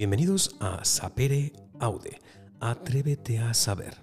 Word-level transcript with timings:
Bienvenidos 0.00 0.56
a 0.60 0.82
Sapere 0.82 1.52
Aude, 1.78 2.22
Atrévete 2.58 3.38
a 3.38 3.52
Saber. 3.52 3.98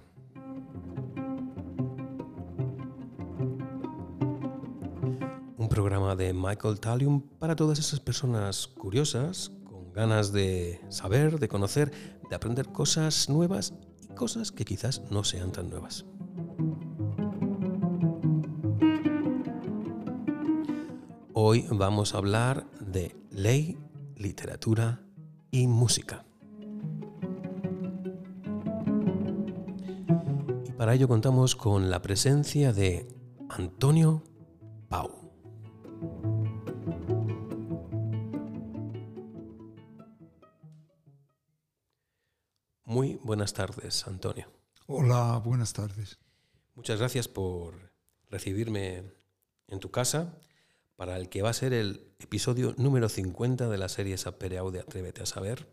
Un 5.56 5.68
programa 5.68 6.14
de 6.14 6.32
Michael 6.32 6.78
Talium 6.78 7.20
para 7.40 7.56
todas 7.56 7.80
esas 7.80 7.98
personas 7.98 8.68
curiosas, 8.68 9.50
con 9.64 9.92
ganas 9.92 10.30
de 10.32 10.80
saber, 10.88 11.40
de 11.40 11.48
conocer, 11.48 11.90
de 12.30 12.36
aprender 12.36 12.68
cosas 12.68 13.28
nuevas 13.28 13.74
y 14.00 14.14
cosas 14.14 14.52
que 14.52 14.64
quizás 14.64 15.02
no 15.10 15.24
sean 15.24 15.50
tan 15.50 15.68
nuevas. 15.68 16.06
Hoy 21.32 21.66
vamos 21.72 22.14
a 22.14 22.18
hablar 22.18 22.70
de 22.78 23.16
ley, 23.32 23.76
literatura 24.14 25.02
y 25.50 25.66
música. 25.66 26.24
Y 30.66 30.72
para 30.72 30.94
ello 30.94 31.08
contamos 31.08 31.56
con 31.56 31.90
la 31.90 32.02
presencia 32.02 32.72
de 32.72 33.08
Antonio 33.48 34.22
Pau. 34.88 35.10
Muy 42.84 43.20
buenas 43.22 43.52
tardes, 43.52 44.06
Antonio. 44.06 44.50
Hola, 44.86 45.40
buenas 45.44 45.72
tardes. 45.72 46.18
Muchas 46.74 46.98
gracias 46.98 47.28
por 47.28 47.92
recibirme 48.30 49.12
en 49.66 49.80
tu 49.80 49.90
casa 49.90 50.40
para 50.98 51.16
el 51.16 51.28
que 51.28 51.42
va 51.42 51.50
a 51.50 51.52
ser 51.52 51.72
el 51.74 52.10
episodio 52.18 52.74
número 52.76 53.08
50 53.08 53.68
de 53.68 53.78
la 53.78 53.88
serie 53.88 54.18
Sapere 54.18 54.58
Aude 54.58 54.80
Atrévete 54.80 55.22
a 55.22 55.26
Saber, 55.26 55.68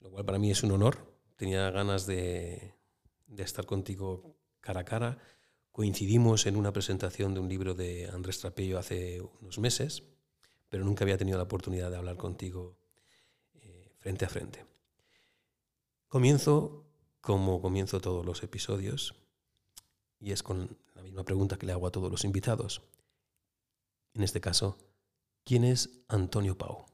lo 0.00 0.10
cual 0.10 0.26
para 0.26 0.38
mí 0.38 0.50
es 0.50 0.62
un 0.62 0.72
honor. 0.72 1.10
Tenía 1.36 1.70
ganas 1.70 2.04
de, 2.04 2.74
de 3.28 3.42
estar 3.42 3.64
contigo 3.64 4.36
cara 4.60 4.80
a 4.80 4.84
cara. 4.84 5.18
Coincidimos 5.72 6.44
en 6.44 6.56
una 6.56 6.70
presentación 6.70 7.32
de 7.32 7.40
un 7.40 7.48
libro 7.48 7.72
de 7.72 8.10
Andrés 8.12 8.40
Trapello 8.40 8.78
hace 8.78 9.22
unos 9.40 9.58
meses, 9.58 10.02
pero 10.68 10.84
nunca 10.84 11.04
había 11.04 11.16
tenido 11.16 11.38
la 11.38 11.44
oportunidad 11.44 11.90
de 11.90 11.96
hablar 11.96 12.18
contigo 12.18 12.76
eh, 13.54 13.90
frente 14.00 14.26
a 14.26 14.28
frente. 14.28 14.66
Comienzo 16.08 16.84
como 17.22 17.62
comienzo 17.62 18.02
todos 18.02 18.26
los 18.26 18.42
episodios, 18.42 19.14
y 20.18 20.32
es 20.32 20.42
con 20.42 20.76
la 20.94 21.00
misma 21.00 21.24
pregunta 21.24 21.56
que 21.56 21.64
le 21.64 21.72
hago 21.72 21.86
a 21.86 21.90
todos 21.90 22.10
los 22.10 22.26
invitados 22.26 22.82
en 24.14 24.22
este 24.22 24.40
caso, 24.40 24.78
¿quién 25.44 25.64
es 25.64 25.90
Antonio 26.08 26.56
Pau? 26.56 26.86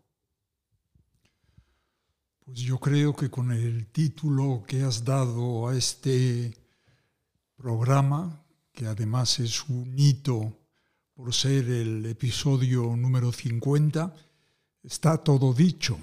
Pues 2.45 2.59
yo 2.61 2.79
creo 2.79 3.15
que 3.15 3.31
con 3.31 3.51
el 3.51 3.87
título 3.89 4.63
que 4.67 4.83
has 4.83 5.05
dado 5.05 5.69
a 5.69 5.77
este 5.77 6.57
programa, 7.57 8.45
que 8.73 8.87
además 8.87 9.41
es 9.41 9.69
un 9.69 9.99
hito 9.99 10.57
por 11.15 11.35
ser 11.35 11.69
el 11.71 12.07
episodio 12.07 12.95
número 12.97 13.33
50, 13.33 14.15
está 14.83 15.19
todo 15.19 15.53
dicho 15.53 15.99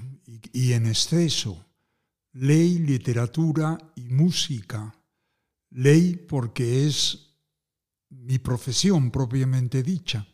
y, 0.51 0.73
en 0.73 0.87
exceso. 0.87 1.65
Ley, 2.33 2.79
literatura 2.79 3.77
y 3.95 4.09
música. 4.09 4.93
Ley 5.69 6.15
porque 6.15 6.87
es 6.87 7.35
mi 8.09 8.39
profesión 8.39 9.11
propiamente 9.11 9.83
dicha 9.83 10.27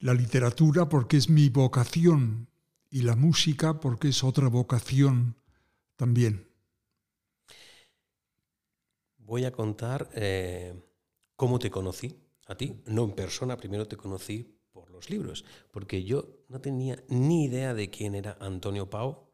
la 0.00 0.14
literatura 0.14 0.88
porque 0.88 1.18
es 1.18 1.28
mi 1.28 1.50
vocación 1.50 2.48
y 2.88 3.02
la 3.02 3.16
música 3.16 3.80
porque 3.80 4.08
es 4.08 4.24
otra 4.24 4.48
vocación 4.48 5.36
también. 5.96 6.48
Voy 9.18 9.44
a 9.44 9.52
contar 9.52 10.10
eh, 10.14 10.74
cómo 11.36 11.58
te 11.58 11.70
conocí 11.70 12.16
a 12.46 12.56
ti, 12.56 12.82
no 12.86 13.04
en 13.04 13.12
persona, 13.12 13.56
primero 13.56 13.86
te 13.86 13.96
conocí 13.96 14.58
por 14.72 14.90
los 14.90 15.10
libros, 15.10 15.44
porque 15.70 16.02
yo 16.02 16.44
no 16.48 16.60
tenía 16.60 17.04
ni 17.08 17.44
idea 17.44 17.74
de 17.74 17.90
quién 17.90 18.14
era 18.14 18.36
Antonio 18.40 18.88
Pau 18.88 19.30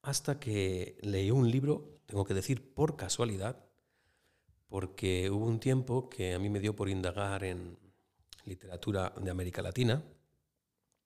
hasta 0.00 0.38
que 0.38 0.96
leí 1.02 1.30
un 1.30 1.50
libro, 1.50 2.00
tengo 2.06 2.24
que 2.24 2.34
decir 2.34 2.72
por 2.72 2.96
casualidad, 2.96 3.66
porque 4.68 5.30
hubo 5.30 5.44
un 5.44 5.60
tiempo 5.60 6.08
que 6.08 6.34
a 6.34 6.38
mí 6.38 6.48
me 6.48 6.60
dio 6.60 6.74
por 6.76 6.88
indagar 6.88 7.44
en, 7.44 7.76
literatura 8.44 9.12
de 9.20 9.30
América 9.30 9.62
Latina, 9.62 10.02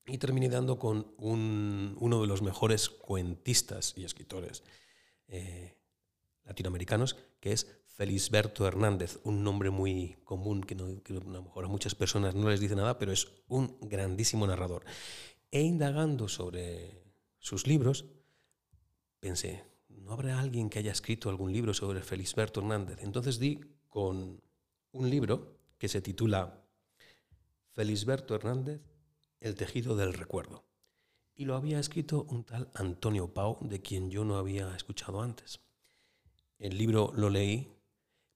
y 0.08 0.18
terminé 0.18 0.48
dando 0.48 0.78
con 0.78 1.12
uno 1.18 2.20
de 2.20 2.26
los 2.26 2.42
mejores 2.42 2.88
cuentistas 2.88 3.92
y 3.96 4.04
escritores 4.04 4.62
eh, 5.28 5.76
latinoamericanos, 6.44 7.16
que 7.40 7.52
es 7.52 7.66
Felisberto 7.86 8.66
Hernández, 8.66 9.18
un 9.24 9.42
nombre 9.42 9.70
muy 9.70 10.16
común 10.24 10.62
que, 10.62 10.76
que, 11.02 11.12
a 11.14 11.20
lo 11.20 11.42
mejor 11.42 11.64
a 11.64 11.68
muchas 11.68 11.94
personas 11.94 12.34
no 12.34 12.48
les 12.48 12.60
dice 12.60 12.76
nada, 12.76 12.98
pero 12.98 13.12
es 13.12 13.28
un 13.48 13.76
grandísimo 13.82 14.46
narrador. 14.46 14.84
E 15.50 15.60
indagando 15.60 16.28
sobre 16.28 17.02
sus 17.38 17.66
libros, 17.66 18.06
pensé, 19.20 19.64
¿no 19.88 20.12
habrá 20.12 20.38
alguien 20.40 20.70
que 20.70 20.78
haya 20.78 20.92
escrito 20.92 21.28
algún 21.28 21.52
libro 21.52 21.74
sobre 21.74 22.02
Felisberto 22.02 22.60
Hernández? 22.60 22.98
Entonces 23.02 23.38
di 23.38 23.60
con 23.88 24.40
un 24.92 25.10
libro 25.10 25.58
que 25.76 25.88
se 25.88 26.00
titula 26.00 26.64
Felisberto 27.78 28.34
Hernández, 28.34 28.80
El 29.38 29.54
tejido 29.54 29.94
del 29.94 30.12
recuerdo. 30.12 30.64
Y 31.36 31.44
lo 31.44 31.54
había 31.54 31.78
escrito 31.78 32.26
un 32.28 32.42
tal 32.42 32.72
Antonio 32.74 33.32
Pau, 33.32 33.56
de 33.60 33.80
quien 33.80 34.10
yo 34.10 34.24
no 34.24 34.36
había 34.36 34.74
escuchado 34.74 35.22
antes. 35.22 35.60
El 36.58 36.76
libro 36.76 37.12
lo 37.14 37.30
leí, 37.30 37.72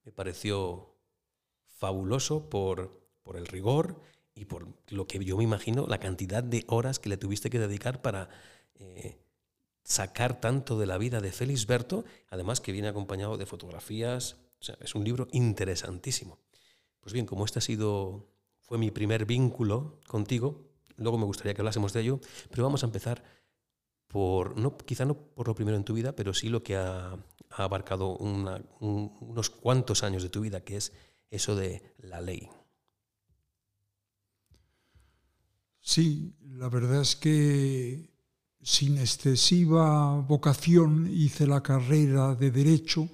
me 0.04 0.12
pareció 0.12 0.94
fabuloso 1.64 2.48
por, 2.48 3.10
por 3.24 3.36
el 3.36 3.48
rigor 3.48 4.00
y 4.32 4.44
por 4.44 4.68
lo 4.90 5.08
que 5.08 5.18
yo 5.24 5.36
me 5.36 5.42
imagino, 5.42 5.88
la 5.88 5.98
cantidad 5.98 6.44
de 6.44 6.64
horas 6.68 7.00
que 7.00 7.08
le 7.08 7.16
tuviste 7.16 7.50
que 7.50 7.58
dedicar 7.58 8.00
para 8.00 8.28
eh, 8.76 9.18
sacar 9.82 10.40
tanto 10.40 10.78
de 10.78 10.86
la 10.86 10.98
vida 10.98 11.20
de 11.20 11.32
Felisberto, 11.32 12.04
además 12.30 12.60
que 12.60 12.70
viene 12.70 12.86
acompañado 12.86 13.36
de 13.36 13.46
fotografías. 13.46 14.36
O 14.60 14.64
sea, 14.64 14.78
es 14.80 14.94
un 14.94 15.02
libro 15.02 15.26
interesantísimo. 15.32 16.38
Pues 17.00 17.12
bien, 17.12 17.26
como 17.26 17.44
este 17.44 17.58
ha 17.58 17.62
sido 17.62 18.30
fue 18.72 18.78
mi 18.78 18.90
primer 18.90 19.26
vínculo 19.26 20.00
contigo. 20.08 20.64
Luego 20.96 21.18
me 21.18 21.26
gustaría 21.26 21.52
que 21.52 21.60
hablásemos 21.60 21.92
de 21.92 22.00
ello, 22.00 22.20
pero 22.48 22.62
vamos 22.62 22.82
a 22.82 22.86
empezar 22.86 23.22
por, 24.06 24.56
no, 24.56 24.78
quizá 24.78 25.04
no 25.04 25.12
por 25.12 25.46
lo 25.46 25.54
primero 25.54 25.76
en 25.76 25.84
tu 25.84 25.92
vida, 25.92 26.16
pero 26.16 26.32
sí 26.32 26.48
lo 26.48 26.62
que 26.62 26.76
ha, 26.76 27.18
abarcado 27.50 28.16
unos 28.16 29.50
cuantos 29.50 30.02
años 30.02 30.22
de 30.22 30.30
tu 30.30 30.40
vida, 30.40 30.64
que 30.64 30.78
es 30.78 30.94
eso 31.28 31.54
de 31.54 31.82
la 31.98 32.22
ley. 32.22 32.48
Sí, 35.82 36.32
la 36.40 36.70
verdad 36.70 37.02
es 37.02 37.14
que 37.14 38.08
sin 38.62 38.96
excesiva 38.96 40.18
vocación 40.20 41.10
hice 41.12 41.46
la 41.46 41.62
carrera 41.62 42.34
de 42.34 42.50
derecho 42.50 43.10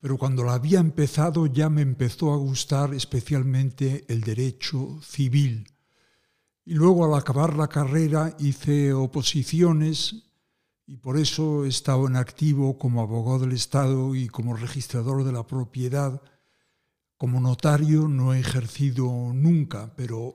pero 0.00 0.16
cuando 0.16 0.42
la 0.42 0.54
había 0.54 0.80
empezado 0.80 1.46
ya 1.46 1.68
me 1.68 1.82
empezó 1.82 2.32
a 2.32 2.36
gustar 2.36 2.94
especialmente 2.94 4.06
el 4.08 4.22
derecho 4.22 4.98
civil. 5.02 5.68
Y 6.64 6.74
luego 6.74 7.04
al 7.04 7.18
acabar 7.18 7.54
la 7.54 7.68
carrera 7.68 8.34
hice 8.38 8.94
oposiciones 8.94 10.24
y 10.86 10.96
por 10.96 11.18
eso 11.18 11.64
he 11.64 11.68
estado 11.68 12.06
en 12.06 12.16
activo 12.16 12.78
como 12.78 13.02
abogado 13.02 13.40
del 13.40 13.52
Estado 13.52 14.14
y 14.14 14.28
como 14.28 14.56
registrador 14.56 15.22
de 15.22 15.32
la 15.32 15.46
propiedad. 15.46 16.20
Como 17.16 17.38
notario 17.38 18.08
no 18.08 18.32
he 18.32 18.40
ejercido 18.40 19.06
nunca, 19.34 19.94
pero 19.94 20.32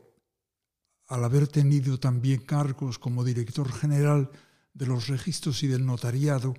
al 1.08 1.24
haber 1.24 1.48
tenido 1.48 2.00
también 2.00 2.42
cargos 2.42 3.00
como 3.00 3.24
director 3.24 3.72
general 3.72 4.30
de 4.74 4.86
los 4.86 5.08
registros 5.08 5.64
y 5.64 5.68
del 5.68 5.86
notariado, 5.86 6.54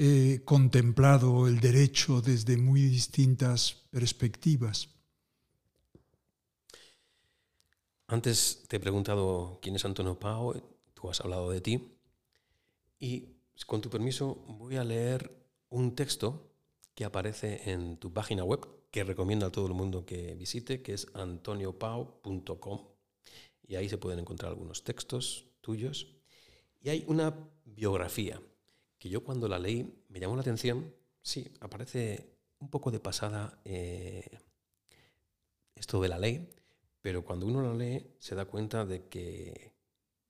he 0.00 0.44
contemplado 0.44 1.48
el 1.48 1.58
derecho 1.58 2.20
desde 2.20 2.56
muy 2.56 2.82
distintas 2.82 3.74
perspectivas. 3.90 4.90
Antes 8.06 8.62
te 8.68 8.76
he 8.76 8.80
preguntado 8.80 9.58
quién 9.60 9.74
es 9.74 9.84
Antonio 9.84 10.16
Pau, 10.16 10.54
tú 10.94 11.10
has 11.10 11.20
hablado 11.20 11.50
de 11.50 11.60
ti, 11.60 11.98
y 13.00 13.40
con 13.66 13.80
tu 13.80 13.90
permiso 13.90 14.36
voy 14.46 14.76
a 14.76 14.84
leer 14.84 15.36
un 15.68 15.96
texto 15.96 16.54
que 16.94 17.04
aparece 17.04 17.68
en 17.68 17.96
tu 17.96 18.12
página 18.12 18.44
web, 18.44 18.68
que 18.92 19.02
recomiendo 19.02 19.46
a 19.46 19.52
todo 19.52 19.66
el 19.66 19.74
mundo 19.74 20.06
que 20.06 20.36
visite, 20.36 20.80
que 20.80 20.94
es 20.94 21.08
antoniopau.com, 21.14 22.88
y 23.66 23.74
ahí 23.74 23.88
se 23.88 23.98
pueden 23.98 24.20
encontrar 24.20 24.52
algunos 24.52 24.84
textos 24.84 25.46
tuyos, 25.60 26.14
y 26.80 26.90
hay 26.90 27.04
una 27.08 27.34
biografía 27.64 28.40
que 28.98 29.08
yo 29.08 29.22
cuando 29.22 29.48
la 29.48 29.58
leí 29.58 30.04
me 30.08 30.20
llamó 30.20 30.34
la 30.34 30.42
atención, 30.42 30.94
sí, 31.22 31.50
aparece 31.60 32.38
un 32.58 32.70
poco 32.70 32.90
de 32.90 33.00
pasada 33.00 33.60
eh, 33.64 34.38
esto 35.74 36.00
de 36.00 36.08
la 36.08 36.18
ley, 36.18 36.48
pero 37.00 37.24
cuando 37.24 37.46
uno 37.46 37.62
la 37.62 37.74
lee 37.74 38.14
se 38.18 38.34
da 38.34 38.44
cuenta 38.44 38.84
de 38.84 39.08
que 39.08 39.72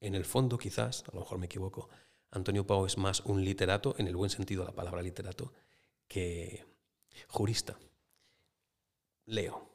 en 0.01 0.15
el 0.15 0.25
fondo 0.25 0.59
quizás, 0.59 1.05
a 1.09 1.15
lo 1.15 1.21
mejor 1.21 1.39
me 1.39 1.47
equivoco, 1.47 1.89
Antonio 2.31 2.67
Pau 2.67 2.85
es 2.85 2.99
más 2.99 3.21
un 3.21 3.45
literato, 3.45 3.95
en 3.99 4.07
el 4.07 4.17
buen 4.17 4.31
sentido 4.31 4.63
de 4.63 4.69
la 4.69 4.75
palabra 4.75 5.03
literato, 5.03 5.53
que 6.07 6.65
jurista. 7.27 7.79
Leo. 9.25 9.69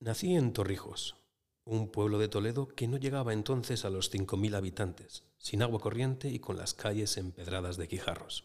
Nací 0.00 0.34
en 0.34 0.52
Torrijos, 0.52 1.16
un 1.64 1.88
pueblo 1.88 2.18
de 2.18 2.28
Toledo 2.28 2.68
que 2.68 2.88
no 2.88 2.96
llegaba 2.96 3.32
entonces 3.32 3.84
a 3.84 3.90
los 3.90 4.12
5.000 4.12 4.54
habitantes, 4.54 5.24
sin 5.44 5.60
agua 5.62 5.78
corriente 5.78 6.30
y 6.30 6.38
con 6.38 6.56
las 6.56 6.72
calles 6.72 7.18
empedradas 7.18 7.76
de 7.76 7.86
guijarros. 7.86 8.44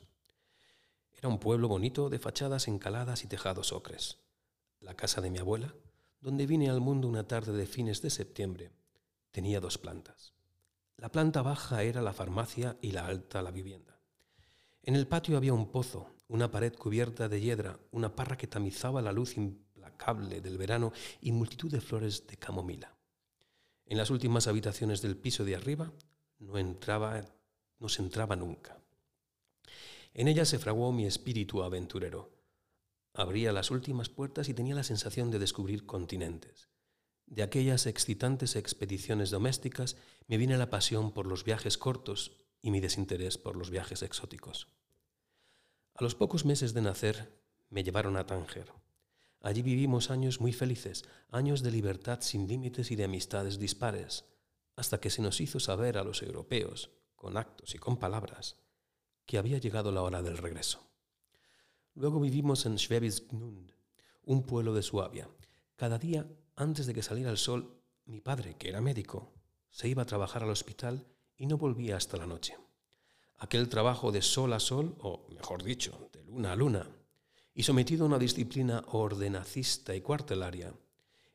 Era 1.17 1.29
un 1.29 1.39
pueblo 1.39 1.69
bonito 1.69 2.09
de 2.09 2.19
fachadas 2.19 2.67
encaladas 2.67 3.23
y 3.23 3.27
tejados 3.27 3.71
ocres. 3.71 4.17
La 4.81 4.95
casa 4.95 5.21
de 5.21 5.31
mi 5.31 5.37
abuela, 5.37 5.73
donde 6.19 6.45
vine 6.45 6.69
al 6.69 6.81
mundo 6.81 7.07
una 7.07 7.25
tarde 7.25 7.53
de 7.53 7.65
fines 7.65 8.01
de 8.01 8.09
septiembre, 8.09 8.73
tenía 9.31 9.61
dos 9.61 9.77
plantas. 9.77 10.33
La 10.97 11.09
planta 11.09 11.41
baja 11.41 11.83
era 11.83 12.01
la 12.01 12.11
farmacia 12.11 12.77
y 12.81 12.91
la 12.91 13.05
alta 13.05 13.41
la 13.41 13.51
vivienda. 13.51 14.01
En 14.83 14.97
el 14.97 15.07
patio 15.07 15.37
había 15.37 15.53
un 15.53 15.71
pozo, 15.71 16.13
una 16.27 16.51
pared 16.51 16.75
cubierta 16.75 17.29
de 17.29 17.39
hiedra, 17.39 17.79
una 17.91 18.13
parra 18.13 18.35
que 18.35 18.47
tamizaba 18.47 19.01
la 19.01 19.13
luz 19.13 19.37
implacable 19.37 20.41
del 20.41 20.57
verano 20.57 20.91
y 21.21 21.31
multitud 21.31 21.71
de 21.71 21.79
flores 21.79 22.27
de 22.27 22.35
camomila. 22.35 22.93
En 23.85 23.97
las 23.97 24.09
últimas 24.09 24.47
habitaciones 24.47 25.01
del 25.01 25.15
piso 25.15 25.45
de 25.45 25.55
arriba 25.55 25.93
no 26.39 26.57
entraba, 26.57 27.21
no 27.79 27.89
se 27.89 28.01
entraba 28.01 28.35
nunca. 28.35 28.81
En 30.13 30.27
ella 30.27 30.45
se 30.45 30.59
fraguó 30.59 30.91
mi 30.91 31.05
espíritu 31.05 31.63
aventurero. 31.63 32.31
Abría 33.13 33.51
las 33.51 33.71
últimas 33.71 34.09
puertas 34.09 34.49
y 34.49 34.53
tenía 34.53 34.75
la 34.75 34.83
sensación 34.83 35.29
de 35.31 35.39
descubrir 35.39 35.85
continentes. 35.85 36.69
De 37.25 37.43
aquellas 37.43 37.85
excitantes 37.85 38.55
expediciones 38.55 39.29
domésticas 39.29 39.97
me 40.27 40.37
viene 40.37 40.57
la 40.57 40.69
pasión 40.69 41.11
por 41.11 41.27
los 41.27 41.43
viajes 41.43 41.77
cortos 41.77 42.37
y 42.61 42.71
mi 42.71 42.79
desinterés 42.79 43.37
por 43.37 43.55
los 43.55 43.69
viajes 43.69 44.01
exóticos. 44.01 44.67
A 45.93 46.03
los 46.03 46.15
pocos 46.15 46.45
meses 46.45 46.73
de 46.73 46.81
nacer 46.81 47.39
me 47.69 47.83
llevaron 47.83 48.17
a 48.17 48.25
Tánger. 48.25 48.71
Allí 49.41 49.61
vivimos 49.61 50.09
años 50.09 50.41
muy 50.41 50.53
felices, 50.53 51.05
años 51.29 51.61
de 51.61 51.71
libertad 51.71 52.19
sin 52.21 52.47
límites 52.47 52.91
y 52.91 52.95
de 52.95 53.05
amistades 53.05 53.59
dispares, 53.59 54.25
hasta 54.79 55.01
que 55.01 55.09
se 55.09 55.21
nos 55.21 55.41
hizo 55.41 55.59
saber 55.59 55.97
a 55.97 56.05
los 56.05 56.21
europeos, 56.21 56.89
con 57.17 57.35
actos 57.35 57.75
y 57.75 57.77
con 57.79 57.97
palabras, 57.97 58.55
que 59.25 59.37
había 59.37 59.57
llegado 59.57 59.91
la 59.91 60.01
hora 60.01 60.21
del 60.21 60.37
regreso. 60.37 60.79
Luego 61.95 62.21
vivimos 62.21 62.65
en 62.65 62.79
Schwäbisch 62.79 63.27
Gmund, 63.27 63.73
un 64.23 64.45
pueblo 64.45 64.73
de 64.73 64.81
Suabia. 64.81 65.29
Cada 65.75 65.99
día, 65.99 66.25
antes 66.55 66.87
de 66.87 66.93
que 66.93 67.03
saliera 67.03 67.29
el 67.29 67.37
sol, 67.37 67.77
mi 68.05 68.21
padre, 68.21 68.55
que 68.55 68.69
era 68.69 68.79
médico, 68.79 69.33
se 69.69 69.89
iba 69.89 70.03
a 70.03 70.05
trabajar 70.05 70.43
al 70.43 70.49
hospital 70.49 71.05
y 71.35 71.45
no 71.45 71.57
volvía 71.57 71.97
hasta 71.97 72.15
la 72.15 72.25
noche. 72.25 72.55
Aquel 73.37 73.67
trabajo 73.67 74.13
de 74.13 74.21
sol 74.21 74.53
a 74.53 74.61
sol, 74.61 74.95
o 75.01 75.27
mejor 75.29 75.61
dicho, 75.61 76.09
de 76.13 76.23
luna 76.23 76.53
a 76.53 76.55
luna, 76.55 76.87
y 77.53 77.63
sometido 77.63 78.05
a 78.05 78.07
una 78.07 78.17
disciplina 78.17 78.85
ordenacista 78.87 79.93
y 79.93 79.99
cuartelaria, 79.99 80.73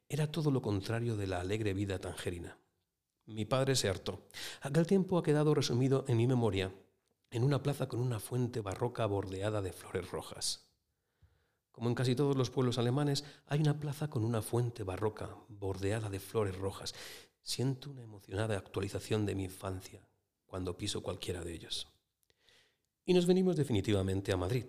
era 0.08 0.32
todo 0.32 0.50
lo 0.50 0.62
contrario 0.62 1.14
de 1.17 1.26
la 1.26 1.40
alegre 1.40 1.75
vida 1.75 1.99
tangerina. 1.99 2.58
Mi 3.26 3.44
padre 3.44 3.75
se 3.75 3.88
hartó. 3.88 4.26
Aquel 4.61 4.87
tiempo 4.87 5.19
ha 5.19 5.23
quedado 5.23 5.55
resumido 5.55 6.05
en 6.09 6.19
mi 6.19 6.26
memoria 6.26 6.75
en 7.31 7.43
una 7.43 7.62
plaza 7.62 7.88
con 7.88 8.00
una 8.00 8.21
fuente 8.21 8.61
barroca 8.61 9.06
bordeada 9.06 9.61
de 9.61 9.73
flores 9.73 10.11
rojas. 10.11 10.69
Como 11.73 11.88
en 11.88 11.97
casi 11.97 12.15
todos 12.15 12.37
los 12.37 12.50
pueblos 12.50 12.79
alemanes, 12.79 13.25
hay 13.47 13.61
una 13.61 13.81
plaza 13.81 14.09
con 14.09 14.25
una 14.25 14.41
fuente 14.41 14.85
barroca 14.85 15.37
bordeada 15.49 16.09
de 16.09 16.21
flores 16.21 16.56
rojas. 16.56 16.94
Siento 17.43 17.91
una 17.91 18.03
emocionada 18.03 18.56
actualización 18.56 19.26
de 19.26 19.35
mi 19.35 19.44
infancia 19.44 20.06
cuando 20.47 20.79
piso 20.79 21.03
cualquiera 21.03 21.43
de 21.43 21.55
ellos. 21.55 21.88
Y 23.05 23.15
nos 23.15 23.26
venimos 23.26 23.56
definitivamente 23.56 24.31
a 24.31 24.37
Madrid. 24.37 24.67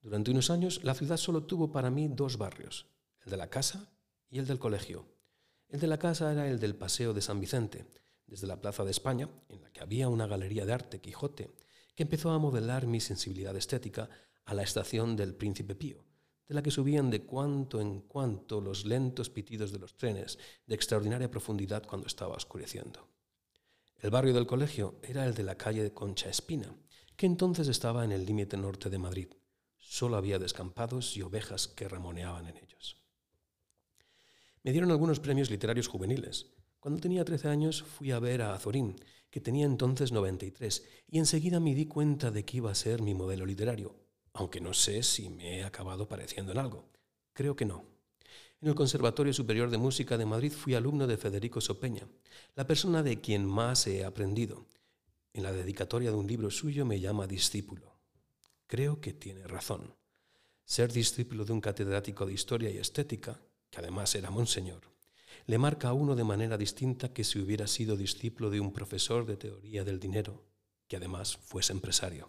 Durante 0.00 0.30
unos 0.30 0.48
años 0.48 0.82
la 0.84 0.94
ciudad 0.94 1.18
solo 1.18 1.42
tuvo 1.42 1.70
para 1.70 1.90
mí 1.90 2.08
dos 2.08 2.38
barrios, 2.38 2.86
el 3.24 3.30
de 3.30 3.36
la 3.36 3.50
casa 3.50 3.90
y 4.30 4.38
el 4.38 4.46
del 4.46 4.58
colegio. 4.58 5.04
El 5.68 5.80
de 5.80 5.88
la 5.88 5.98
casa 5.98 6.30
era 6.30 6.48
el 6.48 6.60
del 6.60 6.76
Paseo 6.76 7.12
de 7.12 7.20
San 7.20 7.40
Vicente, 7.40 7.86
desde 8.26 8.46
la 8.46 8.60
Plaza 8.60 8.84
de 8.84 8.92
España, 8.92 9.28
en 9.48 9.62
la 9.62 9.72
que 9.72 9.80
había 9.80 10.08
una 10.08 10.26
galería 10.26 10.64
de 10.64 10.72
arte 10.72 11.00
Quijote, 11.00 11.50
que 11.94 12.04
empezó 12.04 12.30
a 12.30 12.38
modelar 12.38 12.86
mi 12.86 13.00
sensibilidad 13.00 13.56
estética 13.56 14.08
a 14.44 14.54
la 14.54 14.62
estación 14.62 15.16
del 15.16 15.34
Príncipe 15.34 15.74
Pío, 15.74 16.04
de 16.46 16.54
la 16.54 16.62
que 16.62 16.70
subían 16.70 17.10
de 17.10 17.22
cuanto 17.22 17.80
en 17.80 18.02
cuanto 18.02 18.60
los 18.60 18.84
lentos 18.84 19.28
pitidos 19.28 19.72
de 19.72 19.80
los 19.80 19.96
trenes, 19.96 20.38
de 20.66 20.74
extraordinaria 20.74 21.30
profundidad 21.30 21.84
cuando 21.84 22.06
estaba 22.06 22.36
oscureciendo. 22.36 23.08
El 23.98 24.10
barrio 24.10 24.34
del 24.34 24.46
colegio 24.46 25.00
era 25.02 25.26
el 25.26 25.34
de 25.34 25.42
la 25.42 25.56
calle 25.56 25.82
de 25.82 25.92
Concha 25.92 26.28
Espina, 26.28 26.76
que 27.16 27.26
entonces 27.26 27.66
estaba 27.66 28.04
en 28.04 28.12
el 28.12 28.24
límite 28.24 28.56
norte 28.56 28.88
de 28.88 28.98
Madrid. 28.98 29.28
Solo 29.78 30.16
había 30.16 30.38
descampados 30.38 31.16
y 31.16 31.22
ovejas 31.22 31.66
que 31.66 31.88
ramoneaban 31.88 32.46
en 32.46 32.58
ellos. 32.58 33.05
Me 34.66 34.72
dieron 34.72 34.90
algunos 34.90 35.20
premios 35.20 35.48
literarios 35.48 35.86
juveniles, 35.86 36.46
cuando 36.80 37.00
tenía 37.00 37.24
13 37.24 37.46
años 37.46 37.84
fui 37.84 38.10
a 38.10 38.18
ver 38.18 38.42
a 38.42 38.52
Azorín, 38.52 38.96
que 39.30 39.40
tenía 39.40 39.64
entonces 39.64 40.10
93, 40.10 40.84
y 41.06 41.20
enseguida 41.20 41.60
me 41.60 41.72
di 41.72 41.86
cuenta 41.86 42.32
de 42.32 42.44
que 42.44 42.56
iba 42.56 42.72
a 42.72 42.74
ser 42.74 43.00
mi 43.00 43.14
modelo 43.14 43.46
literario, 43.46 43.94
aunque 44.32 44.60
no 44.60 44.74
sé 44.74 45.04
si 45.04 45.30
me 45.30 45.58
he 45.58 45.62
acabado 45.62 46.08
pareciendo 46.08 46.50
en 46.50 46.58
algo. 46.58 46.88
Creo 47.32 47.54
que 47.54 47.64
no. 47.64 47.84
En 48.60 48.66
el 48.66 48.74
Conservatorio 48.74 49.32
Superior 49.32 49.70
de 49.70 49.78
Música 49.78 50.18
de 50.18 50.26
Madrid 50.26 50.50
fui 50.50 50.74
alumno 50.74 51.06
de 51.06 51.16
Federico 51.16 51.60
Sopeña, 51.60 52.08
la 52.56 52.66
persona 52.66 53.04
de 53.04 53.20
quien 53.20 53.46
más 53.46 53.86
he 53.86 54.04
aprendido. 54.04 54.66
En 55.32 55.44
la 55.44 55.52
dedicatoria 55.52 56.10
de 56.10 56.16
un 56.16 56.26
libro 56.26 56.50
suyo 56.50 56.84
me 56.84 56.98
llama 56.98 57.28
discípulo. 57.28 58.00
Creo 58.66 59.00
que 59.00 59.12
tiene 59.12 59.46
razón. 59.46 59.94
Ser 60.64 60.92
discípulo 60.92 61.44
de 61.44 61.52
un 61.52 61.60
catedrático 61.60 62.26
de 62.26 62.32
historia 62.32 62.68
y 62.68 62.78
estética, 62.78 63.40
que 63.70 63.78
además 63.78 64.14
era 64.14 64.30
monseñor, 64.30 64.82
le 65.46 65.58
marca 65.58 65.88
a 65.88 65.92
uno 65.92 66.16
de 66.16 66.24
manera 66.24 66.58
distinta 66.58 67.12
que 67.12 67.22
si 67.22 67.38
hubiera 67.38 67.66
sido 67.68 67.96
discípulo 67.96 68.50
de 68.50 68.60
un 68.60 68.72
profesor 68.72 69.24
de 69.26 69.36
teoría 69.36 69.84
del 69.84 70.00
dinero, 70.00 70.42
que 70.88 70.96
además 70.96 71.36
fuese 71.36 71.72
empresario. 71.72 72.28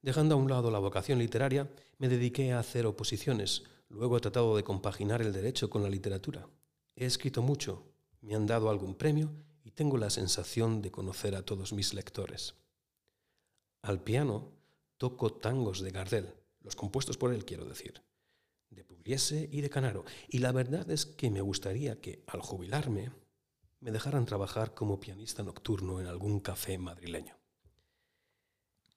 Dejando 0.00 0.34
a 0.34 0.38
un 0.38 0.48
lado 0.48 0.70
la 0.70 0.78
vocación 0.78 1.18
literaria, 1.18 1.70
me 1.98 2.08
dediqué 2.08 2.52
a 2.52 2.60
hacer 2.60 2.86
oposiciones, 2.86 3.64
luego 3.90 4.16
he 4.16 4.20
tratado 4.20 4.56
de 4.56 4.64
compaginar 4.64 5.20
el 5.20 5.32
derecho 5.32 5.68
con 5.68 5.82
la 5.82 5.90
literatura. 5.90 6.48
He 6.96 7.04
escrito 7.04 7.42
mucho, 7.42 7.84
me 8.22 8.34
han 8.34 8.46
dado 8.46 8.70
algún 8.70 8.94
premio 8.94 9.30
y 9.64 9.72
tengo 9.72 9.98
la 9.98 10.08
sensación 10.08 10.80
de 10.80 10.90
conocer 10.90 11.34
a 11.34 11.42
todos 11.42 11.72
mis 11.74 11.92
lectores. 11.92 12.54
Al 13.82 14.02
piano 14.02 14.52
toco 14.96 15.32
tangos 15.32 15.80
de 15.80 15.90
Gardel, 15.90 16.32
los 16.62 16.74
compuestos 16.74 17.18
por 17.18 17.34
él 17.34 17.44
quiero 17.44 17.66
decir 17.66 18.07
de 18.70 18.84
Pugliese 18.84 19.48
y 19.50 19.60
de 19.60 19.70
Canaro. 19.70 20.04
Y 20.28 20.38
la 20.38 20.52
verdad 20.52 20.90
es 20.90 21.06
que 21.06 21.30
me 21.30 21.40
gustaría 21.40 22.00
que, 22.00 22.24
al 22.26 22.40
jubilarme, 22.40 23.10
me 23.80 23.90
dejaran 23.90 24.26
trabajar 24.26 24.74
como 24.74 25.00
pianista 25.00 25.42
nocturno 25.42 26.00
en 26.00 26.06
algún 26.06 26.40
café 26.40 26.78
madrileño. 26.78 27.36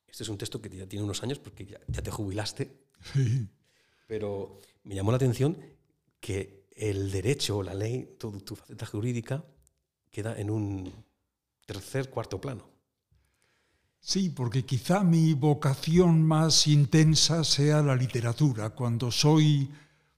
Este 0.07 0.23
es 0.23 0.29
un 0.29 0.37
texto 0.37 0.61
que 0.61 0.69
ya 0.69 0.87
tiene 0.87 1.05
unos 1.05 1.23
años 1.23 1.39
porque 1.39 1.65
ya, 1.65 1.79
te 1.79 2.11
jubilaste. 2.11 2.85
Pero 4.07 4.59
me 4.83 4.95
llamó 4.95 5.11
la 5.11 5.17
atención 5.17 5.57
que 6.19 6.67
el 6.71 7.11
derecho, 7.11 7.63
la 7.63 7.73
ley, 7.73 8.15
tu, 8.19 8.39
tu 8.41 8.55
faceta 8.55 8.85
jurídica 8.85 9.45
queda 10.09 10.37
en 10.37 10.49
un 10.49 10.91
tercer, 11.65 12.09
cuarto 12.09 12.41
plano. 12.41 12.70
Sí, 14.03 14.29
porque 14.29 14.65
quizá 14.65 15.03
mi 15.03 15.35
vocación 15.35 16.23
más 16.23 16.65
intensa 16.65 17.43
sea 17.43 17.83
la 17.83 17.95
literatura. 17.95 18.71
Cuando 18.71 19.11
soy 19.11 19.69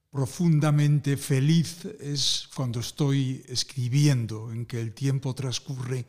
profundamente 0.10 1.18
feliz 1.18 1.84
es 2.00 2.48
cuando 2.56 2.80
estoy 2.80 3.44
escribiendo, 3.48 4.54
en 4.54 4.66
que 4.66 4.80
el 4.80 4.94
tiempo 4.94 5.36
transcurre 5.36 6.06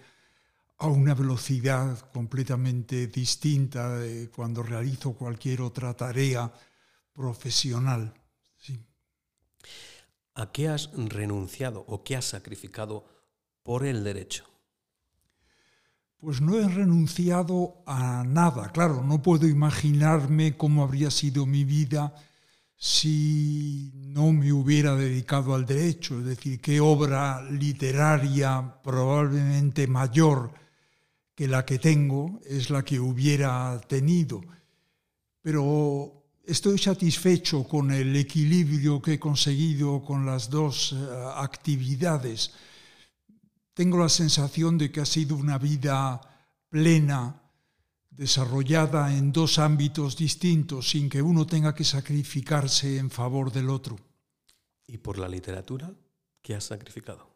a 0.78 0.86
una 0.86 1.14
velocidad 1.14 1.98
completamente 2.12 3.08
distinta 3.08 3.98
de 3.98 4.30
cuando 4.30 4.62
realizo 4.62 5.14
cualquier 5.14 5.60
otra 5.60 5.94
tarea 5.94 6.52
profesional. 7.12 8.14
¿A 10.36 10.52
qué 10.52 10.68
has 10.68 10.90
renunciado 10.92 11.84
o 11.88 12.04
qué 12.04 12.16
has 12.16 12.24
sacrificado 12.24 13.04
por 13.62 13.84
el 13.84 14.04
derecho? 14.04 14.53
Pues 16.24 16.40
no 16.40 16.58
he 16.58 16.66
renunciado 16.66 17.82
a 17.84 18.24
nada. 18.26 18.72
Claro, 18.72 19.04
no 19.04 19.20
puedo 19.20 19.46
imaginarme 19.46 20.56
cómo 20.56 20.82
habría 20.82 21.10
sido 21.10 21.44
mi 21.44 21.64
vida 21.64 22.14
si 22.74 23.92
no 23.94 24.32
me 24.32 24.50
hubiera 24.50 24.96
dedicado 24.96 25.54
al 25.54 25.66
derecho, 25.66 26.20
es 26.20 26.24
decir, 26.24 26.62
qué 26.62 26.80
obra 26.80 27.42
literaria 27.50 28.80
probablemente 28.82 29.86
mayor 29.86 30.50
que 31.34 31.46
la 31.46 31.66
que 31.66 31.78
tengo 31.78 32.40
es 32.46 32.70
la 32.70 32.82
que 32.82 32.98
hubiera 32.98 33.78
tenido. 33.86 34.40
Pero 35.42 36.24
estoy 36.42 36.78
satisfecho 36.78 37.64
con 37.64 37.90
el 37.90 38.16
equilibrio 38.16 39.02
que 39.02 39.14
he 39.14 39.18
conseguido 39.18 40.02
con 40.02 40.24
las 40.24 40.48
dos 40.48 40.94
eh, 40.94 40.96
actividades 41.36 42.50
tengo 43.74 43.98
la 43.98 44.08
sensación 44.08 44.78
de 44.78 44.90
que 44.90 45.00
ha 45.00 45.06
sido 45.06 45.36
una 45.36 45.58
vida 45.58 46.20
plena, 46.68 47.42
desarrollada 48.10 49.16
en 49.16 49.32
dos 49.32 49.58
ámbitos 49.58 50.16
distintos, 50.16 50.90
sin 50.90 51.08
que 51.08 51.20
uno 51.20 51.46
tenga 51.46 51.74
que 51.74 51.84
sacrificarse 51.84 52.98
en 52.98 53.10
favor 53.10 53.50
del 53.50 53.68
otro. 53.68 53.96
¿Y 54.86 54.98
por 54.98 55.18
la 55.18 55.28
literatura 55.28 55.92
qué 56.40 56.54
has 56.54 56.64
sacrificado? 56.64 57.34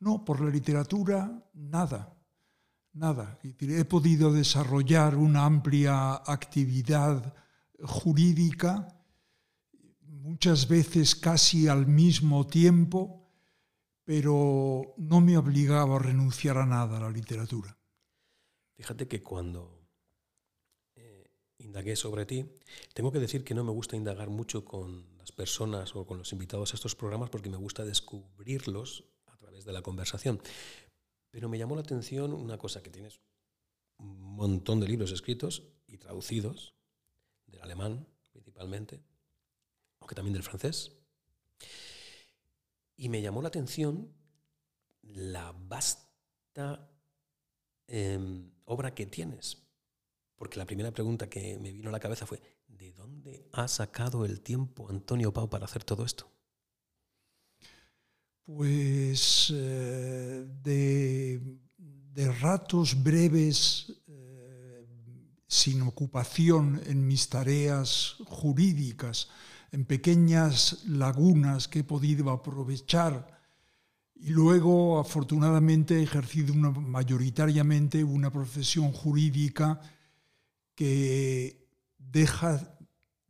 No, 0.00 0.24
por 0.24 0.40
la 0.40 0.50
literatura 0.50 1.42
nada, 1.54 2.14
nada. 2.92 3.38
He 3.42 3.84
podido 3.86 4.32
desarrollar 4.32 5.16
una 5.16 5.46
amplia 5.46 6.14
actividad 6.14 7.34
jurídica, 7.82 8.94
muchas 10.02 10.68
veces 10.68 11.14
casi 11.14 11.68
al 11.68 11.86
mismo 11.86 12.46
tiempo, 12.46 13.17
pero 14.08 14.94
no 14.96 15.20
me 15.20 15.36
obligaba 15.36 15.96
a 15.96 15.98
renunciar 15.98 16.56
a 16.56 16.64
nada 16.64 16.96
a 16.96 17.00
la 17.00 17.10
literatura. 17.10 17.76
Fíjate 18.74 19.06
que 19.06 19.22
cuando 19.22 19.86
eh, 20.94 21.28
indagué 21.58 21.94
sobre 21.94 22.24
ti, 22.24 22.46
tengo 22.94 23.12
que 23.12 23.18
decir 23.18 23.44
que 23.44 23.52
no 23.52 23.64
me 23.64 23.70
gusta 23.70 23.96
indagar 23.96 24.30
mucho 24.30 24.64
con 24.64 25.14
las 25.18 25.30
personas 25.30 25.94
o 25.94 26.06
con 26.06 26.16
los 26.16 26.32
invitados 26.32 26.72
a 26.72 26.76
estos 26.76 26.96
programas 26.96 27.28
porque 27.28 27.50
me 27.50 27.58
gusta 27.58 27.84
descubrirlos 27.84 29.04
a 29.26 29.36
través 29.36 29.66
de 29.66 29.74
la 29.74 29.82
conversación. 29.82 30.40
Pero 31.30 31.50
me 31.50 31.58
llamó 31.58 31.74
la 31.74 31.82
atención 31.82 32.32
una 32.32 32.56
cosa, 32.56 32.82
que 32.82 32.88
tienes 32.88 33.20
un 33.98 34.22
montón 34.22 34.80
de 34.80 34.88
libros 34.88 35.12
escritos 35.12 35.64
y 35.86 35.98
traducidos, 35.98 36.72
del 37.44 37.60
alemán 37.60 38.08
principalmente, 38.32 39.02
aunque 40.00 40.14
también 40.14 40.32
del 40.32 40.44
francés. 40.44 40.97
Y 42.98 43.08
me 43.08 43.22
llamó 43.22 43.40
la 43.40 43.48
atención 43.48 44.12
la 45.02 45.52
vasta 45.52 46.90
em, 47.86 48.50
obra 48.64 48.92
que 48.94 49.06
tienes. 49.06 49.56
Porque 50.34 50.58
la 50.58 50.66
primera 50.66 50.90
pregunta 50.90 51.30
que 51.30 51.58
me 51.58 51.72
vino 51.72 51.88
a 51.88 51.92
la 51.92 52.00
cabeza 52.00 52.26
fue, 52.26 52.42
¿de 52.66 52.92
dónde 52.92 53.48
ha 53.52 53.68
sacado 53.68 54.24
el 54.24 54.40
tiempo 54.40 54.90
Antonio 54.90 55.32
Pau 55.32 55.48
para 55.48 55.64
hacer 55.64 55.84
todo 55.84 56.04
esto? 56.04 56.28
Pues 58.44 59.52
eh, 59.54 60.44
de, 60.62 61.58
ratos 62.40 63.00
breves 63.00 63.92
eh, 64.08 64.86
sin 65.46 65.82
ocupación 65.82 66.82
en 66.86 67.06
mis 67.06 67.28
tareas 67.28 68.16
jurídicas, 68.26 69.28
en 69.70 69.84
pequeñas 69.84 70.84
lagunas 70.86 71.68
que 71.68 71.80
he 71.80 71.84
podido 71.84 72.30
aprovechar 72.30 73.38
y 74.14 74.30
luego 74.30 74.98
afortunadamente 74.98 75.98
he 75.98 76.02
ejercido 76.02 76.54
mayoritariamente 76.54 78.02
una 78.02 78.32
profesión 78.32 78.92
jurídica 78.92 79.80
que 80.74 81.68
deja 81.98 82.78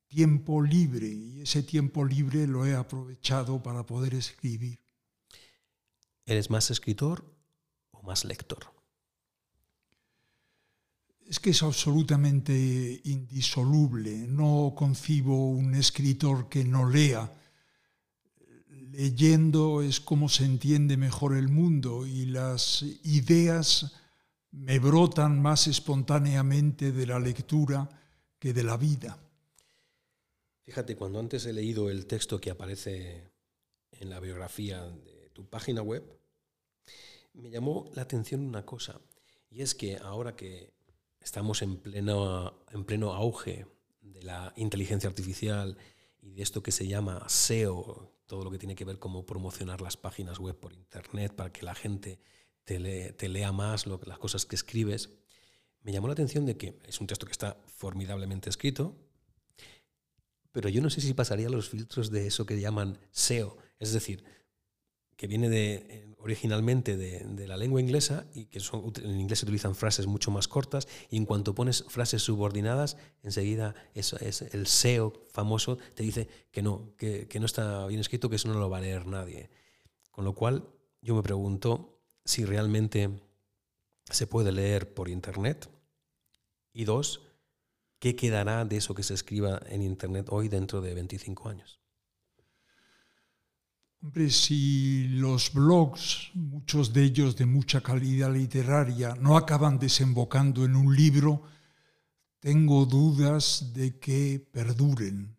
tiempo 0.07 0.63
libre 0.63 1.07
y 1.07 1.43
ese 1.43 1.63
tiempo 1.63 2.05
libre 2.05 2.47
lo 2.47 2.65
he 2.65 2.75
aprovechado 2.75 3.63
para 3.63 3.85
poder 3.85 4.15
escribir. 4.15 4.81
¿Eres 6.25 6.51
más 6.51 6.71
escritor 6.71 7.25
o 7.91 8.03
más 8.03 8.25
lector? 8.25 8.78
Es 11.29 11.39
que 11.41 11.51
es 11.51 11.63
absolutamente 11.63 13.03
indisoluble. 13.05 14.11
No 14.27 14.73
concibo 14.75 15.51
un 15.51 15.75
escritor 15.75 16.49
que 16.49 16.65
no 16.65 16.89
lea. 16.89 17.31
Leyendo 18.93 19.83
es 19.83 20.01
como 20.01 20.31
se 20.31 20.47
entiende 20.47 20.97
mejor 20.97 21.37
el 21.37 21.49
mundo 21.49 22.07
y 22.07 22.25
las 22.25 22.83
ideas 23.05 23.93
me 24.53 24.79
brotan 24.79 25.43
más 25.43 25.67
espontáneamente 25.67 26.93
de 26.93 27.07
la 27.07 27.21
lectura 27.21 27.91
que 28.39 28.55
de 28.55 28.63
la 28.63 28.79
vida. 28.79 29.19
Fíjate, 30.65 30.97
cuando 30.97 31.21
antes 31.21 31.45
he 31.45 31.53
leído 31.53 31.91
el 31.91 32.07
texto 32.07 32.41
que 32.41 32.51
aparece 32.51 33.23
en 33.93 34.09
la 34.09 34.19
biografía 34.19 34.83
de 34.83 35.29
tu 35.35 35.45
página 35.45 35.83
web, 35.83 36.05
me 37.35 37.51
llamó 37.51 37.91
la 37.95 38.03
atención 38.03 38.41
una 38.41 38.65
cosa, 38.65 38.99
y 39.51 39.61
es 39.61 39.75
que 39.75 39.99
ahora 39.99 40.35
que 40.35 40.78
estamos 41.29 41.61
en 41.61 41.77
pleno, 41.77 42.65
en 42.73 42.85
pleno 42.87 43.13
auge 43.13 43.67
de 44.01 44.23
la 44.23 44.55
inteligencia 44.57 45.11
artificial 45.11 45.77
y 46.23 46.33
de 46.33 46.43
esto 46.43 46.63
que 46.63 46.73
se 46.73 46.87
llama 46.87 47.23
SEO, 47.29 48.11
todo 48.25 48.45
lo 48.45 48.51
que 48.51 48.57
tiene 48.57 48.75
que 48.75 48.87
ver 48.87 48.99
cómo 48.99 49.27
promocionar 49.27 49.83
las 49.83 49.99
páginas 49.99 50.39
web 50.39 50.59
por 50.59 50.73
Internet 50.73 51.35
para 51.35 51.53
que 51.53 51.67
la 51.67 51.75
gente 51.75 52.19
te, 52.65 52.79
lea 52.79 53.53
más 53.53 53.87
lo, 53.87 54.01
las 54.07 54.19
cosas 54.19 54.47
que 54.47 54.57
escribes, 54.57 55.11
me 55.83 55.93
llamó 55.93 56.07
la 56.07 56.15
atención 56.15 56.47
de 56.47 56.57
que 56.57 56.79
es 56.87 56.99
un 56.99 57.07
texto 57.07 57.27
que 57.27 57.33
está 57.33 57.59
formidablemente 57.67 58.49
escrito, 58.49 58.97
pero 60.51 60.71
yo 60.71 60.81
no 60.81 60.89
sé 60.89 61.03
si 61.03 61.13
pasaría 61.13 61.51
los 61.51 61.69
filtros 61.69 62.11
de 62.11 62.27
eso 62.27 62.47
que 62.47 62.59
llaman 62.59 62.99
SEO, 63.11 63.59
es 63.79 63.93
decir, 63.93 64.25
que 65.19 65.27
viene 65.27 65.51
de, 65.51 66.08
originalmente 66.19 66.97
de, 66.97 67.47
la 67.47 67.57
lengua 67.57 67.81
inglesa 67.81 68.27
y 68.35 68.47
que 68.47 68.59
en 68.59 69.21
inglés 69.21 69.39
se 69.39 69.45
utilizan 69.45 69.75
frases 69.75 70.07
mucho 70.07 70.31
más 70.31 70.49
cortas 70.49 70.89
y 71.11 71.17
en 71.17 71.25
cuanto 71.25 71.55
pones 71.55 71.85
frases 71.89 72.23
subordinadas, 72.23 72.97
enseguida 73.23 73.75
eso 73.95 74.19
es 74.19 74.43
el 74.43 74.67
SEO 74.67 75.13
famoso 75.31 75.79
te 75.95 76.03
dice 76.03 76.29
que 76.51 76.63
no, 76.63 76.95
que, 76.97 77.29
que 77.29 77.41
no 77.41 77.47
está 77.47 77.87
bien 77.87 78.01
escrito, 78.01 78.29
que 78.29 78.37
eso 78.37 78.49
no 78.49 78.59
lo 78.59 78.69
va 78.69 78.79
a 78.79 78.83
leer 78.83 79.07
nadie. 79.07 79.51
Con 80.11 80.25
lo 80.25 80.35
cual 80.35 80.69
yo 81.01 81.15
me 81.15 81.23
pregunto 81.23 82.01
si 82.25 82.45
realmente 82.45 83.11
se 84.11 84.27
puede 84.27 84.53
leer 84.53 84.93
por 84.93 85.09
Internet 85.09 85.69
y 86.73 86.85
dos, 86.85 87.23
¿qué 87.99 88.17
quedará 88.17 88.65
de 88.65 88.77
eso 88.77 88.95
que 88.95 89.03
se 89.03 89.15
escriba 89.15 89.61
en 89.67 89.83
Internet 89.83 90.27
hoy 90.31 90.49
dentro 90.49 90.81
de 90.81 90.95
25 90.95 91.49
años? 91.49 91.81
Hombre, 94.01 94.31
si 94.31 95.09
los 95.09 95.53
blogs, 95.53 96.31
muchos 96.35 96.93
de 96.93 97.03
ellos 97.03 97.35
de 97.35 97.47
mucha 97.47 97.81
calidad 97.81 98.33
literaria, 98.33 99.17
no 99.21 99.37
acaban 99.37 99.81
desembocando 99.81 100.65
en 100.65 100.77
un 100.77 100.95
libro, 100.95 101.43
tengo 102.39 102.87
dudas 102.87 103.73
de 103.75 103.99
que 103.99 104.39
perduren. 104.53 105.37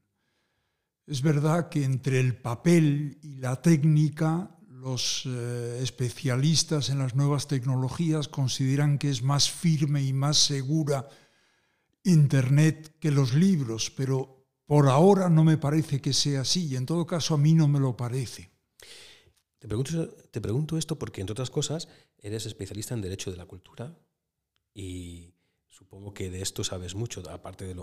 Es 1.08 1.22
verdad 1.22 1.70
que 1.70 1.86
entre 1.86 2.20
el 2.20 2.36
papel 2.36 3.18
y 3.24 3.36
la 3.36 3.62
técnica, 3.62 4.54
los 4.68 5.24
eh, 5.26 5.80
especialistas 5.82 6.90
en 6.90 7.00
las 7.00 7.16
nuevas 7.16 7.48
tecnologías 7.48 8.28
consideran 8.28 8.98
que 8.98 9.10
es 9.10 9.24
más 9.24 9.50
firme 9.50 10.04
y 10.04 10.12
más 10.12 10.38
segura 10.38 11.08
Internet 12.04 12.98
que 13.00 13.12
los 13.12 13.34
libros, 13.34 13.90
pero 13.90 14.39
por 14.70 14.88
ahora 14.88 15.30
no 15.30 15.44
me 15.44 15.58
parece 15.58 16.00
que 16.00 16.14
sea 16.14 16.42
así 16.42 16.68
y 16.68 16.76
en 16.76 16.86
todo 16.86 17.08
caso 17.08 17.34
a 17.34 17.40
mí 17.40 17.56
no 17.56 17.68
me 17.68 17.80
lo 17.80 17.98
parece. 17.98 18.52
Te 19.58 19.68
pregunto, 19.68 20.78
esto 20.78 21.00
porque, 21.00 21.22
entre 21.22 21.32
otras 21.32 21.50
cosas, 21.50 21.88
eres 22.20 22.46
especialista 22.46 22.94
en 22.94 23.02
Derecho 23.02 23.32
de 23.32 23.38
la 23.38 23.48
Cultura 23.48 23.98
y 24.72 25.34
supongo 25.70 26.14
que 26.14 26.30
de 26.30 26.44
esto 26.44 26.64
sabes 26.64 26.94
mucho, 26.94 27.28
aparte 27.32 27.66
de 27.66 27.74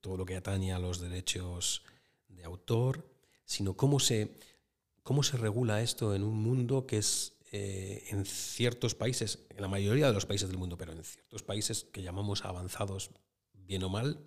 todo 0.00 0.16
lo 0.16 0.24
que 0.24 0.36
atañe 0.36 0.72
a 0.72 0.78
los 0.78 1.00
derechos 1.00 1.82
de 2.28 2.44
autor, 2.44 3.10
sino 3.44 3.76
cómo 3.76 3.98
se, 3.98 4.38
cómo 5.02 5.24
se 5.24 5.38
regula 5.38 5.82
esto 5.82 6.14
en 6.14 6.22
un 6.22 6.40
mundo 6.40 6.86
que 6.86 6.98
es 6.98 7.32
eh, 7.50 8.04
en 8.10 8.24
ciertos 8.24 8.94
países, 8.94 9.40
en 9.50 9.60
la 9.60 9.66
mayoría 9.66 10.06
de 10.06 10.12
los 10.12 10.26
países 10.26 10.48
del 10.48 10.58
mundo, 10.58 10.78
pero 10.78 10.92
en 10.92 11.02
ciertos 11.02 11.42
países 11.42 11.88
que 11.92 12.04
llamamos 12.04 12.44
avanzados, 12.44 13.10
bien 13.54 13.82
o 13.82 13.88
mal, 13.88 14.24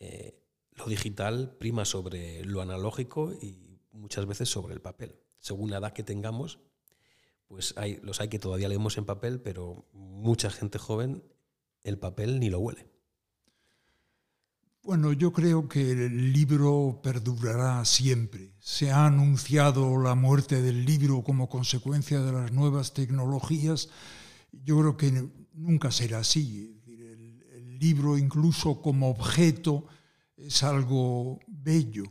eh, 0.00 0.34
lo 0.78 0.86
digital 0.86 1.56
prima 1.58 1.84
sobre 1.84 2.44
lo 2.44 2.62
analógico 2.62 3.32
y 3.32 3.80
muchas 3.92 4.26
veces 4.26 4.48
sobre 4.48 4.74
el 4.74 4.80
papel. 4.80 5.20
Según 5.40 5.70
la 5.70 5.78
edad 5.78 5.92
que 5.92 6.02
tengamos, 6.02 6.60
pues 7.46 7.74
hay, 7.76 7.98
los 8.02 8.20
hay 8.20 8.28
que 8.28 8.38
todavía 8.38 8.68
leemos 8.68 8.96
en 8.96 9.04
papel, 9.04 9.40
pero 9.40 9.86
mucha 9.92 10.50
gente 10.50 10.78
joven 10.78 11.22
el 11.82 11.98
papel 11.98 12.40
ni 12.40 12.50
lo 12.50 12.60
huele. 12.60 12.86
Bueno, 14.82 15.12
yo 15.12 15.32
creo 15.34 15.68
que 15.68 15.90
el 15.90 16.32
libro 16.32 17.00
perdurará 17.02 17.84
siempre. 17.84 18.54
Se 18.58 18.90
ha 18.90 19.06
anunciado 19.06 20.00
la 20.00 20.14
muerte 20.14 20.62
del 20.62 20.86
libro 20.86 21.22
como 21.22 21.48
consecuencia 21.48 22.22
de 22.22 22.32
las 22.32 22.52
nuevas 22.52 22.94
tecnologías. 22.94 23.90
Yo 24.50 24.78
creo 24.78 24.96
que 24.96 25.28
nunca 25.52 25.90
será 25.90 26.20
así. 26.20 26.80
El, 26.86 27.78
libro, 27.78 28.18
incluso 28.18 28.80
como 28.82 29.10
objeto, 29.10 29.86
es 30.38 30.62
algo 30.62 31.40
bello 31.46 32.04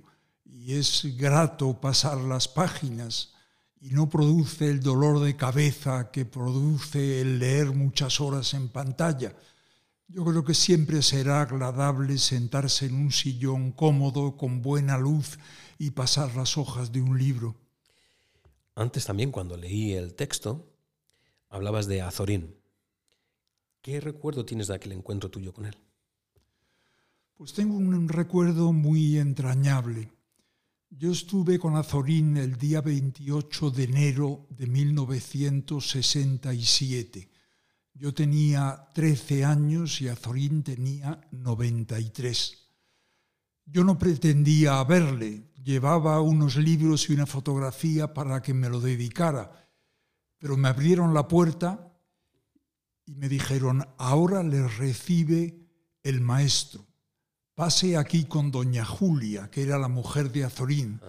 y 0.46 0.74
es 0.74 1.17
grato 1.17 1.79
pasar 1.79 2.17
las 2.17 2.48
páginas 2.48 3.34
y 3.79 3.91
no 3.91 4.10
produce 4.10 4.69
el 4.69 4.81
dolor 4.81 5.19
de 5.19 5.36
cabeza 5.36 6.12
que 6.12 6.25
produce 6.25 7.22
el 7.22 7.39
leer 7.39 7.67
muchas 7.67 8.19
horas 8.19 8.53
en 8.53 8.69
pantalla. 8.69 9.36
Yo 10.07 10.25
creo 10.25 10.43
que 10.43 10.53
siempre 10.53 11.01
será 11.01 11.41
agradable 11.41 12.17
sentarse 12.17 12.86
en 12.86 12.96
un 12.96 13.12
sillón 13.12 13.72
cómodo, 13.72 14.38
con 14.38 14.62
buena 14.62 14.98
luz 14.98 15.38
y 15.77 15.91
pasar 15.91 16.36
las 16.36 16.57
hojas 16.57 16.91
de 16.91 17.01
un 17.01 17.17
libro. 17.17 17.55
Antes 18.75 19.05
también, 19.05 19.31
cuando 19.31 19.57
leí 19.57 19.93
el 19.93 20.15
texto, 20.15 20.74
hablabas 21.50 21.88
de 21.88 22.01
Azorín. 22.01 22.55
¿Qué 23.81 24.00
recuerdo 24.00 24.46
tienes 24.46 24.67
de 24.67 24.75
aquel 24.75 24.93
encuentro 24.93 25.29
tuyo 25.29 25.53
con 25.53 25.65
él? 25.65 25.75
Pues 27.38 27.53
tengo 27.53 27.77
un 27.77 28.10
recuerdo 28.10 28.74
muy 28.74 29.17
entrañable. 29.20 30.12
Yo 30.89 31.12
estuve 31.12 31.60
con 31.60 31.75
Azorín 31.75 32.36
el 32.36 32.58
día 32.58 32.82
28 32.82 33.70
de 33.70 33.84
enero 33.84 34.48
de 34.50 34.65
1967. 34.65 37.29
Yo 37.94 38.12
tenía 38.15 38.89
13 38.91 39.46
años 39.46 40.01
y 40.01 40.08
Azorín 40.08 40.63
tenía 40.63 41.22
93. 41.29 42.70
Yo 43.65 43.84
no 43.84 44.00
pretendía 44.00 44.84
verle, 44.84 45.51
llevaba 45.63 46.20
unos 46.22 46.56
libros 46.56 47.08
y 47.08 47.13
una 47.13 47.27
fotografía 47.27 48.15
para 48.15 48.41
que 48.41 48.56
me 48.56 48.67
lo 48.67 48.82
dedicara, 48.82 49.70
pero 50.39 50.58
me 50.58 50.70
abrieron 50.70 51.13
la 51.13 51.27
puerta 51.27 51.96
y 53.06 53.13
me 53.13 53.29
dijeron, 53.29 53.88
ahora 54.00 54.41
le 54.41 54.67
recibe 54.67 55.70
el 56.01 56.22
maestro 56.22 56.87
pase 57.57 57.97
aquí 57.97 58.25
con 58.25 58.51
doña 58.51 58.85
Julia, 58.85 59.49
que 59.49 59.63
era 59.63 59.79
la 59.79 59.87
mujer 59.87 60.31
de 60.31 60.45
Azorín. 60.45 61.01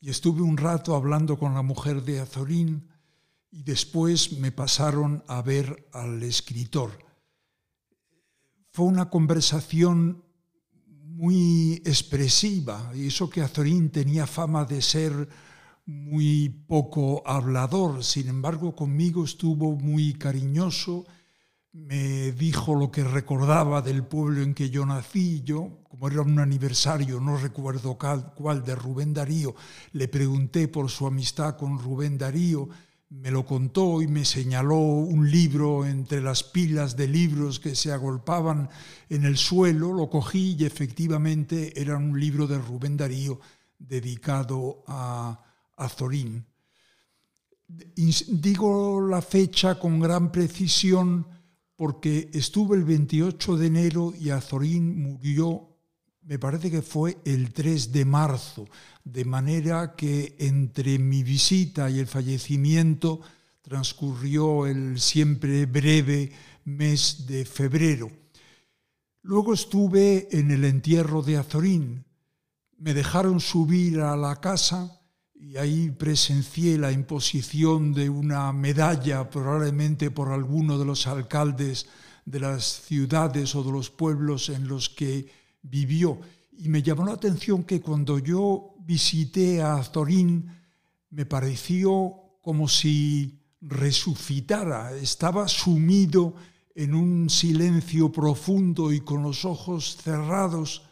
Y 0.00 0.10
estuve 0.10 0.42
un 0.42 0.56
rato 0.56 0.96
hablando 0.96 1.38
con 1.38 1.54
la 1.54 1.62
mujer 1.62 2.02
de 2.02 2.18
Azorín 2.18 2.88
y 3.52 3.62
después 3.62 4.32
me 4.32 4.50
pasaron 4.50 5.22
a 5.28 5.40
ver 5.42 5.88
al 5.92 6.20
escritor. 6.24 6.90
Fue 8.72 8.86
una 8.86 9.10
conversación 9.10 10.24
muy 10.86 11.74
expresiva, 11.84 12.90
y 12.96 13.06
eso 13.06 13.30
que 13.30 13.42
Azorín 13.42 13.90
tenía 13.90 14.26
fama 14.26 14.64
de 14.64 14.82
ser 14.82 15.28
muy 15.86 16.48
poco 16.66 17.22
hablador, 17.24 18.02
sin 18.02 18.26
embargo 18.26 18.74
conmigo 18.74 19.24
estuvo 19.24 19.76
muy 19.76 20.14
cariñoso 20.14 21.06
me 21.72 22.32
dijo 22.32 22.74
lo 22.74 22.90
que 22.90 23.02
recordaba 23.02 23.80
del 23.80 24.04
pueblo 24.04 24.42
en 24.42 24.54
que 24.54 24.68
yo 24.68 24.84
nací. 24.84 25.42
Yo, 25.42 25.78
como 25.88 26.08
era 26.08 26.20
un 26.20 26.38
aniversario, 26.38 27.18
no 27.20 27.36
recuerdo 27.36 27.96
cuál, 27.96 28.64
de 28.64 28.74
Rubén 28.74 29.14
Darío, 29.14 29.54
le 29.92 30.08
pregunté 30.08 30.68
por 30.68 30.90
su 30.90 31.06
amistad 31.06 31.56
con 31.56 31.78
Rubén 31.78 32.18
Darío, 32.18 32.68
me 33.08 33.30
lo 33.30 33.44
contó 33.44 34.00
y 34.00 34.06
me 34.06 34.24
señaló 34.24 34.78
un 34.78 35.30
libro 35.30 35.84
entre 35.84 36.22
las 36.22 36.42
pilas 36.42 36.96
de 36.96 37.08
libros 37.08 37.60
que 37.60 37.74
se 37.74 37.92
agolpaban 37.92 38.70
en 39.10 39.24
el 39.24 39.36
suelo, 39.36 39.92
lo 39.92 40.08
cogí 40.08 40.56
y 40.58 40.64
efectivamente 40.64 41.78
era 41.80 41.96
un 41.96 42.18
libro 42.18 42.46
de 42.46 42.58
Rubén 42.58 42.96
Darío 42.96 43.38
dedicado 43.78 44.82
a, 44.86 45.44
a 45.76 45.88
Zorín. 45.88 46.46
Digo 47.66 49.06
la 49.06 49.20
fecha 49.20 49.78
con 49.78 50.00
gran 50.00 50.32
precisión 50.32 51.26
porque 51.76 52.30
estuve 52.32 52.76
el 52.76 52.84
28 52.84 53.56
de 53.56 53.66
enero 53.66 54.12
y 54.18 54.30
Azorín 54.30 55.02
murió, 55.02 55.68
me 56.22 56.38
parece 56.38 56.70
que 56.70 56.82
fue 56.82 57.18
el 57.24 57.52
3 57.52 57.92
de 57.92 58.04
marzo, 58.04 58.68
de 59.04 59.24
manera 59.24 59.94
que 59.96 60.36
entre 60.38 60.98
mi 60.98 61.22
visita 61.22 61.90
y 61.90 61.98
el 61.98 62.06
fallecimiento 62.06 63.20
transcurrió 63.62 64.66
el 64.66 65.00
siempre 65.00 65.66
breve 65.66 66.32
mes 66.64 67.26
de 67.26 67.44
febrero. 67.44 68.10
Luego 69.22 69.54
estuve 69.54 70.28
en 70.36 70.50
el 70.50 70.64
entierro 70.64 71.22
de 71.22 71.36
Azorín. 71.36 72.04
Me 72.76 72.92
dejaron 72.92 73.40
subir 73.40 74.00
a 74.00 74.16
la 74.16 74.40
casa 74.40 75.01
y 75.42 75.56
ahí 75.56 75.90
presencié 75.90 76.78
la 76.78 76.92
imposición 76.92 77.92
de 77.92 78.08
una 78.08 78.52
medalla, 78.52 79.28
probablemente 79.28 80.12
por 80.12 80.28
alguno 80.28 80.78
de 80.78 80.84
los 80.84 81.08
alcaldes 81.08 81.86
de 82.24 82.38
las 82.38 82.82
ciudades 82.82 83.52
o 83.56 83.64
de 83.64 83.72
los 83.72 83.90
pueblos 83.90 84.50
en 84.50 84.68
los 84.68 84.88
que 84.88 85.26
vivió. 85.62 86.20
Y 86.56 86.68
me 86.68 86.80
llamó 86.80 87.04
la 87.04 87.14
atención 87.14 87.64
que 87.64 87.80
cuando 87.80 88.20
yo 88.20 88.76
visité 88.86 89.60
a 89.60 89.74
Azorín, 89.74 90.48
me 91.10 91.26
pareció 91.26 92.14
como 92.40 92.68
si 92.68 93.40
resucitara, 93.60 94.94
estaba 94.94 95.48
sumido 95.48 96.36
en 96.72 96.94
un 96.94 97.28
silencio 97.28 98.12
profundo 98.12 98.92
y 98.92 99.00
con 99.00 99.24
los 99.24 99.44
ojos 99.44 99.96
cerrados, 99.96 100.82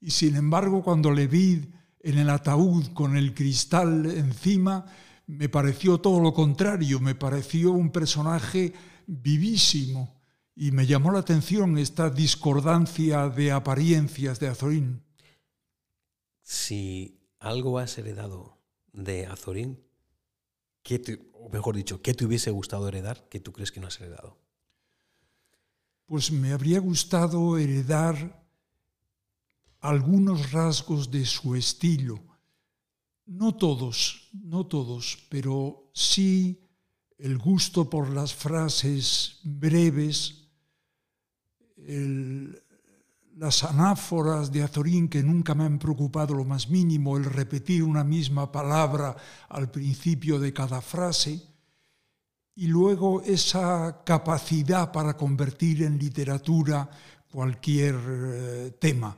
y 0.00 0.12
sin 0.12 0.36
embargo 0.36 0.84
cuando 0.84 1.10
le 1.10 1.26
vi 1.26 1.72
en 2.06 2.18
el 2.18 2.30
ataúd 2.30 2.92
con 2.92 3.16
el 3.16 3.34
cristal 3.34 4.06
encima, 4.06 4.86
me 5.26 5.48
pareció 5.48 5.98
todo 5.98 6.20
lo 6.20 6.32
contrario, 6.32 7.00
me 7.00 7.16
pareció 7.16 7.72
un 7.72 7.90
personaje 7.90 8.72
vivísimo 9.08 10.14
y 10.54 10.70
me 10.70 10.86
llamó 10.86 11.10
la 11.10 11.18
atención 11.18 11.76
esta 11.78 12.08
discordancia 12.08 13.28
de 13.28 13.50
apariencias 13.50 14.38
de 14.38 14.46
Azorín. 14.46 15.02
Si 16.42 17.18
algo 17.40 17.80
has 17.80 17.98
heredado 17.98 18.56
de 18.92 19.26
Azorín, 19.26 19.82
¿qué 20.84 21.02
o 21.32 21.48
mejor 21.48 21.74
dicho, 21.74 22.02
¿qué 22.02 22.14
te 22.14 22.24
hubiese 22.24 22.52
gustado 22.52 22.86
heredar 22.86 23.28
que 23.28 23.40
tú 23.40 23.52
crees 23.52 23.72
que 23.72 23.80
no 23.80 23.88
has 23.88 24.00
heredado? 24.00 24.38
Pues 26.06 26.30
me 26.30 26.52
habría 26.52 26.78
gustado 26.78 27.58
heredar 27.58 28.45
algunos 29.80 30.52
rasgos 30.52 31.10
de 31.10 31.24
su 31.24 31.54
estilo. 31.54 32.20
No 33.26 33.54
todos, 33.54 34.30
no 34.32 34.66
todos, 34.66 35.18
pero 35.28 35.90
sí 35.92 36.60
el 37.18 37.38
gusto 37.38 37.88
por 37.88 38.10
las 38.10 38.34
frases 38.34 39.40
breves, 39.42 40.48
las 43.36 43.64
anáforas 43.64 44.52
de 44.52 44.62
Azorín 44.62 45.08
que 45.08 45.22
nunca 45.22 45.54
me 45.54 45.64
han 45.64 45.78
preocupado 45.78 46.34
lo 46.34 46.44
más 46.44 46.68
mínimo, 46.68 47.16
el 47.16 47.24
repetir 47.24 47.82
una 47.82 48.04
misma 48.04 48.50
palabra 48.50 49.16
al 49.48 49.70
principio 49.70 50.38
de 50.38 50.52
cada 50.52 50.80
frase, 50.80 51.42
y 52.54 52.68
luego 52.68 53.20
esa 53.22 54.02
capacidad 54.04 54.90
para 54.90 55.16
convertir 55.16 55.82
en 55.82 55.98
literatura 55.98 56.88
cualquier 57.30 57.94
eh, 58.08 58.76
tema. 58.80 59.16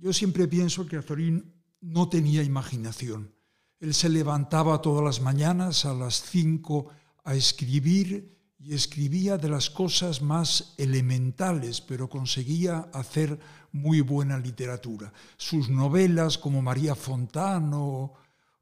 Yo 0.00 0.12
siempre 0.12 0.46
pienso 0.46 0.86
que 0.86 0.96
Azorín 0.96 1.52
no 1.80 2.08
tenía 2.08 2.42
imaginación. 2.42 3.34
Él 3.80 3.94
se 3.94 4.08
levantaba 4.08 4.80
todas 4.80 5.04
las 5.04 5.20
mañanas 5.20 5.84
a 5.84 5.94
las 5.94 6.22
cinco 6.22 6.88
a 7.24 7.34
escribir 7.34 8.36
y 8.60 8.74
escribía 8.74 9.38
de 9.38 9.48
las 9.48 9.70
cosas 9.70 10.22
más 10.22 10.74
elementales, 10.78 11.80
pero 11.80 12.08
conseguía 12.08 12.88
hacer 12.92 13.38
muy 13.72 14.00
buena 14.00 14.38
literatura. 14.38 15.12
Sus 15.36 15.68
novelas, 15.68 16.38
como 16.38 16.62
María 16.62 16.94
Fontano 16.94 18.12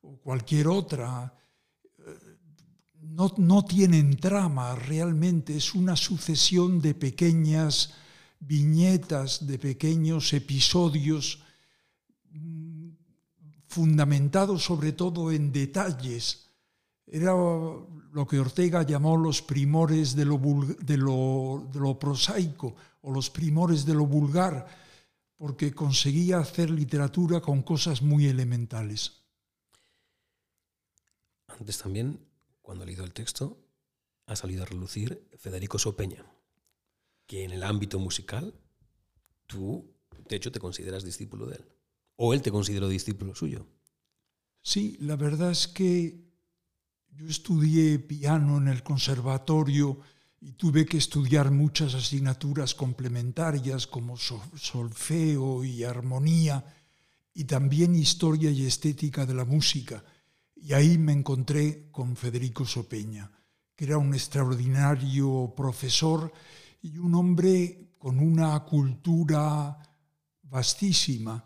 o 0.02 0.16
cualquier 0.22 0.68
otra, 0.68 1.34
eh, 1.98 2.36
no, 3.02 3.32
no 3.38 3.64
tienen 3.64 4.16
trama 4.16 4.74
realmente, 4.74 5.56
es 5.56 5.74
una 5.74 5.96
sucesión 5.96 6.80
de 6.80 6.94
pequeñas 6.94 7.94
viñetas, 8.40 9.46
de 9.46 9.58
pequeños 9.58 10.32
episodios 10.32 11.42
mm, 12.30 12.90
fundamentados 13.68 14.64
sobre 14.64 14.92
todo 14.92 15.32
en 15.32 15.52
detalles. 15.52 16.46
Era 17.06 17.32
lo 17.32 18.26
que 18.28 18.40
Ortega 18.40 18.82
llamó 18.82 19.16
los 19.16 19.42
primores 19.42 20.16
de 20.16 20.24
lo, 20.24 20.38
de 20.38 20.96
lo, 20.96 21.98
prosaico 21.98 22.74
o 23.02 23.12
los 23.12 23.30
primores 23.30 23.84
de 23.84 23.94
lo 23.94 24.06
vulgar, 24.06 24.66
porque 25.36 25.72
conseguía 25.72 26.38
hacer 26.38 26.70
literatura 26.70 27.40
con 27.40 27.62
cosas 27.62 28.02
muy 28.02 28.26
elementales. 28.26 29.22
Antes 31.46 31.78
también, 31.78 32.18
cuando 32.60 32.82
he 32.82 32.88
leído 32.88 33.04
el 33.04 33.12
texto, 33.12 33.56
ha 34.26 34.34
salido 34.34 34.64
a 34.64 34.66
relucir 34.66 35.28
Federico 35.38 35.78
Sopeña 35.78 36.24
que 37.26 37.44
en 37.44 37.50
el 37.50 37.62
ámbito 37.62 37.98
musical 37.98 38.54
tú, 39.46 39.94
de 40.28 40.36
hecho, 40.36 40.52
te 40.52 40.60
consideras 40.60 41.04
discípulo 41.04 41.46
de 41.46 41.56
él. 41.56 41.64
O 42.16 42.32
él 42.34 42.42
te 42.42 42.50
consideró 42.50 42.88
discípulo 42.88 43.34
suyo. 43.34 43.66
Sí, 44.62 44.96
la 45.00 45.16
verdad 45.16 45.50
es 45.50 45.68
que 45.68 46.26
yo 47.12 47.26
estudié 47.28 47.98
piano 47.98 48.58
en 48.58 48.68
el 48.68 48.82
conservatorio 48.82 50.00
y 50.40 50.52
tuve 50.52 50.86
que 50.86 50.98
estudiar 50.98 51.50
muchas 51.50 51.94
asignaturas 51.94 52.74
complementarias 52.74 53.86
como 53.86 54.16
solfeo 54.16 55.64
y 55.64 55.84
armonía 55.84 56.64
y 57.32 57.44
también 57.44 57.94
historia 57.94 58.50
y 58.50 58.66
estética 58.66 59.26
de 59.26 59.34
la 59.34 59.44
música. 59.44 60.04
Y 60.54 60.72
ahí 60.72 60.98
me 60.98 61.12
encontré 61.12 61.90
con 61.90 62.16
Federico 62.16 62.64
Sopeña, 62.64 63.30
que 63.74 63.84
era 63.84 63.98
un 63.98 64.14
extraordinario 64.14 65.52
profesor 65.56 66.32
y 66.86 66.98
un 66.98 67.14
hombre 67.16 67.94
con 67.98 68.20
una 68.20 68.60
cultura 68.60 69.76
vastísima. 70.42 71.44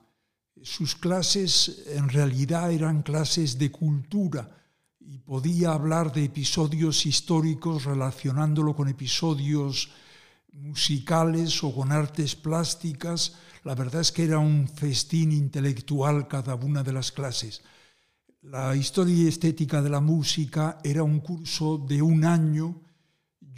Sus 0.62 0.94
clases 0.94 1.84
en 1.86 2.10
realidad 2.10 2.70
eran 2.70 3.02
clases 3.02 3.56
de 3.58 3.70
cultura 3.70 4.50
y 5.00 5.16
podía 5.18 5.72
hablar 5.72 6.12
de 6.12 6.24
episodios 6.24 7.06
históricos 7.06 7.84
relacionándolo 7.84 8.76
con 8.76 8.88
episodios 8.88 9.90
musicales 10.52 11.64
o 11.64 11.74
con 11.74 11.90
artes 11.90 12.36
plásticas. 12.36 13.36
La 13.64 13.74
verdad 13.74 14.02
es 14.02 14.12
que 14.12 14.24
era 14.24 14.38
un 14.38 14.68
festín 14.68 15.32
intelectual 15.32 16.28
cada 16.28 16.54
una 16.54 16.82
de 16.82 16.92
las 16.92 17.12
clases. 17.12 17.62
La 18.42 18.76
historia 18.76 19.14
y 19.14 19.28
estética 19.28 19.80
de 19.80 19.90
la 19.90 20.00
música 20.00 20.78
era 20.84 21.02
un 21.02 21.20
curso 21.20 21.78
de 21.78 22.02
un 22.02 22.26
año. 22.26 22.82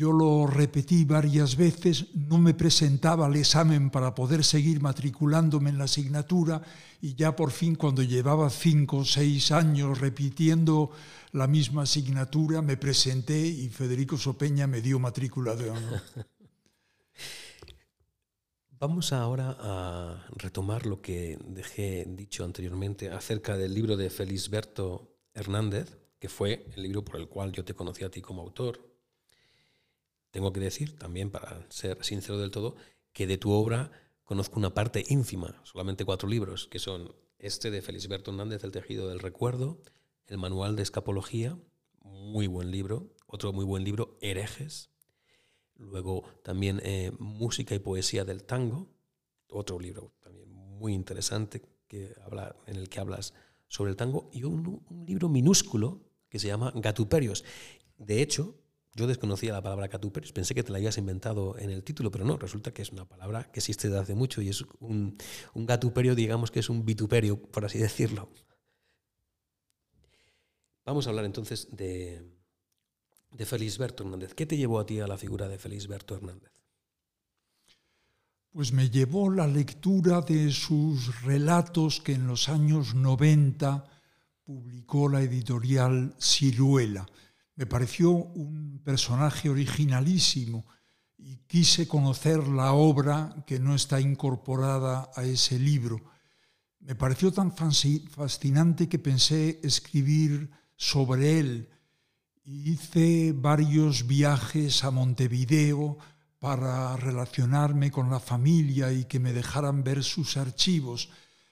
Yo 0.03 0.11
lo 0.11 0.49
repetí 0.49 1.05
varias 1.05 1.55
veces, 1.55 2.07
no 2.13 2.37
me 2.37 2.55
presentaba 2.55 3.27
al 3.27 3.37
examen 3.37 3.89
para 3.89 4.17
poder 4.17 4.43
seguir 4.43 4.81
matriculándome 4.81 5.71
en 5.71 5.79
la 5.79 5.85
asignatura 5.85 6.61
y 7.01 7.15
ya 7.15 7.37
por 7.37 7.53
fin 7.53 7.77
cuando 7.77 8.03
llevaba 8.03 8.51
cinco 8.51 8.97
o 8.97 9.05
seis 9.05 9.53
años 9.53 10.01
repitiendo 10.01 10.91
la 11.31 11.47
misma 11.47 11.83
asignatura 11.83 12.63
me 12.63 12.77
presenté 12.77 13.47
y 13.47 13.69
Federico 13.69 14.19
Sopeña 14.19 14.67
me 14.67 14.81
dio 14.81 14.99
matrícula 14.99 15.55
de 15.55 15.71
honor. 15.71 16.03
Vamos 18.81 19.13
ahora 19.13 19.57
a 19.61 20.27
retomar 20.35 20.85
lo 20.85 21.01
que 21.01 21.39
dejé 21.47 22.07
dicho 22.09 22.45
anteriormente 22.45 23.09
acerca 23.09 23.57
del 23.57 23.73
libro 23.73 23.97
de 23.97 24.11
Felisberto 24.11 25.15
Hernández, 25.33 25.97
que 26.19 26.29
fue 26.29 26.67
el 26.75 26.83
libro 26.83 27.05
por 27.05 27.21
el 27.21 27.29
cual 27.29 27.53
yo 27.53 27.65
te 27.65 27.75
conocí 27.75 28.03
a 28.03 28.11
ti 28.11 28.21
como 28.21 28.43
autor. 28.43 28.92
Tengo 30.33 30.53
que 30.53 30.59
decir, 30.59 30.99
también 30.99 31.31
para 31.31 31.65
ser 31.71 32.05
sincero 32.05 32.39
del 32.39 32.51
todo, 32.51 32.75
que 33.13 33.29
de 33.29 33.39
tu 33.39 33.53
obra 33.53 33.93
conozco 34.25 34.59
una 34.59 34.75
parte 34.75 35.05
ínfima, 35.09 35.61
solamente 35.63 36.05
cuatro 36.05 36.29
libros, 36.29 36.67
que 36.67 36.81
son 36.81 37.15
este 37.39 37.71
de 37.71 37.83
Felisberto 37.83 38.33
Hernández, 38.33 38.65
El 38.65 38.73
tejido 38.73 39.09
del 39.09 39.21
recuerdo, 39.21 39.81
el 40.27 40.39
manual 40.39 40.75
de 40.75 40.83
escapología, 40.83 41.57
muy 42.01 42.49
buen 42.49 42.73
libro, 42.73 43.15
otro 43.27 43.53
muy 43.53 43.65
buen 43.65 43.85
libro, 43.85 44.19
Herejes, 44.21 44.93
Luego 45.83 46.25
también 46.43 46.81
eh, 46.85 47.13
Música 47.19 47.75
y 47.75 47.79
Poesía 47.79 48.25
del 48.25 48.45
Tango, 48.45 48.89
otro 49.49 49.79
libro 49.81 50.15
también 50.21 50.51
muy 50.51 50.95
interesante 50.95 51.63
que 51.89 52.15
habla, 52.25 52.57
en 52.67 52.77
el 52.77 52.89
que 52.89 53.01
hablas 53.01 53.35
sobre 53.69 53.91
el 53.91 53.97
tango, 53.97 54.31
y 54.33 54.45
un, 54.45 54.85
libro 55.07 55.29
minúsculo 55.29 56.03
que 56.29 56.39
se 56.39 56.47
llama 56.47 56.73
Gatuperios. 56.75 57.45
De 57.97 58.23
hecho, 58.23 58.62
yo 58.95 59.07
desconocía 59.07 59.53
la 59.53 59.63
palabra 59.63 59.89
gatuperios, 59.89 60.33
pensé 60.33 60.55
que 60.55 60.63
te 60.63 60.71
la 60.71 60.79
habías 60.79 60.99
inventado 60.99 61.59
en 61.59 61.71
el 61.71 61.83
título, 61.83 62.11
pero 62.11 62.25
no, 62.25 62.37
resulta 62.37 62.73
que 62.73 62.83
es 62.83 62.91
una 62.91 63.09
palabra 63.09 63.51
que 63.51 63.61
existe 63.61 63.89
desde 63.89 64.01
hace 64.01 64.15
mucho 64.15 64.43
y 64.43 64.51
es 64.51 64.65
un, 64.81 65.17
un 65.55 65.67
gatuperio, 65.67 66.15
digamos 66.15 66.51
que 66.51 66.61
es 66.61 66.69
un 66.69 66.85
vituperio, 66.85 67.41
por 67.41 67.65
así 67.65 67.79
decirlo. 67.79 68.29
Vamos 70.85 71.07
a 71.07 71.11
hablar 71.11 71.25
entonces 71.25 71.69
de, 71.71 72.23
de 73.31 73.47
Felisberto 73.47 74.03
Hernández. 74.03 74.35
¿Qué 74.35 74.47
te 74.47 74.57
llevó 74.57 74.79
a 74.79 74.87
ti 74.87 75.01
a 75.01 75.07
la 75.07 75.17
figura 75.17 75.49
de 75.49 75.59
Felisberto 75.59 76.15
Hernández? 76.15 76.51
Pues 78.51 78.73
me 78.73 78.91
llevó 78.91 79.31
la 79.31 79.47
lectura 79.47 80.21
de 80.21 80.51
sus 80.51 81.23
relatos 81.23 82.01
que 82.01 82.13
en 82.13 82.27
los 82.27 82.51
años 82.51 82.95
90 82.95 83.89
publicó 84.45 85.09
la 85.09 85.23
editorial 85.23 86.15
Ciruela. 86.21 87.07
Me 87.55 87.67
pareció 87.67 88.11
un 88.11 88.81
personaje 88.85 89.49
originalísimo 89.49 90.65
y 91.19 91.37
quise 91.47 91.87
conocer 91.87 92.47
la 92.49 92.73
obra 92.73 93.45
que 93.47 93.61
no 93.61 93.75
está 93.75 94.01
incorporada 94.01 95.11
a 95.15 95.25
ese 95.25 95.59
libro. 95.59 96.03
Me 96.81 96.95
pareció 96.95 97.33
tan 97.33 97.53
fascinante 97.53 98.89
que 98.89 98.99
pensé 98.99 99.61
escribir 99.63 100.51
sobre 100.77 101.39
él 101.39 101.69
hice 102.45 103.33
varios 103.35 104.07
viajes 104.07 104.85
a 104.85 104.91
Montevideo 104.91 105.99
para 106.39 106.97
relacionarme 106.97 107.91
con 107.91 108.11
la 108.11 108.19
familia 108.19 108.93
y 108.93 109.05
que 109.05 109.21
me 109.21 109.33
dejaran 109.33 109.85
ver 109.85 110.03
sus 110.03 110.37
archivos. 110.37 111.09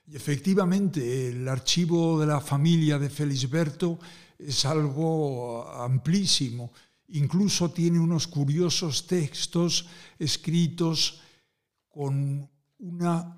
Y 0.07 0.17
efectivamente, 0.17 1.29
el 1.29 1.47
archivo 1.49 2.19
de 2.19 2.27
la 2.27 2.41
familia 2.41 2.99
de 2.99 3.09
Felisberto 3.09 4.01
es 4.47 4.65
algo 4.65 5.69
amplísimo. 5.69 6.73
Incluso 7.09 7.71
tiene 7.71 7.99
unos 7.99 8.27
curiosos 8.27 9.07
textos 9.07 9.87
escritos 10.19 11.21
con 11.89 12.49
una 12.79 13.37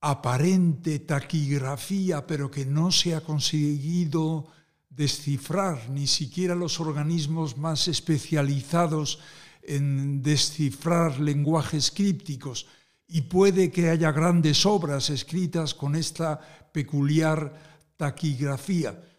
aparente 0.00 1.00
taquigrafía, 1.00 2.26
pero 2.26 2.50
que 2.50 2.64
no 2.64 2.90
se 2.90 3.14
ha 3.14 3.20
conseguido 3.20 4.46
descifrar, 4.88 5.90
ni 5.90 6.06
siquiera 6.06 6.54
los 6.54 6.80
organismos 6.80 7.56
más 7.58 7.86
especializados 7.88 9.20
en 9.62 10.22
descifrar 10.22 11.20
lenguajes 11.20 11.90
crípticos, 11.90 12.66
y 13.06 13.22
puede 13.22 13.70
que 13.70 13.90
haya 13.90 14.12
grandes 14.12 14.64
obras 14.64 15.10
escritas 15.10 15.74
con 15.74 15.94
esta 15.96 16.40
peculiar 16.72 17.92
taquigrafía. 17.96 19.09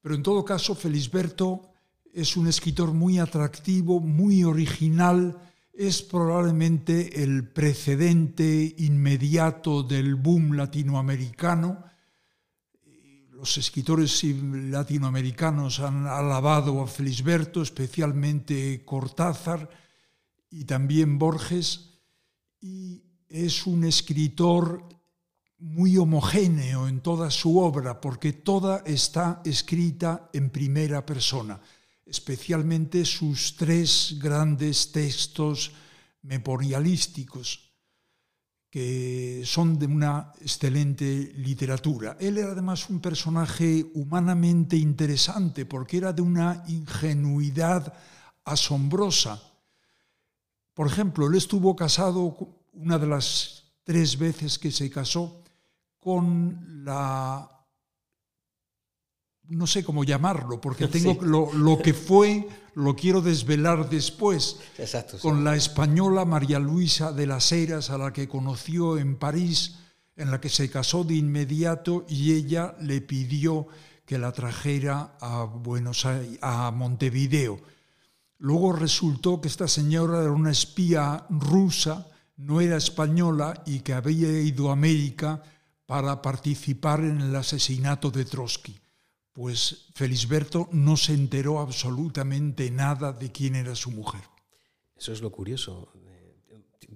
Pero 0.00 0.14
en 0.14 0.22
todo 0.22 0.44
caso, 0.44 0.74
Felisberto 0.74 1.70
es 2.12 2.36
un 2.36 2.46
escritor 2.46 2.92
muy 2.92 3.18
atractivo, 3.18 4.00
muy 4.00 4.44
original, 4.44 5.38
es 5.72 6.02
probablemente 6.02 7.22
el 7.22 7.48
precedente 7.48 8.74
inmediato 8.78 9.82
del 9.82 10.14
boom 10.16 10.56
latinoamericano, 10.56 11.84
los 13.40 13.56
escritores 13.56 14.22
latinoamericanos 14.22 15.80
han 15.80 16.06
alabado 16.06 16.82
a 16.82 16.86
Felisberto, 16.86 17.62
especialmente 17.62 18.84
Cortázar 18.84 19.70
y 20.50 20.64
también 20.64 21.18
Borges, 21.18 22.02
y 22.60 23.02
es 23.30 23.66
un 23.66 23.84
escritor 23.84 24.86
muy 25.60 25.98
homogéneo 25.98 26.88
en 26.88 27.00
toda 27.00 27.30
su 27.30 27.58
obra, 27.58 28.00
porque 28.00 28.32
toda 28.32 28.82
está 28.86 29.42
escrita 29.44 30.30
en 30.32 30.50
primera 30.50 31.04
persona, 31.04 31.60
especialmente 32.06 33.04
sus 33.04 33.56
tres 33.56 34.16
grandes 34.18 34.90
textos 34.90 35.72
memorialísticos 36.22 37.70
que 38.70 39.42
son 39.44 39.78
de 39.78 39.86
una 39.86 40.32
excelente 40.40 41.32
literatura. 41.34 42.16
Él 42.20 42.38
era 42.38 42.52
además 42.52 42.88
un 42.88 43.00
personaje 43.00 43.84
humanamente 43.94 44.76
interesante 44.76 45.66
porque 45.66 45.96
era 45.96 46.12
de 46.12 46.22
una 46.22 46.62
ingenuidad 46.68 47.92
asombrosa. 48.44 49.42
Por 50.72 50.86
ejemplo, 50.86 51.26
él 51.26 51.34
estuvo 51.34 51.74
casado 51.74 52.36
una 52.72 52.96
de 52.96 53.08
las 53.08 53.64
tres 53.82 54.16
veces 54.16 54.56
que 54.56 54.70
se 54.70 54.88
casó 54.88 55.39
con 56.00 56.84
la 56.84 57.60
no 59.50 59.66
sé 59.66 59.82
cómo 59.84 60.04
llamarlo, 60.04 60.60
porque 60.60 60.86
tengo 60.88 61.20
lo, 61.22 61.78
que 61.82 61.92
fue, 61.92 62.48
lo 62.74 62.96
quiero 62.96 63.20
desvelar 63.20 63.90
después, 63.90 64.58
con 65.20 65.44
la 65.44 65.56
española 65.56 66.24
María 66.24 66.58
Luisa 66.58 67.12
de 67.12 67.26
las 67.26 67.50
Heras, 67.52 67.90
a 67.90 67.98
la 67.98 68.12
que 68.12 68.28
conoció 68.28 68.96
en 68.96 69.16
París, 69.16 69.76
en 70.16 70.30
la 70.30 70.40
que 70.40 70.48
se 70.48 70.70
casó 70.70 71.04
de 71.04 71.14
inmediato 71.14 72.04
y 72.08 72.32
ella 72.32 72.74
le 72.80 73.00
pidió 73.00 73.66
que 74.06 74.18
la 74.18 74.32
trajera 74.32 75.16
a 75.20 75.44
Buenos 75.44 76.04
Aires, 76.06 76.38
a 76.42 76.70
Montevideo. 76.70 77.60
Luego 78.38 78.72
resultó 78.72 79.40
que 79.40 79.48
esta 79.48 79.68
señora 79.68 80.22
era 80.22 80.32
una 80.32 80.50
espía 80.50 81.26
rusa, 81.28 82.06
no 82.36 82.60
era 82.60 82.76
española 82.76 83.62
y 83.66 83.80
que 83.80 83.92
había 83.92 84.40
ido 84.40 84.70
a 84.70 84.72
América 84.72 85.42
para 85.90 86.22
participar 86.22 87.00
en 87.00 87.20
el 87.20 87.34
asesinato 87.34 88.10
de 88.10 88.24
Trotsky 88.24 88.80
pues 89.32 89.86
Felisberto 89.94 90.68
no 90.72 90.96
se 90.96 91.14
enteró 91.14 91.60
absolutamente 91.60 92.70
nada 92.70 93.12
de 93.12 93.30
quién 93.30 93.54
era 93.54 93.74
su 93.74 93.90
mujer. 93.90 94.20
Eso 94.96 95.12
es 95.12 95.22
lo 95.22 95.30
curioso. 95.30 95.92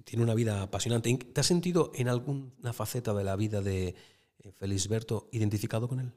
Tiene 0.03 0.23
una 0.23 0.33
vida 0.33 0.61
apasionante. 0.61 1.17
¿Te 1.17 1.41
has 1.41 1.47
sentido 1.47 1.91
en 1.95 2.09
alguna 2.09 2.73
faceta 2.73 3.13
de 3.13 3.23
la 3.23 3.35
vida 3.35 3.61
de 3.61 3.95
eh, 4.39 4.51
Felisberto 4.51 5.29
identificado 5.31 5.87
con 5.87 6.01
él? 6.01 6.11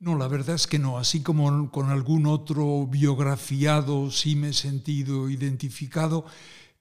No, 0.00 0.16
la 0.16 0.26
verdad 0.26 0.56
es 0.56 0.66
que 0.66 0.78
no. 0.78 0.98
Así 0.98 1.22
como 1.22 1.70
con 1.70 1.90
algún 1.90 2.26
otro 2.26 2.86
biografiado 2.86 4.10
sí 4.10 4.34
me 4.34 4.48
he 4.48 4.52
sentido 4.54 5.30
identificado, 5.30 6.24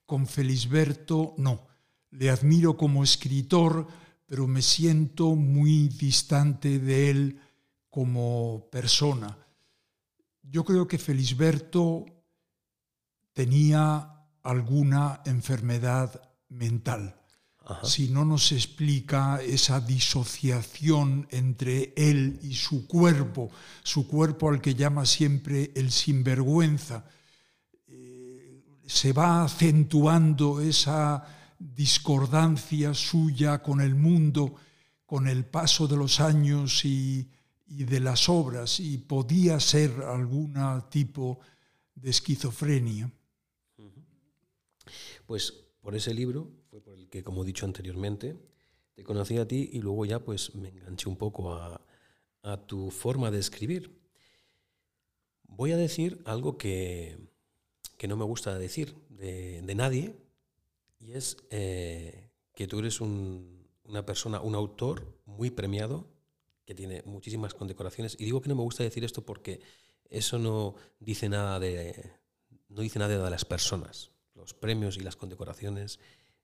con 0.05 0.25
Felisberto 0.25 1.35
no. 1.37 1.67
Le 2.09 2.31
admiro 2.31 2.77
como 2.77 3.03
escritor, 3.03 3.87
pero 4.31 4.47
me 4.47 4.61
siento 4.61 5.35
muy 5.35 5.89
distante 5.89 6.79
de 6.79 7.09
él 7.09 7.41
como 7.89 8.69
persona. 8.71 9.37
Yo 10.41 10.63
creo 10.63 10.87
que 10.87 10.97
Felisberto 10.97 12.05
tenía 13.33 14.23
alguna 14.41 15.19
enfermedad 15.25 16.21
mental. 16.47 17.13
si 17.83 18.07
no 18.07 18.23
nos 18.23 18.53
explica 18.53 19.41
esa 19.41 19.81
disociación 19.81 21.27
entre 21.29 21.93
él 21.97 22.39
y 22.41 22.53
su 22.53 22.87
cuerpo, 22.87 23.51
su 23.83 24.07
cuerpo 24.07 24.47
al 24.47 24.61
que 24.61 24.75
llama 24.75 25.05
siempre 25.05 25.73
el 25.75 25.91
sinvergüenza. 25.91 27.03
Eh, 27.85 28.63
se 28.87 29.11
va 29.11 29.43
acentuando 29.43 30.61
esa 30.61 31.40
discordancia 31.61 32.93
suya 32.93 33.61
con 33.61 33.81
el 33.81 33.95
mundo, 33.95 34.55
con 35.05 35.27
el 35.27 35.45
paso 35.45 35.87
de 35.87 35.97
los 35.97 36.19
años 36.19 36.83
y, 36.85 37.29
de 37.67 37.99
las 37.99 38.27
obras, 38.27 38.79
y 38.79 38.97
podía 38.97 39.59
ser 39.59 39.91
algún 40.03 40.55
tipo 40.89 41.39
de 41.95 42.09
esquizofrenia. 42.09 43.11
Pues 45.25 45.53
por 45.81 45.95
ese 45.95 46.13
libro 46.13 46.51
fue 46.69 46.81
por 46.81 46.97
el 46.97 47.07
que, 47.09 47.23
como 47.23 47.43
he 47.43 47.45
dicho 47.45 47.65
anteriormente, 47.65 48.37
te 48.93 49.03
conocí 49.03 49.37
a 49.37 49.47
ti 49.47 49.69
y 49.73 49.79
luego 49.79 50.05
ya 50.05 50.19
pues 50.19 50.55
me 50.55 50.69
enganché 50.69 51.09
un 51.09 51.17
poco 51.17 51.53
a, 51.53 51.81
tu 52.65 52.89
forma 52.89 53.29
de 53.31 53.39
escribir. 53.39 54.01
Voy 55.43 55.71
a 55.71 55.77
decir 55.77 56.21
algo 56.25 56.57
que, 56.57 57.17
no 58.07 58.17
me 58.17 58.25
gusta 58.25 58.57
decir 58.57 58.95
de, 59.09 59.61
nadie, 59.75 60.15
y 61.01 61.13
es 61.13 61.37
eh, 61.49 62.29
que 62.53 62.67
tú 62.67 62.79
eres 62.79 63.01
una 63.01 64.05
persona, 64.05 64.39
un 64.39 64.55
autor 64.55 65.19
muy 65.25 65.49
premiado, 65.49 66.07
que 66.65 66.75
tiene 66.75 67.01
muchísimas 67.05 67.53
condecoraciones. 67.53 68.15
Y 68.19 68.25
digo 68.25 68.41
que 68.41 68.49
no 68.49 68.55
me 68.55 68.61
gusta 68.61 68.83
decir 68.83 69.03
esto 69.03 69.25
porque 69.25 69.61
eso 70.09 70.37
no 70.37 70.75
dice 70.99 71.27
nada 71.27 71.59
de, 71.59 72.13
no 72.69 72.81
dice 72.81 72.99
nada 72.99 73.23
de 73.23 73.29
las 73.29 73.45
personas. 73.45 74.11
Los 74.35 74.53
premios 74.53 74.97
y 74.97 75.01
las 75.01 75.15
condecoraciones, 75.15 75.99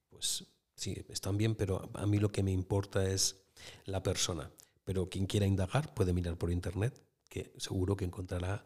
pues 0.09 0.45
sí, 0.75 1.05
están 1.09 1.37
bien, 1.37 1.55
pero 1.55 1.89
a 1.93 2.05
mí 2.05 2.17
lo 2.17 2.31
que 2.31 2.43
me 2.43 2.51
importa 2.51 3.07
es 3.09 3.37
la 3.85 4.03
persona. 4.03 4.51
Pero 4.83 5.09
quien 5.09 5.27
quiera 5.27 5.45
indagar 5.45 5.93
puede 5.93 6.13
mirar 6.13 6.37
por 6.37 6.51
internet, 6.51 6.99
que 7.29 7.53
seguro 7.57 7.95
que 7.95 8.05
encontrará 8.05 8.65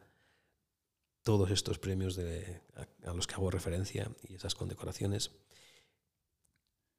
todos 1.23 1.51
estos 1.51 1.79
premios 1.79 2.15
de, 2.15 2.61
a, 3.05 3.13
los 3.13 3.27
que 3.27 3.35
hago 3.35 3.51
referencia 3.51 4.09
y 4.27 4.35
esas 4.35 4.55
condecoraciones. 4.55 5.31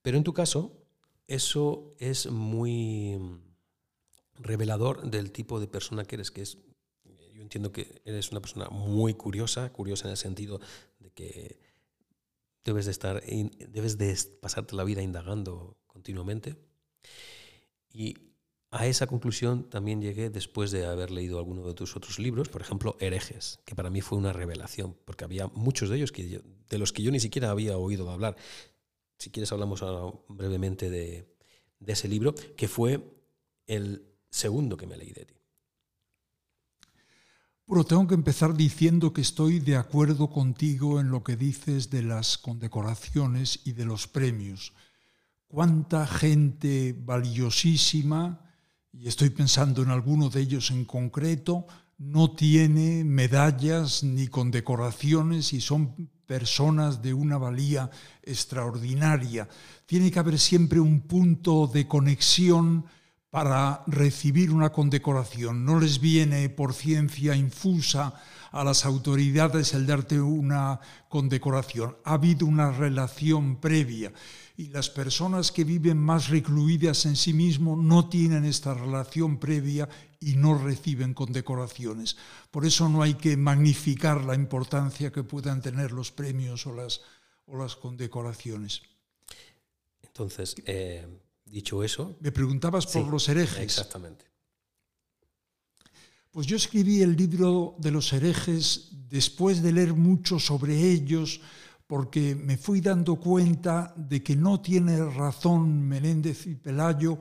Pero 0.03 0.17
en 0.17 0.25
tu 0.25 0.33
caso, 0.35 0.85
eso 1.27 1.95
es 1.99 2.31
muy 2.31 3.19
revelador 4.35 5.09
del 5.11 5.31
tipo 5.31 5.61
de 5.61 5.69
persona 5.69 6.05
que 6.05 6.17
eres, 6.17 6.31
que 6.31 6.43
es, 6.43 6.59
yo 7.33 7.43
entiendo 7.43 7.73
que 7.73 8.03
eres 8.05 8.31
una 8.33 8.41
persona 8.41 8.69
muy 8.71 9.15
curiosa, 9.15 9.73
curiosa 9.73 10.07
en 10.07 10.11
el 10.13 10.17
sentido 10.17 10.61
de 10.99 11.11
que 11.11 11.61
debes 12.65 12.87
de 12.87 12.91
estar, 12.91 13.23
debes 13.23 13.99
de 13.99 14.17
pasarte 14.41 14.77
la 14.77 14.85
vida 14.85 15.03
indagando 15.03 15.79
continuamente. 15.87 16.57
Y 17.93 18.15
a 18.71 18.87
esa 18.87 19.07
conclusión 19.07 19.69
también 19.69 20.01
llegué 20.01 20.31
después 20.31 20.71
de 20.71 20.87
haber 20.87 21.11
leído 21.11 21.39
alguno 21.39 21.67
de 21.67 21.75
tus 21.75 21.95
otros 21.95 22.19
libros, 22.19 22.49
por 22.49 22.63
ejemplo, 22.63 22.97
Herejes, 23.01 23.61
que 23.67 23.75
para 23.75 23.91
mí 23.91 24.01
fue 24.01 24.17
una 24.17 24.33
revelación, 24.33 24.97
porque 25.05 25.25
había 25.25 25.47
muchos 25.49 25.91
de 25.91 25.97
ellos 25.97 26.11
que 26.11 26.41
de 26.69 26.79
los 26.79 26.93
que 26.93 27.03
yo 27.03 27.11
ni 27.11 27.21
siquiera 27.21 27.51
había 27.51 27.77
oído 27.77 28.11
hablar. 28.11 28.37
Si 29.23 29.31
quieres 29.31 29.53
hablamos 29.53 29.81
brevemente 30.27 30.91
de, 30.91 31.33
de 31.79 31.93
ese 31.93 32.09
libro, 32.09 32.35
que 32.57 32.67
fue 32.67 33.23
el 33.69 34.05
segundo 34.29 34.77
que 34.77 34.89
me 34.89 34.97
leí 34.97 35.13
de 35.13 35.27
ti. 35.27 35.35
Bueno, 37.65 37.85
tengo 37.85 38.09
que 38.09 38.17
empezar 38.17 38.57
diciendo 38.57 39.13
que 39.13 39.21
estoy 39.21 39.61
de 39.61 39.77
acuerdo 39.77 40.29
contigo 40.29 40.99
en 40.99 41.11
lo 41.13 41.23
que 41.23 41.37
dices 41.37 41.89
de 41.89 42.03
las 42.03 42.37
condecoraciones 42.37 43.61
y 43.65 43.75
de 43.75 43.85
los 43.85 44.09
premios. 44.09 44.73
Cuánta 45.47 46.05
gente 46.05 46.93
valiosísima, 46.93 48.51
y 48.91 49.07
estoy 49.07 49.31
pensando 49.31 49.85
en 49.85 49.91
alguno 49.91 50.31
de 50.31 50.41
ellos 50.41 50.73
en 50.73 50.85
concreto, 50.85 51.69
no 51.97 52.33
tiene 52.33 53.05
medallas 53.05 54.03
ni 54.03 54.27
condecoraciones 54.27 55.53
y 55.53 55.61
son 55.61 56.11
personas 56.27 57.03
de 57.03 57.15
una 57.15 57.39
valía 57.39 57.91
extraordinaria. 58.23 59.49
Tiene 59.87 60.11
que 60.11 60.19
haber 60.19 60.39
siempre 60.39 60.81
un 60.81 61.01
punto 61.03 61.67
de 61.67 61.87
conexión 61.87 62.85
para 63.31 63.83
recibir 63.87 64.51
una 64.51 64.71
condecoración. 64.71 65.65
No 65.65 65.81
les 65.81 66.01
viene 66.01 66.51
por 66.51 66.75
ciencia 66.75 67.35
infusa 67.35 68.15
a 68.51 68.63
las 68.63 68.85
autoridades 68.85 69.73
el 69.73 69.87
darte 69.87 70.21
una 70.21 70.81
condecoración. 71.09 71.97
Ha 72.05 72.13
habido 72.15 72.47
una 72.47 72.71
relación 72.71 73.57
previa 73.57 74.13
y 74.57 74.69
las 74.69 74.91
personas 74.91 75.51
que 75.51 75.65
viven 75.65 75.97
más 75.97 76.29
recluidas 76.29 77.07
en 77.07 77.17
sí 77.17 77.33
mismos 77.33 77.79
no 77.79 78.09
tienen 78.09 78.45
esta 78.45 78.75
relación 78.75 79.39
previa 79.39 79.89
y 80.23 80.37
no 80.37 80.57
reciben 80.57 81.15
condecoraciones. 81.15 82.17
Por 82.51 82.65
eso 82.65 82.89
no 82.89 83.03
hay 83.03 83.15
que 83.15 83.37
magnificar 83.37 84.25
la 84.25 84.35
importancia 84.35 85.13
que 85.13 85.23
puedan 85.23 85.61
tener 85.61 85.93
los 85.93 86.13
premios 86.13 86.67
o 86.67 86.75
las, 86.75 87.03
o 87.47 87.57
las 87.57 87.77
condecoraciones. 87.77 88.83
Entonces, 90.03 90.55
eh, 90.67 91.07
Dicho 91.53 91.85
eso. 91.85 92.17
Me 92.21 92.33
preguntabas 92.33 92.87
por 92.87 93.07
los 93.07 93.29
herejes. 93.29 93.59
Exactamente. 93.63 94.25
Pues 96.31 96.47
yo 96.47 96.57
escribí 96.57 97.03
el 97.03 97.15
libro 97.15 97.75
de 97.77 97.91
los 97.91 98.11
herejes 98.15 98.89
después 99.11 99.63
de 99.63 99.73
leer 99.73 99.93
mucho 99.93 100.39
sobre 100.39 100.81
ellos, 100.81 101.43
porque 101.87 102.35
me 102.35 102.57
fui 102.57 102.81
dando 102.81 103.17
cuenta 103.17 103.93
de 103.95 104.23
que 104.23 104.35
no 104.35 104.63
tiene 104.63 105.05
razón 105.05 105.87
Menéndez 105.87 106.47
y 106.47 106.55
Pelayo 106.55 107.19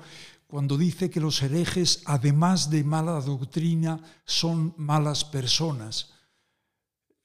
cuando 0.52 0.78
dice 0.78 1.10
que 1.10 1.22
los 1.22 1.42
herejes, 1.42 2.02
además 2.04 2.70
de 2.70 2.84
mala 2.84 3.22
doctrina, 3.22 4.04
son 4.26 4.74
malas 4.76 5.24
personas. 5.24 6.10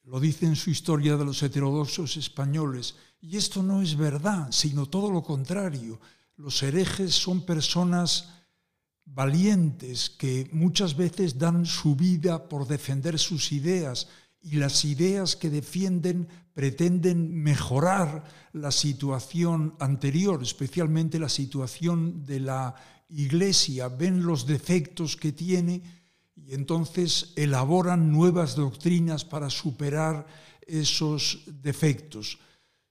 Lo 0.05 0.21
dice 0.21 0.47
en 0.47 0.55
su 0.55 0.71
historia 0.71 1.17
de 1.17 1.25
los 1.25 1.43
heterodoxos 1.43 2.17
españoles. 2.17 2.95
Y 3.21 3.37
esto 3.37 3.65
no 3.65 3.83
es 3.83 3.97
verdad, 3.97 4.47
sino 4.53 4.87
todo 4.87 5.11
lo 5.11 5.25
contrario. 5.25 5.99
Los 6.37 6.63
herejes 6.63 7.17
son 7.17 7.45
personas 7.45 8.29
valientes 9.05 10.09
que 10.09 10.49
muchas 10.53 10.97
veces 10.97 11.37
dan 11.37 11.67
su 11.67 11.97
vida 11.97 12.49
por 12.49 12.69
defender 12.69 13.19
sus 13.19 13.51
ideas 13.51 14.07
y 14.41 14.55
las 14.55 14.85
ideas 14.85 15.35
que 15.35 15.51
defienden 15.51 16.29
pretenden 16.55 17.43
mejorar 17.43 18.23
la 18.53 18.71
situación 18.71 19.75
anterior, 19.81 20.41
especialmente 20.45 21.19
la 21.19 21.29
situación 21.29 22.25
de 22.25 22.39
la 22.39 22.77
Iglesia, 23.09 23.89
ven 23.89 24.25
los 24.25 24.47
defectos 24.47 25.17
que 25.17 25.33
tiene 25.33 25.83
y 26.35 26.55
entonces 26.55 27.33
elaboran 27.37 28.13
nuevas 28.13 28.57
doctrinas 28.57 29.25
para 29.25 29.51
superar 29.51 30.27
esos 30.67 31.43
defectos. 31.47 32.39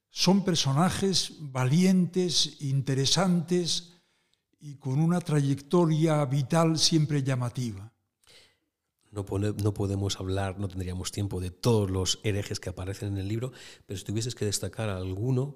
Son 0.09 0.43
personajes 0.43 1.33
valientes, 1.39 2.61
interesantes 2.61 3.93
y 4.59 4.75
con 4.75 4.99
una 4.99 5.19
trayectoria 5.19 6.23
vital 6.25 6.79
siempre 6.79 7.21
llamativa. 7.21 7.91
No, 9.11 9.23
podemos 9.25 10.19
hablar, 10.19 10.59
no 10.59 10.67
tendríamos 10.67 11.11
tiempo 11.11 11.39
de 11.39 11.49
todos 11.49 11.89
los 11.89 12.19
herejes 12.23 12.59
que 12.59 12.69
aparecen 12.69 13.13
en 13.13 13.17
el 13.19 13.27
libro, 13.29 13.53
pero 13.85 13.97
si 13.97 14.03
tuvieses 14.03 14.35
que 14.35 14.43
destacar 14.43 14.89
alguno, 14.89 15.55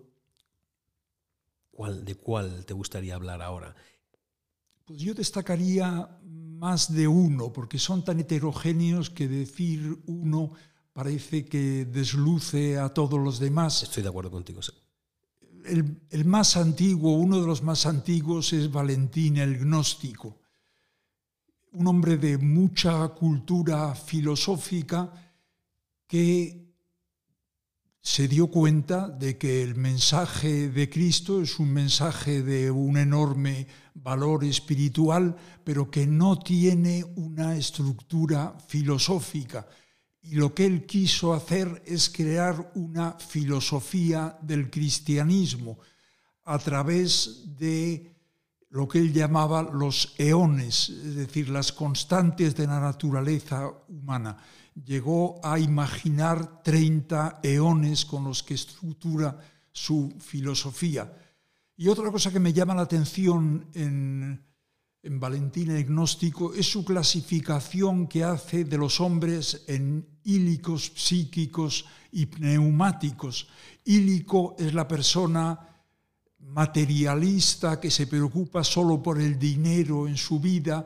¿cuál, 1.71 2.05
¿de 2.05 2.15
cuál 2.15 2.65
te 2.65 2.73
gustaría 2.73 3.15
hablar 3.15 3.41
ahora? 3.41 3.75
Pues 4.89 5.01
yo 5.01 5.13
destacaría 5.13 6.19
más 6.23 6.91
de 6.91 7.07
uno, 7.07 7.53
porque 7.53 7.77
son 7.77 8.03
tan 8.03 8.19
heterogéneos 8.21 9.11
que 9.11 9.27
decir 9.27 10.01
uno 10.07 10.53
parece 10.93 11.45
que 11.45 11.85
desluce 11.85 12.79
a 12.79 12.89
todos 12.89 13.19
los 13.19 13.37
demás. 13.37 13.83
Estoy 13.83 14.01
de 14.01 14.09
acuerdo 14.09 14.31
contigo. 14.31 14.61
El, 15.63 16.25
más 16.25 16.57
antiguo, 16.57 17.17
uno 17.17 17.39
de 17.39 17.45
los 17.45 17.61
más 17.61 17.85
antiguos 17.85 18.51
es 18.51 18.71
Valentín 18.71 19.37
el 19.37 19.59
Gnóstico, 19.59 20.39
un 21.73 21.85
hombre 21.85 22.17
de 22.17 22.39
mucha 22.39 23.09
cultura 23.09 23.93
filosófica 23.93 25.13
que 26.07 26.73
se 28.01 28.27
dio 28.27 28.47
cuenta 28.47 29.07
de 29.07 29.37
que 29.37 29.61
el 29.61 29.75
mensaje 29.75 30.69
de 30.69 30.89
Cristo 30.89 31.43
es 31.43 31.59
un 31.59 31.71
mensaje 31.71 32.41
de 32.41 32.71
un 32.71 32.97
enorme 32.97 33.67
valor 34.01 34.43
espiritual, 34.43 35.35
pero 35.63 35.89
que 35.89 36.07
no 36.07 36.39
tiene 36.39 37.03
una 37.15 37.55
estructura 37.55 38.57
filosófica 38.67 39.67
y 40.21 40.35
lo 40.35 40.53
que 40.53 40.65
él 40.65 40.85
quiso 40.85 41.33
hacer 41.33 41.81
es 41.85 42.09
crear 42.09 42.71
una 42.75 43.13
filosofía 43.13 44.37
del 44.41 44.69
cristianismo 44.69 45.79
a 46.45 46.59
través 46.59 47.55
de 47.57 48.15
lo 48.69 48.87
que 48.87 48.99
él 48.99 49.13
llamaba 49.13 49.63
los 49.63 50.13
eones, 50.17 50.89
es 50.89 51.15
decir, 51.15 51.49
las 51.49 51.71
constantes 51.71 52.55
de 52.55 52.67
la 52.67 52.79
naturaleza 52.79 53.71
humana. 53.87 54.37
Llegó 54.75 55.39
a 55.43 55.57
imaginar 55.57 56.61
30 56.63 57.39
eones 57.41 58.05
con 58.05 58.25
los 58.25 58.43
que 58.43 58.53
estructura 58.53 59.39
su 59.71 60.15
filosofía. 60.19 61.11
Y 61.79 61.87
otra 61.87 62.11
cosa 62.11 62.29
que 62.29 62.41
me 62.41 62.51
llama 62.51 62.75
la 62.75 62.81
atención 62.81 63.69
en, 63.73 64.43
en 65.01 65.17
Valentín 65.17 65.71
el 65.71 65.87
es 66.53 66.69
su 66.69 66.83
clasificación 66.83 68.07
que 68.07 68.21
hace 68.21 68.65
de 68.65 68.77
los 68.77 68.99
hombres 68.99 69.63
en 69.65 70.05
ílicos, 70.25 70.91
psíquicos 70.93 71.85
y 72.11 72.25
pneumáticos. 72.25 73.47
Ílico 73.85 74.57
es 74.59 74.73
la 74.73 74.89
persona 74.89 75.57
materialista 76.39 77.79
que 77.79 77.89
se 77.89 78.07
preocupa 78.07 78.61
solo 78.65 79.01
por 79.01 79.21
el 79.21 79.39
dinero 79.39 80.05
en 80.05 80.17
su 80.17 80.41
vida. 80.41 80.85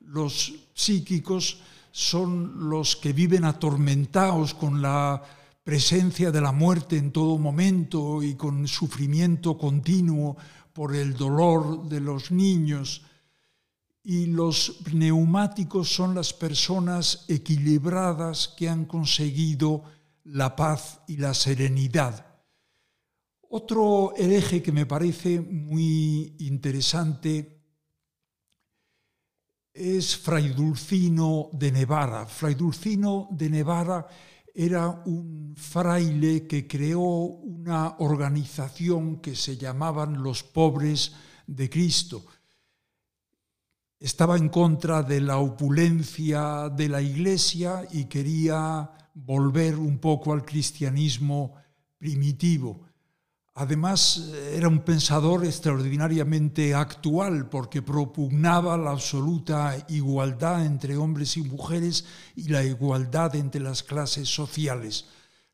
Los 0.00 0.54
psíquicos 0.74 1.60
son 1.92 2.68
los 2.68 2.96
que 2.96 3.12
viven 3.12 3.44
atormentados 3.44 4.54
con 4.54 4.82
la 4.82 5.22
presencia 5.62 6.30
de 6.30 6.40
la 6.40 6.52
muerte 6.52 6.96
en 6.96 7.12
todo 7.12 7.38
momento 7.38 8.22
y 8.22 8.34
con 8.34 8.66
sufrimiento 8.66 9.56
continuo 9.56 10.36
por 10.72 10.94
el 10.96 11.14
dolor 11.14 11.88
de 11.88 12.00
los 12.00 12.30
niños 12.30 13.02
y 14.04 14.26
los 14.26 14.80
neumáticos 14.92 15.88
son 15.88 16.14
las 16.14 16.32
personas 16.32 17.24
equilibradas 17.28 18.48
que 18.48 18.68
han 18.68 18.86
conseguido 18.86 19.84
la 20.24 20.56
paz 20.56 21.00
y 21.06 21.16
la 21.16 21.34
serenidad. 21.34 22.26
Otro 23.48 24.14
hereje 24.16 24.62
que 24.62 24.72
me 24.72 24.86
parece 24.86 25.40
muy 25.40 26.34
interesante 26.40 27.60
es 29.72 30.16
Fray 30.16 30.48
Dulcino 30.48 31.50
de 31.52 31.70
Nevara. 31.70 32.26
Fray 32.26 32.54
Dulcino 32.54 33.28
de 33.30 33.50
Nevara 33.50 34.06
era 34.54 34.88
un 34.88 35.54
fraile 35.56 36.46
que 36.46 36.66
creó 36.66 37.00
una 37.00 37.96
organización 37.98 39.20
que 39.20 39.34
se 39.34 39.56
llamaban 39.56 40.22
los 40.22 40.42
pobres 40.42 41.12
de 41.46 41.68
Cristo 41.70 42.24
estaba 44.02 44.36
en 44.36 44.48
contra 44.48 45.04
de 45.04 45.20
la 45.20 45.38
opulencia 45.38 46.68
de 46.68 46.88
la 46.88 47.00
Iglesia 47.00 47.86
y 47.92 48.06
quería 48.06 48.90
volver 49.14 49.76
un 49.78 49.98
poco 49.98 50.32
al 50.32 50.44
cristianismo 50.44 51.54
primitivo. 51.98 52.80
Además, 53.54 54.32
era 54.54 54.66
un 54.66 54.78
pensador 54.78 55.44
extraordinariamente 55.44 56.74
actual 56.74 57.50
porque 57.50 57.82
propugnaba 57.82 58.78
la 58.78 58.92
absoluta 58.92 59.76
igualdad 59.88 60.64
entre 60.64 60.96
hombres 60.96 61.36
y 61.36 61.42
mujeres 61.42 62.06
y 62.34 62.48
la 62.48 62.64
igualdad 62.64 63.36
entre 63.36 63.60
las 63.60 63.82
clases 63.82 64.28
sociales. 64.28 65.04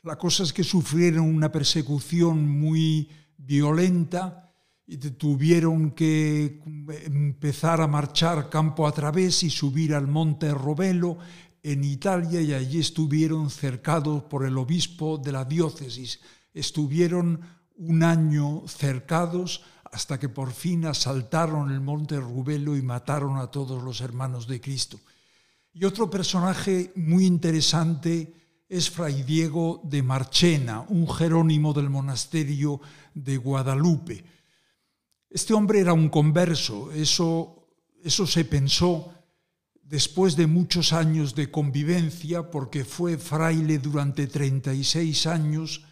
La 0.04 0.16
cosa 0.16 0.44
es 0.44 0.52
que 0.52 0.62
sufrieron 0.62 1.26
una 1.26 1.50
persecución 1.50 2.48
muy 2.48 3.10
violenta 3.36 4.54
y 4.86 4.96
tuvieron 4.96 5.90
que 5.90 6.62
empezar 7.04 7.80
a 7.80 7.88
marchar 7.88 8.48
campo 8.48 8.86
a 8.86 8.92
través 8.92 9.42
y 9.42 9.50
subir 9.50 9.92
al 9.92 10.06
monte 10.06 10.54
Robelo 10.54 11.18
en 11.64 11.82
Italia 11.82 12.40
y 12.40 12.54
allí 12.54 12.78
estuvieron 12.78 13.50
cercados 13.50 14.22
por 14.22 14.46
el 14.46 14.56
obispo 14.56 15.18
de 15.18 15.32
la 15.32 15.44
diócesis. 15.44 16.20
Estuvieron 16.54 17.57
un 17.78 18.02
año 18.02 18.62
cercados 18.68 19.62
hasta 19.90 20.18
que 20.18 20.28
por 20.28 20.52
fin 20.52 20.84
asaltaron 20.84 21.70
el 21.72 21.80
monte 21.80 22.20
Rubelo 22.20 22.76
y 22.76 22.82
mataron 22.82 23.38
a 23.38 23.50
todos 23.50 23.82
los 23.82 24.00
hermanos 24.00 24.46
de 24.46 24.60
Cristo. 24.60 25.00
Y 25.72 25.84
otro 25.84 26.10
personaje 26.10 26.92
muy 26.94 27.24
interesante 27.24 28.34
es 28.68 28.90
Fray 28.90 29.22
Diego 29.22 29.80
de 29.84 30.02
Marchena, 30.02 30.84
un 30.88 31.08
jerónimo 31.08 31.72
del 31.72 31.88
monasterio 31.88 32.80
de 33.14 33.36
Guadalupe 33.38 34.24
este 35.30 35.52
hombre 35.52 35.80
era 35.80 35.92
un 35.92 36.08
converso, 36.08 36.90
eso, 36.92 37.68
eso 38.02 38.26
se 38.26 38.44
pensó 38.44 39.12
después 39.82 40.36
de 40.36 40.46
muchos 40.46 40.92
años 40.92 41.34
de 41.34 41.50
convivencia, 41.50 42.50
porque 42.50 42.84
fue 42.84 43.18
fraile 43.18 43.78
durante 43.78 44.26
36 44.26 45.26
años, 45.26 45.84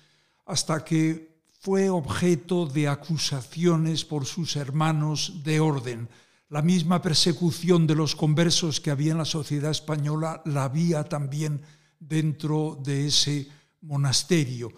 hasta 0.46 0.84
que 0.84 1.25
fue 1.66 1.90
objeto 1.90 2.64
de 2.64 2.86
acusaciones 2.86 4.04
por 4.04 4.24
sus 4.24 4.54
hermanos 4.54 5.42
de 5.42 5.58
orden. 5.58 6.08
La 6.48 6.62
misma 6.62 7.02
persecución 7.02 7.88
de 7.88 7.96
los 7.96 8.14
conversos 8.14 8.80
que 8.80 8.92
había 8.92 9.10
en 9.10 9.18
la 9.18 9.24
sociedad 9.24 9.72
española 9.72 10.42
la 10.44 10.62
había 10.62 11.02
también 11.02 11.62
dentro 11.98 12.78
de 12.84 13.08
ese 13.08 13.48
monasterio. 13.80 14.70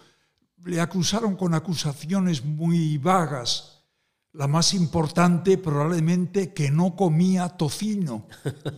Le 0.65 0.81
acusaron 0.81 1.35
con 1.35 1.53
acusaciones 1.53 2.43
muy 2.43 2.97
vagas, 2.97 3.83
la 4.33 4.47
más 4.47 4.73
importante 4.73 5.59
probablemente 5.59 6.55
que 6.55 6.71
no 6.71 6.95
comía 6.95 7.49
tocino 7.49 8.25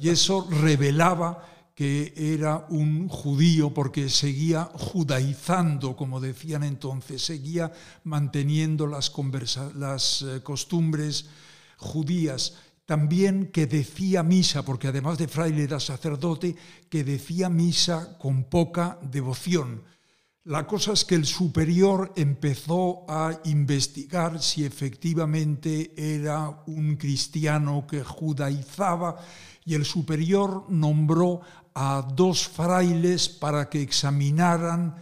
y 0.01 0.09
eso 0.09 0.49
revelaba 0.51 1.60
que 1.75 2.13
era 2.15 2.65
un 2.69 3.07
judío 3.07 3.73
porque 3.73 4.09
seguía 4.09 4.65
judaizando, 4.73 5.95
como 5.95 6.19
decían 6.19 6.63
entonces, 6.63 7.21
seguía 7.21 7.71
manteniendo 8.03 8.87
las, 8.87 9.11
las 9.75 10.21
eh, 10.21 10.41
costumbres 10.43 11.27
judías. 11.77 12.55
También 12.85 13.47
que 13.47 13.67
decía 13.67 14.21
misa, 14.21 14.65
porque 14.65 14.89
además 14.89 15.17
de 15.17 15.27
fraile 15.27 15.63
era 15.63 15.79
sacerdote, 15.79 16.55
que 16.89 17.03
decía 17.03 17.49
misa 17.49 18.17
con 18.17 18.43
poca 18.43 18.99
devoción. 19.01 19.83
La 20.45 20.65
cosa 20.65 20.93
es 20.93 21.05
que 21.05 21.13
el 21.13 21.27
superior 21.27 22.13
empezó 22.15 23.05
a 23.07 23.39
investigar 23.45 24.41
si 24.41 24.65
efectivamente 24.65 25.93
era 25.95 26.63
un 26.65 26.95
cristiano 26.95 27.85
que 27.87 28.03
judaizaba 28.03 29.17
y 29.65 29.75
el 29.75 29.85
superior 29.85 30.65
nombró 30.67 31.41
a 31.73 32.07
dos 32.15 32.47
frailes 32.47 33.29
para 33.29 33.69
que 33.69 33.81
examinaran 33.81 34.95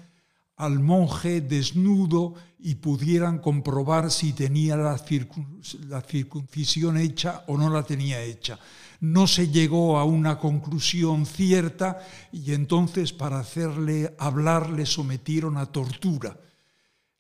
al 0.58 0.80
monje 0.80 1.42
desnudo 1.42 2.36
y 2.60 2.76
pudieran 2.76 3.40
comprobar 3.40 4.12
si 4.12 4.34
tenía 4.34 4.76
la, 4.76 4.98
circuncisión 4.98 6.98
hecha 6.98 7.44
o 7.48 7.58
no 7.58 7.70
la 7.70 7.84
tenía 7.84 8.22
hecha 8.22 8.60
no 9.00 9.28
se 9.28 9.48
llegó 9.48 9.98
a 9.98 10.04
una 10.04 10.40
conclusión 10.40 11.26
cierta 11.26 12.00
y 12.32 12.54
entonces 12.54 13.14
para 13.14 13.40
hacerle 13.40 14.16
hablar 14.20 14.70
le 14.70 14.86
sometieron 14.86 15.58
a 15.58 15.68
tortura. 15.68 16.38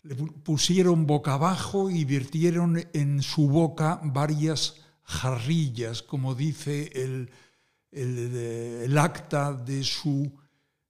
Le 0.03 0.15
pusieron 0.15 1.05
boca 1.05 1.33
abajo 1.33 1.89
y 1.89 2.05
virtieron 2.05 2.81
en 2.93 3.21
su 3.21 3.49
boca 3.49 3.99
varias 4.03 4.75
jarrillas, 5.03 6.01
como 6.01 6.35
dice 6.35 6.91
el, 6.95 7.31
el, 7.91 8.97
acta 8.97 9.53
de 9.53 9.83
su, 9.83 10.31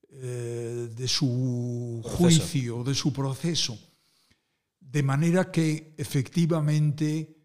eh, 0.09 0.89
de 0.95 1.07
su 1.07 2.01
juicio, 2.03 2.83
de 2.83 2.93
su 2.93 3.13
proceso. 3.13 3.77
De 4.79 5.03
manera 5.03 5.51
que 5.51 5.93
efectivamente 5.97 7.37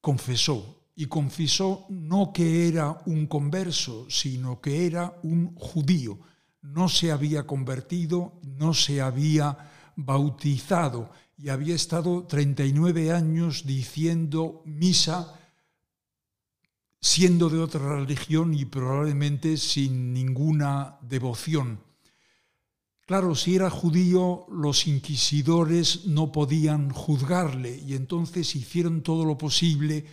confesó 0.00 0.88
y 0.96 1.06
confesó 1.06 1.86
no 1.88 2.32
que 2.32 2.68
era 2.68 3.00
un 3.06 3.26
converso, 3.26 4.06
sino 4.08 4.60
que 4.60 4.86
era 4.86 5.18
un 5.22 5.54
judío. 5.56 6.18
No 6.62 6.88
se 6.88 7.10
había 7.10 7.46
convertido, 7.46 8.40
no 8.42 8.74
se 8.74 9.00
había 9.00 9.92
bautizado 9.96 11.10
y 11.36 11.48
había 11.48 11.74
estado 11.74 12.24
39 12.24 13.12
años 13.12 13.64
diciendo 13.66 14.62
misa 14.64 15.34
siendo 17.04 17.50
de 17.50 17.58
otra 17.58 17.96
religión 17.96 18.54
y 18.54 18.64
probablemente 18.64 19.58
sin 19.58 20.14
ninguna 20.14 20.96
devoción. 21.02 21.80
Claro, 23.04 23.34
si 23.34 23.56
era 23.56 23.68
judío, 23.68 24.46
los 24.50 24.86
inquisidores 24.86 26.06
no 26.06 26.32
podían 26.32 26.88
juzgarle 26.88 27.76
y 27.76 27.92
entonces 27.92 28.56
hicieron 28.56 29.02
todo 29.02 29.26
lo 29.26 29.36
posible 29.36 30.06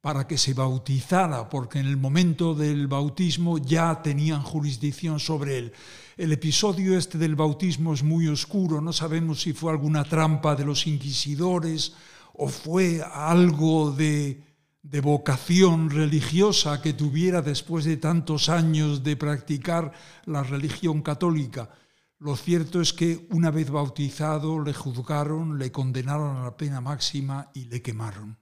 para 0.00 0.28
que 0.28 0.38
se 0.38 0.54
bautizara, 0.54 1.48
porque 1.48 1.80
en 1.80 1.86
el 1.86 1.96
momento 1.96 2.54
del 2.54 2.86
bautismo 2.86 3.58
ya 3.58 4.00
tenían 4.00 4.40
jurisdicción 4.40 5.18
sobre 5.18 5.58
él. 5.58 5.72
El 6.16 6.30
episodio 6.30 6.96
este 6.96 7.18
del 7.18 7.34
bautismo 7.34 7.92
es 7.92 8.04
muy 8.04 8.28
oscuro, 8.28 8.80
no 8.80 8.92
sabemos 8.92 9.40
si 9.40 9.52
fue 9.52 9.72
alguna 9.72 10.04
trampa 10.04 10.54
de 10.54 10.64
los 10.64 10.86
inquisidores 10.86 11.94
o 12.34 12.46
fue 12.46 13.02
algo 13.02 13.90
de, 13.90 14.45
de 14.90 15.00
vocación 15.00 15.90
religiosa 15.90 16.80
que 16.80 16.92
tuviera 16.92 17.42
después 17.42 17.84
de 17.84 17.96
tantos 17.96 18.48
años 18.48 19.02
de 19.02 19.16
practicar 19.16 19.92
la 20.24 20.42
religión 20.42 21.02
católica. 21.02 21.70
Lo 22.18 22.36
cierto 22.36 22.80
es 22.80 22.92
que 22.92 23.26
una 23.30 23.50
vez 23.50 23.70
bautizado 23.70 24.62
le 24.62 24.72
juzgaron, 24.72 25.58
le 25.58 25.70
condenaron 25.70 26.36
a 26.36 26.44
la 26.44 26.56
pena 26.56 26.80
máxima 26.80 27.50
y 27.54 27.64
le 27.66 27.82
quemaron 27.82 28.38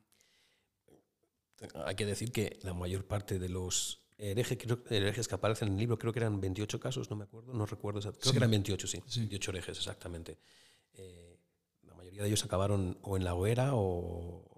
hay 1.87 1.95
que 1.95 2.07
decir 2.07 2.33
que 2.33 2.59
la 2.63 2.75
mayor 2.75 3.07
parte 3.07 3.39
de 3.39 3.49
los 3.49 4.03
herejes, 4.19 4.59
herejes 4.91 5.29
que 5.29 5.35
aparecen 5.35 5.69
en 5.69 5.75
el 5.75 5.81
libro, 5.81 5.99
creo 5.99 6.13
que 6.13 6.21
eran 6.21 6.41
28 6.41 6.81
casos, 6.81 7.11
no 7.11 7.17
me 7.17 7.25
acuerdo, 7.25 7.53
no 7.53 7.67
recuerdo, 7.67 8.01
creo 8.01 8.33
que 8.33 8.39
eran 8.39 8.51
28, 8.51 8.87
sí, 8.87 9.03
28 9.17 9.51
herejes 9.51 9.79
exactamente. 9.79 10.39
Eh, 10.95 11.39
la 11.83 11.95
mayoría 11.95 12.23
de 12.23 12.29
ellos 12.29 12.45
acabaron 12.45 12.99
o 13.03 13.17
en 13.17 13.25
la 13.25 13.35
hoguera 13.35 13.71
o 13.75 14.54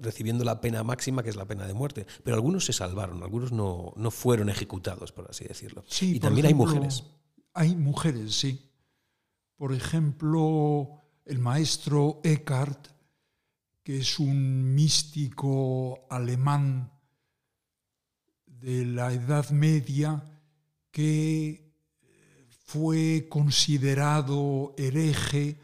recibiendo 0.00 0.44
la 0.44 0.60
pena 0.60 0.82
máxima, 0.82 1.22
que 1.22 1.30
es 1.30 1.36
la 1.36 1.46
pena 1.46 1.66
de 1.66 1.74
muerte. 1.74 2.06
Pero 2.24 2.36
algunos 2.36 2.64
se 2.64 2.72
salvaron, 2.72 3.22
algunos 3.22 3.52
no, 3.52 3.92
no 3.96 4.10
fueron 4.10 4.48
ejecutados, 4.48 5.12
por 5.12 5.28
así 5.30 5.44
decirlo. 5.44 5.84
Sí, 5.88 6.16
y 6.16 6.20
también 6.20 6.46
hay 6.46 6.54
mujeres. 6.54 7.04
Hay 7.54 7.76
mujeres, 7.76 8.34
sí. 8.34 8.70
Por 9.56 9.72
ejemplo, 9.72 11.02
el 11.24 11.38
maestro 11.38 12.20
Eckhart, 12.24 12.88
que 13.82 13.98
es 13.98 14.18
un 14.18 14.74
místico 14.74 16.06
alemán 16.08 16.92
de 18.46 18.84
la 18.84 19.12
Edad 19.12 19.50
Media, 19.50 20.22
que 20.90 21.70
fue 22.64 23.26
considerado 23.28 24.74
hereje 24.76 25.58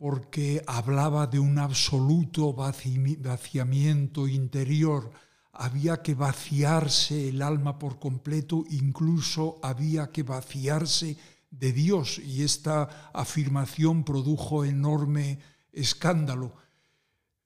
porque 0.00 0.64
hablaba 0.66 1.26
de 1.26 1.38
un 1.38 1.58
absoluto 1.58 2.54
vaciamiento 2.54 4.28
interior, 4.28 5.10
había 5.52 6.00
que 6.00 6.14
vaciarse 6.14 7.28
el 7.28 7.42
alma 7.42 7.78
por 7.78 7.98
completo, 7.98 8.64
incluso 8.70 9.58
había 9.62 10.10
que 10.10 10.22
vaciarse 10.22 11.18
de 11.50 11.72
Dios, 11.74 12.18
y 12.18 12.44
esta 12.44 13.10
afirmación 13.12 14.02
produjo 14.02 14.64
enorme 14.64 15.38
escándalo. 15.70 16.54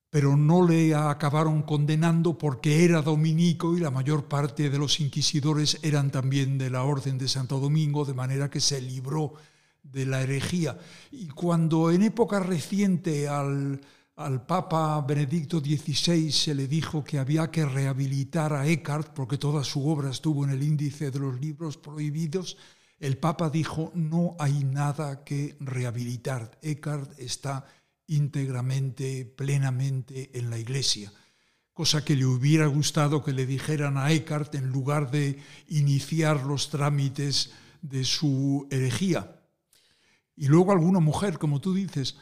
Pero 0.08 0.36
no 0.36 0.64
le 0.64 0.94
acabaron 0.94 1.62
condenando 1.62 2.38
porque 2.38 2.84
era 2.84 3.02
dominico 3.02 3.76
y 3.76 3.80
la 3.80 3.90
mayor 3.90 4.26
parte 4.28 4.70
de 4.70 4.78
los 4.78 5.00
inquisidores 5.00 5.80
eran 5.82 6.12
también 6.12 6.56
de 6.56 6.70
la 6.70 6.84
Orden 6.84 7.18
de 7.18 7.26
Santo 7.26 7.58
Domingo, 7.58 8.04
de 8.04 8.14
manera 8.14 8.48
que 8.48 8.60
se 8.60 8.80
libró 8.80 9.34
de 9.84 10.06
la 10.06 10.22
herejía. 10.22 10.78
Y 11.12 11.28
cuando 11.28 11.90
en 11.90 12.02
época 12.02 12.40
reciente 12.40 13.28
al, 13.28 13.80
Papa 14.46 15.00
Benedicto 15.00 15.58
XVI 15.58 16.30
se 16.30 16.54
le 16.54 16.68
dijo 16.68 17.02
que 17.02 17.18
había 17.18 17.50
que 17.50 17.64
rehabilitar 17.64 18.52
a 18.52 18.66
Eckhart, 18.66 19.12
porque 19.12 19.38
toda 19.38 19.64
su 19.64 19.88
obra 19.88 20.10
estuvo 20.10 20.44
en 20.44 20.50
el 20.50 20.62
índice 20.62 21.10
de 21.10 21.18
los 21.18 21.40
libros 21.40 21.76
prohibidos, 21.76 22.56
el 23.00 23.18
Papa 23.18 23.50
dijo, 23.50 23.90
no 23.94 24.36
hay 24.38 24.62
nada 24.62 25.24
que 25.24 25.56
rehabilitar. 25.58 26.58
Eckhart 26.62 27.18
está 27.18 27.66
íntegramente, 28.06 29.24
plenamente 29.24 30.30
en 30.38 30.48
la 30.48 30.58
Iglesia. 30.58 31.12
Cosa 31.72 32.04
que 32.04 32.14
le 32.14 32.24
hubiera 32.24 32.66
gustado 32.66 33.24
que 33.24 33.32
le 33.32 33.46
dijeran 33.46 33.98
a 33.98 34.12
Eckhart 34.12 34.54
en 34.54 34.70
lugar 34.70 35.10
de 35.10 35.40
iniciar 35.68 36.44
los 36.44 36.70
trámites 36.70 37.50
de 37.82 38.04
su 38.04 38.68
herejía. 38.70 39.33
Y 40.36 40.48
luego 40.48 40.72
alguna 40.72 41.00
mujer, 41.00 41.38
como 41.38 41.60
tú 41.60 41.74
dices, 41.74 42.16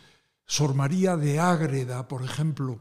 Sor 0.47 0.75
María 0.75 1.17
de 1.17 1.39
Ágreda, 1.39 2.09
por 2.09 2.23
ejemplo, 2.23 2.81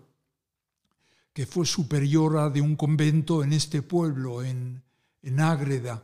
que 1.34 1.46
fue 1.46 1.66
superiora 1.66 2.50
de 2.50 2.60
un 2.60 2.76
convento 2.76 3.44
en 3.44 3.54
este 3.54 3.82
pueblo, 3.82 4.44
en, 4.44 4.84
en 5.22 5.40
Ágreda. 5.40 6.02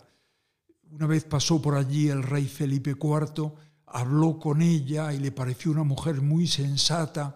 Una 0.91 1.07
vez 1.07 1.25
pasó 1.25 1.61
por 1.61 1.75
allí 1.75 2.07
el 2.07 2.23
rey 2.23 2.47
Felipe 2.47 2.91
IV, 2.91 3.51
habló 3.87 4.39
con 4.39 4.61
ella 4.61 5.13
y 5.13 5.19
le 5.19 5.31
pareció 5.31 5.71
una 5.71 5.83
mujer 5.83 6.21
muy 6.21 6.47
sensata 6.47 7.35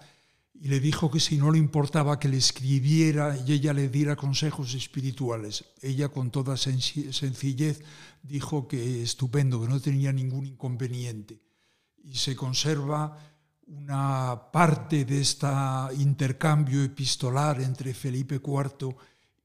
y 0.54 0.70
le 0.70 0.80
dijo 0.80 1.12
que 1.12 1.20
si 1.20 1.38
no 1.38 1.52
le 1.52 1.58
importaba 1.58 2.20
que 2.20 2.30
le 2.30 2.38
escribiera 2.38 3.36
y 3.46 3.52
ella 3.52 3.74
le 3.74 3.90
diera 3.90 4.16
consejos 4.16 4.74
espirituales. 4.76 5.66
Ella 5.82 6.08
con 6.08 6.32
toda 6.32 6.56
sencillez 6.56 7.82
dijo 8.24 8.68
que 8.70 9.04
estupendo, 9.04 9.60
que 9.60 9.68
no 9.68 9.82
tenía 9.82 10.14
ningún 10.14 10.46
inconveniente 10.46 11.51
y 12.04 12.16
se 12.16 12.36
conserva 12.36 13.18
una 13.68 14.52
parte 14.52 15.06
de 15.06 15.22
este 15.22 15.48
intercambio 15.98 16.84
epistolar 16.84 17.62
entre 17.62 17.94
Felipe 17.94 18.36
IV 18.36 18.96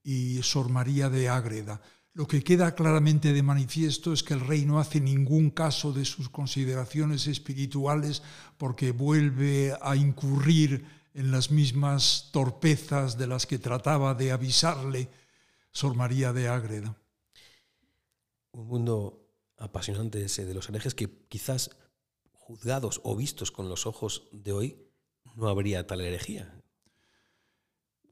y 0.02 0.42
Sor 0.42 0.68
María 0.68 1.08
de 1.08 1.28
Ágreda. 1.28 1.80
Lo 2.12 2.26
que 2.26 2.42
queda 2.42 2.74
claramente 2.74 3.32
de 3.32 3.42
manifiesto 3.42 4.12
es 4.12 4.22
que 4.22 4.34
el 4.34 4.40
rey 4.40 4.64
no 4.64 4.80
hace 4.80 5.00
ningún 5.00 5.50
caso 5.50 5.92
de 5.92 6.04
sus 6.04 6.30
consideraciones 6.30 7.26
espirituales 7.26 8.22
porque 8.56 8.90
vuelve 8.90 9.76
a 9.82 9.96
incurrir 9.96 10.86
en 11.12 11.30
las 11.30 11.50
mismas 11.50 12.30
torpezas 12.32 13.18
de 13.18 13.26
las 13.26 13.46
que 13.46 13.58
trataba 13.58 14.14
de 14.14 14.32
avisarle 14.32 15.10
Sor 15.72 15.94
María 15.94 16.32
de 16.32 16.48
Ágreda. 16.48 16.96
Un 18.52 18.66
mundo 18.66 19.28
apasionante 19.58 20.24
ese 20.24 20.46
de 20.46 20.54
los 20.54 20.68
herejes 20.68 20.94
que 20.94 21.10
quizás 21.28 21.70
juzgados 22.46 23.00
o 23.02 23.16
vistos 23.16 23.50
con 23.50 23.68
los 23.68 23.86
ojos 23.86 24.28
de 24.30 24.52
hoy, 24.52 24.68
no 25.34 25.48
habría 25.48 25.84
tal 25.84 26.00
herejía. 26.00 26.62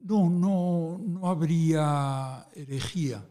No, 0.01 0.29
no, 0.29 0.99
no 0.99 1.29
habría 1.29 2.45
herejía. 2.53 3.25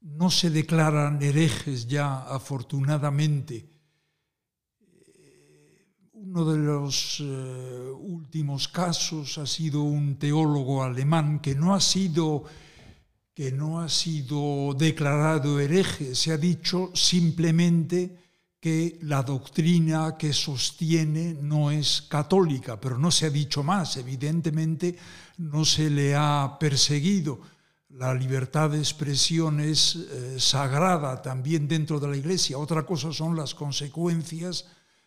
No 0.00 0.30
se 0.30 0.50
declaran 0.50 1.22
herejes 1.22 1.86
ya, 1.86 2.22
afortunadamente. 2.24 3.70
Eh, 4.80 5.86
uno 6.12 6.44
de 6.44 6.58
los 6.58 7.22
eh, 7.24 7.90
últimos 7.98 8.68
casos 8.68 9.38
ha 9.38 9.46
sido 9.46 9.82
un 9.82 10.18
teólogo 10.18 10.82
alemán 10.84 11.40
que 11.40 11.54
no 11.54 11.74
ha 11.74 11.80
sido 11.80 12.44
que 13.32 13.52
no 13.52 13.80
ha 13.80 13.88
sido 13.90 14.72
declarado 14.72 15.60
hereje, 15.60 16.14
se 16.14 16.32
ha 16.32 16.38
dicho 16.38 16.90
simplemente 16.94 18.25
que 18.60 18.98
la 19.02 19.22
doctrina 19.22 20.16
que 20.18 20.32
sostiene 20.32 21.34
no 21.34 21.70
es 21.70 22.02
católica, 22.02 22.80
pero 22.80 22.98
no 22.98 23.10
se 23.10 23.26
ha 23.26 23.30
dicho 23.30 23.62
más, 23.62 23.96
evidentemente 23.96 24.96
no 25.38 25.64
se 25.64 25.90
le 25.90 26.14
ha 26.14 26.56
perseguido. 26.58 27.40
La 27.90 28.12
libertad 28.12 28.70
de 28.70 28.78
expresión 28.78 29.60
es 29.60 29.96
eh, 29.96 30.36
sagrada 30.38 31.22
también 31.22 31.68
dentro 31.68 32.00
de 32.00 32.08
la 32.08 32.16
Iglesia. 32.16 32.58
Otra 32.58 32.84
cosa 32.84 33.12
son 33.12 33.36
las 33.36 33.54
consecuencias 33.54 34.66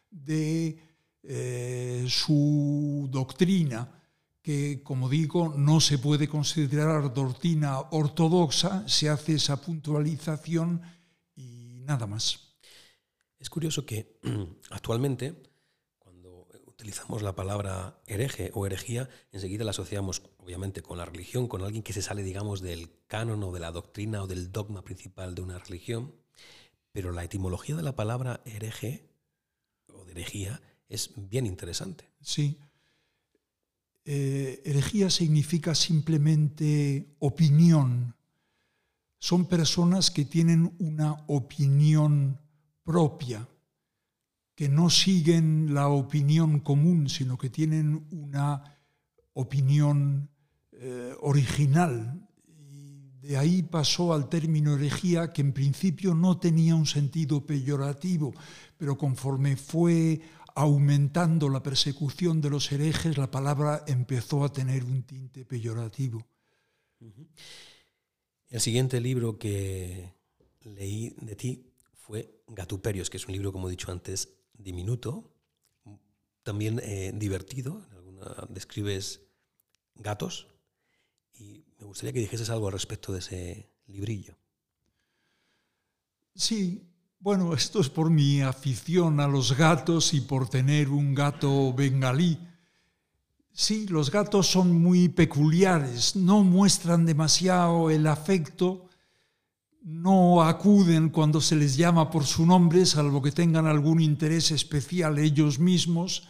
de 0.10 0.80
eh, 1.24 2.06
su 2.08 3.10
doctrina, 3.12 3.92
que, 4.42 4.82
como 4.82 5.10
digo, 5.10 5.54
no 5.56 5.82
se 5.82 5.98
puede 5.98 6.28
considerar 6.28 7.14
doctrina 7.14 7.80
ortodoxa, 7.92 8.88
se 8.88 9.10
hace 9.10 9.36
esa 9.36 9.62
puntualización 9.62 10.82
y 11.36 11.82
nada 11.86 12.08
más. 12.08 12.49
Es 13.40 13.50
curioso 13.50 13.86
que 13.86 14.20
actualmente, 14.70 15.34
cuando 15.98 16.48
utilizamos 16.68 17.22
la 17.22 17.36
palabra 17.36 18.02
hereje 18.06 18.52
o 18.54 18.66
herejía, 18.66 19.10
enseguida 19.32 19.64
la 19.64 19.72
asociamos, 19.72 20.22
obviamente, 20.38 20.82
con 20.82 20.98
la 20.98 21.06
religión, 21.06 21.48
con 21.48 21.64
alguien 21.64 21.84
que 21.84 21.94
se 21.94 22.02
sale, 22.02 22.22
digamos, 22.22 22.62
del 22.62 22.90
canon 23.08 23.44
o 23.44 23.52
de 23.52 23.62
la 23.62 23.72
doctrina 23.72 24.24
o 24.24 24.28
del 24.28 24.52
dogma 24.52 24.84
principal 24.84 25.36
de 25.36 25.42
una 25.42 25.58
religión. 25.58 26.14
Pero 26.92 27.12
la 27.12 27.24
etimología 27.24 27.76
de 27.76 27.84
la 27.84 27.96
palabra 27.96 28.42
hereje 28.46 29.10
o 29.94 30.04
de 30.04 30.12
herejía 30.12 30.62
es 30.90 31.12
bien 31.16 31.46
interesante. 31.46 32.10
Sí. 32.22 32.60
Eh, 34.04 34.62
herejía 34.66 35.10
significa 35.10 35.76
simplemente 35.76 37.16
opinión. 37.20 38.16
Son 39.20 39.46
personas 39.46 40.12
que 40.12 40.26
tienen 40.26 40.76
una 40.80 41.24
opinión 41.28 42.40
propia, 42.90 43.48
que 44.56 44.68
no 44.68 44.90
siguen 44.90 45.76
la 45.76 45.90
opinión 45.90 46.60
común, 46.62 47.08
sino 47.08 47.38
que 47.38 47.52
tienen 47.52 48.08
una 48.10 48.64
opinión 49.34 50.28
eh, 50.72 51.14
original. 51.22 52.28
De 53.22 53.38
ahí 53.38 53.62
pasó 53.62 54.12
al 54.12 54.28
término 54.28 54.74
herejía, 54.74 55.32
que 55.32 55.42
en 55.42 55.54
principio 55.54 56.16
no 56.16 56.40
tenía 56.40 56.74
un 56.74 56.88
sentido 56.88 57.46
peyorativo, 57.46 58.34
pero 58.76 58.98
conforme 58.98 59.56
fue 59.56 60.20
aumentando 60.56 61.48
la 61.48 61.62
persecución 61.62 62.42
de 62.42 62.50
los 62.50 62.72
herejes, 62.72 63.20
la 63.20 63.30
palabra 63.30 63.84
empezó 63.86 64.44
a 64.44 64.52
tener 64.52 64.84
un 64.84 65.04
tinte 65.04 65.46
peyorativo. 65.46 66.26
El 68.50 68.60
siguiente 68.60 69.00
libro 69.00 69.38
que 69.38 70.12
leí 70.64 71.14
de 71.22 71.36
ti 71.36 71.69
fue 72.10 72.42
Gatuperios, 72.48 73.08
que 73.08 73.18
es 73.18 73.28
un 73.28 73.34
libro, 73.34 73.54
como 73.54 73.68
he 73.68 73.72
dicho 73.72 73.92
antes, 73.92 74.34
diminuto, 74.58 75.32
también 76.42 76.82
eh, 76.84 77.12
divertido. 77.14 77.86
describes 78.50 79.22
gatos 79.94 80.48
y 81.36 81.64
me 81.78 81.86
gustaría 81.86 82.12
que 82.12 82.22
dijeses 82.22 82.50
algo 82.50 82.66
al 82.66 82.74
respecto 82.74 83.14
de 83.14 83.20
ese 83.20 83.70
librillo. 83.86 84.36
Sí, 86.34 86.82
bueno, 87.20 87.54
esto 87.54 87.80
es 87.80 87.92
por 87.92 88.10
mi 88.10 88.42
afición 88.42 89.20
a 89.20 89.28
los 89.28 89.56
gatos 89.56 90.16
y 90.16 90.22
por 90.22 90.50
tener 90.50 90.90
un 90.90 91.14
gato 91.14 91.72
bengalí. 91.76 92.40
Sí, 93.54 93.86
los 93.86 94.10
gatos 94.10 94.48
son 94.48 94.82
muy 94.82 95.10
peculiares, 95.10 96.16
no 96.16 96.44
muestran 96.44 97.06
demasiado 97.06 97.92
el 97.92 98.08
afecto 98.08 98.89
no 99.82 100.44
acuden 100.44 101.10
cuando 101.10 101.42
se 101.42 101.56
les 101.56 101.78
llama 101.78 102.10
por 102.10 102.26
su 102.26 102.46
nombre, 102.46 102.86
salvo 102.86 103.22
que 103.22 103.32
tengan 103.32 103.66
algún 103.66 104.02
interés 104.02 104.52
especial 104.52 105.18
ellos 105.20 105.60
mismos, 105.60 106.28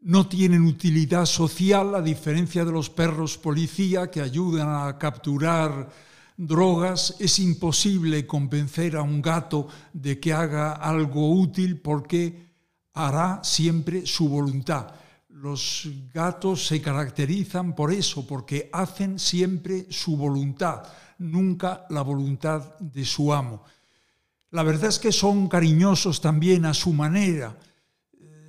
no 0.00 0.28
tienen 0.28 0.62
utilidad 0.62 1.26
social, 1.26 1.94
a 1.94 2.02
diferencia 2.02 2.64
de 2.64 2.72
los 2.72 2.88
perros 2.88 3.36
policía 3.36 4.10
que 4.10 4.20
ayudan 4.20 4.68
a 4.68 4.96
capturar 4.96 5.90
drogas. 6.36 7.16
Es 7.18 7.38
imposible 7.40 8.26
convencer 8.26 8.96
a 8.96 9.02
un 9.02 9.20
gato 9.20 9.66
de 9.92 10.20
que 10.20 10.32
haga 10.32 10.72
algo 10.72 11.32
útil 11.32 11.80
porque 11.80 12.48
hará 12.94 13.40
siempre 13.42 14.06
su 14.06 14.28
voluntad. 14.28 14.94
Los 15.28 15.88
gatos 16.12 16.66
se 16.66 16.80
caracterizan 16.80 17.74
por 17.74 17.92
eso, 17.92 18.26
porque 18.26 18.70
hacen 18.72 19.18
siempre 19.18 19.86
su 19.90 20.16
voluntad, 20.16 20.82
nunca 21.18 21.86
la 21.90 22.02
voluntad 22.02 22.78
de 22.78 23.04
su 23.04 23.32
amo. 23.32 23.64
La 24.50 24.62
verdad 24.62 24.88
es 24.88 24.98
que 24.98 25.12
son 25.12 25.48
cariñosos 25.48 26.20
también 26.20 26.64
a 26.64 26.74
su 26.74 26.92
manera 26.92 27.56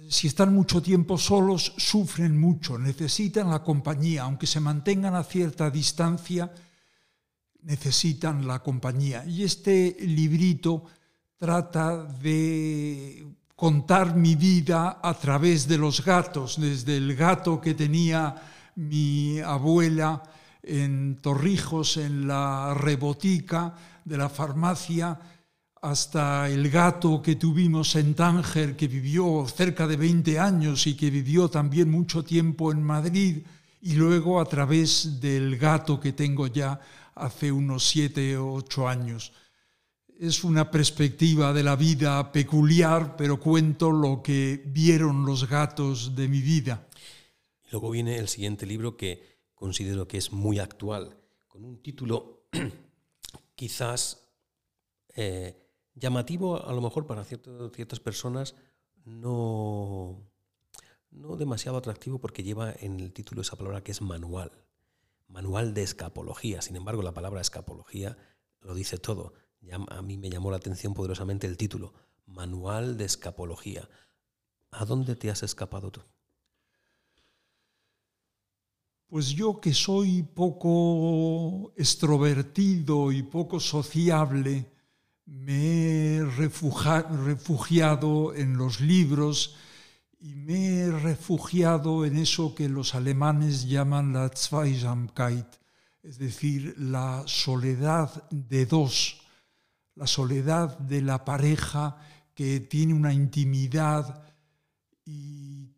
si 0.10 0.26
están 0.26 0.54
mucho 0.56 0.82
tiempo 0.82 1.20
solos, 1.20 1.74
sufren 1.78 2.40
mucho, 2.40 2.80
necesitan 2.80 3.52
la 3.52 3.64
compañía, 3.64 4.24
aunque 4.24 4.48
se 4.48 4.60
mantengan 4.60 5.14
a 5.14 5.24
cierta 5.24 5.70
distancia, 5.70 6.52
necesitan 7.62 8.48
la 8.48 8.60
compañía. 8.60 9.24
Y 9.26 9.44
este 9.44 9.96
librito 10.00 10.86
trata 11.38 12.04
de 12.06 13.24
contar 13.56 14.16
mi 14.16 14.34
vida 14.34 15.00
a 15.02 15.14
través 15.14 15.68
de 15.68 15.78
los 15.78 16.04
gatos, 16.04 16.60
desde 16.60 16.98
el 16.98 17.16
gato 17.16 17.62
que 17.62 17.76
tenía 17.76 18.36
mi 18.76 19.40
abuela 19.40 20.24
en 20.70 21.20
Torrijos, 21.22 21.98
en 21.98 22.28
la 22.28 22.74
rebotica 22.76 23.76
de 24.06 24.18
la 24.18 24.30
farmacia, 24.30 25.20
hasta 25.82 26.50
el 26.50 26.70
gato 26.70 27.22
que 27.22 27.36
tuvimos 27.36 27.96
en 27.96 28.14
Tánger, 28.14 28.76
que 28.76 28.88
vivió 28.88 29.46
cerca 29.48 29.88
de 29.88 29.98
20 29.98 30.38
años 30.38 30.86
y 30.86 30.96
que 30.96 31.10
vivió 31.10 31.50
también 31.50 31.90
mucho 31.90 32.24
tiempo 32.24 32.72
en 32.72 32.84
Madrid, 32.84 33.44
y 33.82 33.94
luego 33.94 34.40
a 34.40 34.46
través 34.46 35.20
del 35.20 35.58
gato 35.58 36.00
que 36.00 36.14
tengo 36.14 36.48
ya 36.48 36.80
hace 37.16 37.52
unos 37.52 37.88
7 37.88 38.38
o 38.38 38.54
8 38.54 38.88
años. 38.88 39.32
Es 40.20 40.44
una 40.44 40.70
perspectiva 40.70 41.54
de 41.54 41.64
la 41.64 41.78
vida 41.78 42.32
peculiar, 42.32 43.16
pero 43.16 43.40
cuento 43.40 43.90
lo 43.90 44.22
que 44.22 44.62
vieron 44.68 45.26
los 45.26 45.48
gatos 45.48 46.14
de 46.16 46.28
mi 46.28 46.42
vida. 46.42 46.88
Luego 47.72 47.90
viene 47.92 48.18
el 48.18 48.28
siguiente 48.28 48.66
libro 48.66 48.98
que 48.98 49.39
considero 49.60 50.08
que 50.08 50.18
es 50.18 50.32
muy 50.32 50.58
actual, 50.58 51.18
con 51.50 51.66
un 51.66 51.84
título 51.84 52.48
quizás 53.56 54.32
eh, 55.16 55.62
llamativo 55.96 56.66
a 56.66 56.72
lo 56.72 56.80
mejor 56.80 57.06
para 57.06 57.26
ciertas 57.26 58.00
personas, 58.00 58.56
no, 59.04 60.24
no 61.12 61.36
demasiado 61.36 61.78
atractivo 61.78 62.20
porque 62.20 62.42
lleva 62.42 62.72
en 62.80 63.02
el 63.02 63.12
título 63.12 63.42
esa 63.42 63.58
palabra 63.58 63.84
que 63.84 63.92
es 63.92 64.02
manual, 64.02 64.54
manual 65.28 65.74
de 65.74 65.84
escapología. 65.84 66.62
Sin 66.62 66.78
embargo, 66.78 67.02
la 67.02 67.14
palabra 67.14 67.42
escapología 67.42 68.18
lo 68.62 68.74
dice 68.74 68.98
todo. 68.98 69.34
a 69.90 70.02
mí 70.02 70.18
me 70.18 70.30
llamó 70.30 70.52
la 70.52 70.58
atención 70.58 70.94
poderosamente 70.94 71.48
el 71.48 71.58
título, 71.58 71.94
manual 72.26 72.98
de 72.98 73.04
escapología. 73.04 73.90
¿A 74.72 74.86
dónde 74.86 75.18
te 75.18 75.30
has 75.30 75.44
escapado 75.44 75.92
tú? 75.92 76.02
Pues 79.10 79.30
yo 79.30 79.60
que 79.60 79.74
soy 79.74 80.22
poco 80.22 81.74
extrovertido 81.76 83.12
y 83.12 83.24
poco 83.24 83.60
sociable, 83.60 84.72
me 85.26 86.18
he 86.18 86.24
refugiado 86.24 88.36
en 88.36 88.56
los 88.56 88.82
libros 88.82 89.56
y 90.20 90.36
me 90.36 90.82
he 90.82 90.92
refugiado 90.92 92.06
en 92.06 92.18
eso 92.18 92.54
que 92.54 92.70
los 92.70 92.94
alemanes 92.94 93.68
llaman 93.68 94.14
la 94.14 94.30
Zweisamkeit, 94.30 95.48
es 96.04 96.20
decir, 96.20 96.76
la 96.78 97.24
soledad 97.26 98.30
de 98.30 98.68
dos, 98.68 99.22
la 99.96 100.06
soledad 100.06 100.78
de 100.78 101.02
la 101.02 101.26
pareja 101.26 101.98
que 102.36 102.60
tiene 102.60 102.94
una 102.94 103.12
intimidad 103.12 104.29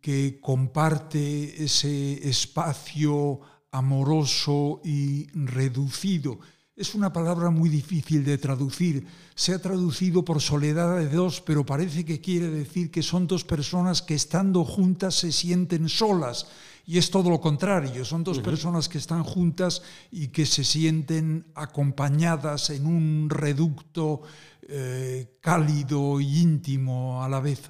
que 0.02 0.40
comparte 0.42 1.64
ese 1.64 2.28
espacio 2.28 3.40
amoroso 3.72 4.82
y 4.84 5.28
reducido 5.34 6.40
es 6.82 6.96
una 6.96 7.14
palabra 7.14 7.52
muy 7.52 7.70
difícil 7.70 8.26
de 8.26 8.40
traducir. 8.40 9.06
Se 9.36 9.54
ha 9.54 9.60
traducido 9.60 10.26
por 10.26 10.42
soledad 10.42 10.98
de 10.98 11.10
dos, 11.10 11.40
pero 11.42 11.66
parece 11.66 12.06
que 12.06 12.22
quiere 12.22 12.50
decir 12.50 12.90
que 12.90 13.04
son 13.04 13.28
dos 13.28 13.44
personas 13.44 14.02
que 14.02 14.16
estando 14.16 14.64
juntas 14.64 15.16
se 15.16 15.32
sienten 15.32 15.90
solas. 15.90 16.48
Y 16.86 16.98
es 16.98 17.12
todo 17.12 17.30
lo 17.30 17.40
contrario, 17.40 18.04
son 18.04 18.24
dos 18.24 18.40
personas 18.40 18.90
que 18.90 18.98
están 18.98 19.24
juntas 19.24 19.84
y 20.10 20.30
que 20.30 20.48
se 20.48 20.64
sienten 20.64 21.46
acompañadas 21.54 22.72
en 22.72 22.88
un 22.88 23.30
reducto 23.30 24.24
eh, 24.64 25.38
cálido 25.40 26.20
e 26.20 26.24
íntimo 26.24 27.24
a 27.24 27.30
la 27.30 27.40
vez. 27.42 27.70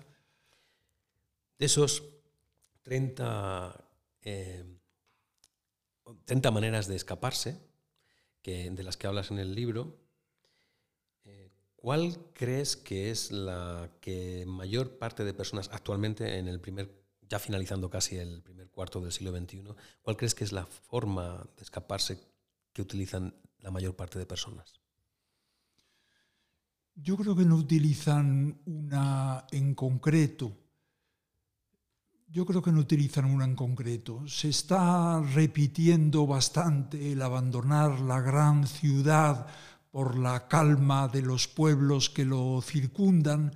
De 1.59 1.65
esos 1.65 2.01
30, 2.83 3.85
30 4.21 4.79
eh, 6.25 6.51
maneras 6.51 6.87
de 6.87 6.95
escaparse, 6.95 7.59
de 8.43 8.83
las 8.83 8.97
que 8.97 9.07
hablas 9.07 9.31
en 9.31 9.37
el 9.37 9.53
libro, 9.53 9.99
eh, 11.25 11.51
¿cuál 11.75 12.17
crees 12.33 12.75
que 12.75 13.11
es 13.11 13.31
la 13.31 13.89
que 14.01 14.45
mayor 14.47 14.97
parte 14.97 15.23
de 15.23 15.33
personas 15.33 15.69
actualmente 15.71 16.39
en 16.39 16.47
el 16.47 16.59
primer, 16.59 16.89
ya 17.29 17.37
finalizando 17.37 17.89
casi 17.89 18.17
el 18.17 18.41
primer 18.41 18.69
cuarto 18.69 18.99
del 18.99 19.11
siglo 19.11 19.37
XXI, 19.37 19.63
cuál 20.01 20.17
crees 20.17 20.33
que 20.33 20.43
es 20.43 20.51
la 20.51 20.65
forma 20.65 21.47
de 21.55 21.63
escaparse 21.63 22.19
que 22.73 22.81
utilizan 22.81 23.35
la 23.59 23.69
mayor 23.69 23.95
parte 23.95 24.17
de 24.17 24.25
personas? 24.25 24.81
Yo 26.95 27.15
creo 27.17 27.35
que 27.35 27.45
no 27.45 27.55
utilizan 27.55 28.59
una 28.65 29.45
en 29.51 29.75
concreto 29.75 30.57
yo 32.31 32.45
creo 32.45 32.61
que 32.61 32.71
no 32.71 32.79
utilizan 32.79 33.25
una 33.25 33.45
en 33.45 33.55
concreto. 33.55 34.25
Se 34.27 34.49
está 34.49 35.21
repitiendo 35.21 36.25
bastante 36.25 37.11
el 37.11 37.21
abandonar 37.21 37.99
la 37.99 38.21
gran 38.21 38.67
ciudad 38.67 39.47
por 39.91 40.17
la 40.17 40.47
calma 40.47 41.09
de 41.09 41.21
los 41.21 41.49
pueblos 41.49 42.09
que 42.09 42.23
lo 42.23 42.61
circundan, 42.61 43.53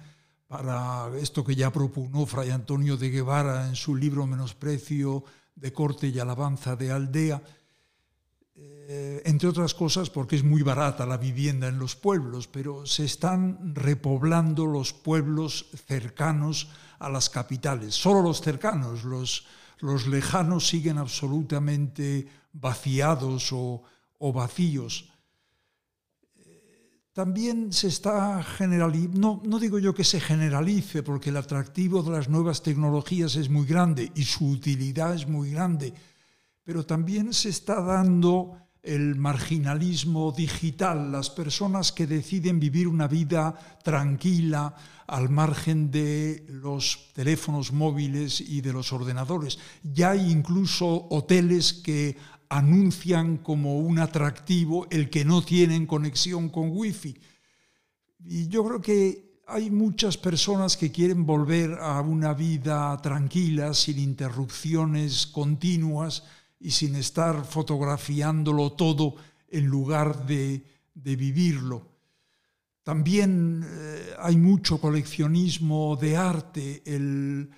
para 0.48 1.10
esto 1.18 1.44
que 1.44 1.56
ya 1.56 1.72
propugnó 1.72 2.26
Fray 2.26 2.52
Antonio 2.52 2.98
de 2.98 3.10
Guevara 3.10 3.68
en 3.68 3.76
su 3.76 3.96
libro 3.96 4.28
Menosprecio 4.28 5.24
de 5.56 5.72
corte 5.72 6.10
y 6.10 6.20
alabanza 6.20 6.76
de 6.76 6.92
aldea, 6.92 7.42
eh, 8.58 9.22
entre 9.26 9.50
otras 9.50 9.74
cosas 9.74 10.10
porque 10.10 10.38
es 10.38 10.44
muy 10.44 10.62
barata 10.62 11.06
la 11.06 11.18
vivienda 11.18 11.68
en 11.68 11.78
los 11.78 11.96
pueblos, 11.96 12.48
pero 12.48 12.86
se 12.86 13.04
están 13.04 13.76
repoblando 13.76 14.66
los 14.66 14.94
pueblos 14.94 15.68
cercanos 15.88 16.70
a 17.00 17.10
las 17.10 17.30
capitales, 17.30 17.96
solo 17.96 18.22
los 18.22 18.42
cercanos, 18.42 19.04
los, 19.04 19.46
los 19.80 20.08
lejanos 20.08 20.68
siguen 20.68 20.98
absolutamente 20.98 22.28
vaciados 22.54 23.52
o, 23.52 23.84
o 24.20 24.32
vacíos. 24.32 25.12
También 27.12 27.74
se 27.74 27.88
está 27.88 28.44
generalizando, 28.44 29.20
no, 29.20 29.42
no 29.46 29.60
digo 29.60 29.80
yo 29.80 29.94
que 29.94 30.04
se 30.04 30.20
generalice, 30.20 31.02
porque 31.02 31.30
el 31.30 31.38
atractivo 31.38 32.04
de 32.04 32.12
las 32.12 32.30
nuevas 32.30 32.62
tecnologías 32.62 33.36
es 33.36 33.50
muy 33.50 33.66
grande 33.66 34.12
y 34.16 34.24
su 34.24 34.50
utilidad 34.50 35.14
es 35.14 35.28
muy 35.28 35.52
grande, 35.52 35.94
pero 36.66 36.86
también 36.86 37.32
se 37.32 37.50
está 37.50 37.80
dando 37.80 38.58
el 38.82 39.16
marginalismo 39.16 40.32
digital, 40.32 41.12
las 41.12 41.30
personas 41.30 41.92
que 41.92 42.06
deciden 42.06 42.60
vivir 42.60 42.88
una 42.88 43.08
vida 43.08 43.56
tranquila 43.84 44.76
al 45.08 45.30
margen 45.30 45.90
de 45.90 46.46
los 46.50 47.12
teléfonos 47.14 47.72
móviles 47.72 48.42
y 48.42 48.62
de 48.62 48.74
los 48.74 48.92
ordenadores. 48.94 49.58
Ya 49.84 50.12
hay 50.12 50.32
incluso 50.32 51.08
hoteles 51.10 51.74
que 51.74 52.18
anuncian 52.50 53.38
como 53.38 53.80
un 53.80 54.00
atractivo 54.00 54.88
el 54.90 55.10
que 55.10 55.26
no 55.26 55.44
tienen 55.44 55.86
conexión 55.86 56.50
con 56.50 56.70
wifi. 56.72 57.16
Y 58.24 58.48
yo 58.48 58.66
creo 58.66 58.82
que 58.82 59.40
hay 59.48 59.70
muchas 59.70 60.18
personas 60.18 60.78
que 60.78 60.92
quieren 60.92 61.26
volver 61.26 61.78
a 61.80 62.02
una 62.02 62.34
vida 62.34 62.98
tranquila, 62.98 63.74
sin 63.74 64.00
interrupciones 64.00 65.28
continuas, 65.28 66.24
y 66.66 66.72
sin 66.72 66.96
estar 66.96 67.46
fotografiándolo 67.46 68.72
todo 68.72 69.16
en 69.50 69.68
lugar 69.68 70.26
de, 70.26 70.66
vivirlo. 70.96 71.88
También 72.82 73.64
eh, 73.64 74.16
hay 74.18 74.36
mucho 74.36 74.82
coleccionismo 74.82 75.96
de 75.96 76.18
arte, 76.18 76.82
el, 76.86 77.50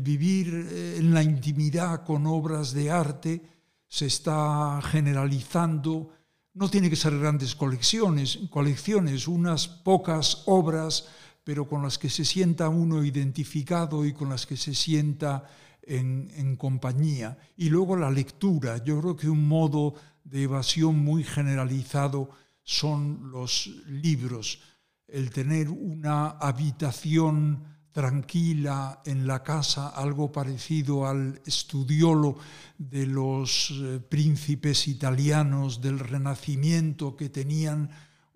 vivir 0.00 0.68
eh, 0.70 0.96
en 0.98 1.12
la 1.12 1.24
intimidad 1.24 2.04
con 2.04 2.24
obras 2.28 2.72
de 2.72 2.88
arte 2.88 3.42
se 3.88 4.06
está 4.06 4.80
generalizando. 4.80 6.10
No 6.54 6.70
tiene 6.70 6.88
que 6.88 6.94
ser 6.94 7.18
grandes 7.18 7.56
colecciones, 7.56 8.38
colecciones, 8.48 9.26
unas 9.26 9.66
pocas 9.66 10.44
obras, 10.46 11.08
pero 11.42 11.66
con 11.66 11.82
las 11.82 11.98
que 11.98 12.08
se 12.08 12.24
sienta 12.24 12.68
uno 12.68 13.02
identificado 13.02 14.06
y 14.06 14.12
con 14.12 14.28
las 14.28 14.46
que 14.46 14.56
se 14.56 14.72
sienta 14.72 15.48
en, 15.82 16.56
compañía. 16.56 17.38
Y 17.56 17.70
luego 17.70 17.96
la 17.96 18.10
lectura. 18.10 18.82
Yo 18.84 19.00
creo 19.00 19.16
que 19.16 19.28
un 19.28 19.46
modo 19.46 19.94
de 20.24 20.44
evasión 20.44 20.98
muy 20.98 21.24
generalizado 21.24 22.30
son 22.62 23.30
los 23.30 23.70
libros. 23.86 24.60
El 25.08 25.30
tener 25.30 25.68
una 25.68 26.30
habitación 26.30 27.64
tranquila 27.92 29.02
en 29.04 29.26
la 29.26 29.42
casa, 29.42 29.88
algo 29.88 30.32
parecido 30.32 31.06
al 31.06 31.40
estudiolo 31.44 32.38
de 32.78 33.06
los 33.06 33.70
eh, 33.70 34.00
príncipes 34.00 34.88
italianos 34.88 35.82
del 35.82 35.98
Renacimiento 35.98 37.16
que 37.16 37.28
tenían 37.28 37.90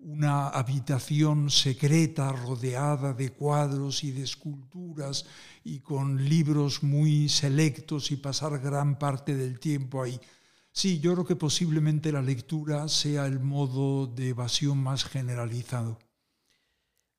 una 0.07 0.47
habitación 0.47 1.49
secreta 1.49 2.31
rodeada 2.31 3.13
de 3.13 3.33
cuadros 3.33 4.05
y 4.05 4.11
de 4.11 4.23
esculturas 4.23 5.25
y 5.65 5.81
con 5.81 6.29
libros 6.29 6.81
muy 6.81 7.27
selectos 7.27 8.09
y 8.11 8.15
pasar 8.15 8.57
gran 8.59 8.97
parte 8.99 9.35
del 9.35 9.59
tiempo 9.59 10.01
ahí. 10.01 10.17
Sí, 10.71 11.01
yo 11.01 11.11
creo 11.11 11.25
que 11.25 11.35
posiblemente 11.35 12.13
la 12.13 12.21
lectura 12.21 12.87
sea 12.87 13.25
el 13.25 13.41
modo 13.41 14.07
de 14.07 14.29
evasión 14.29 14.77
más 14.77 15.03
generalizado. 15.03 15.99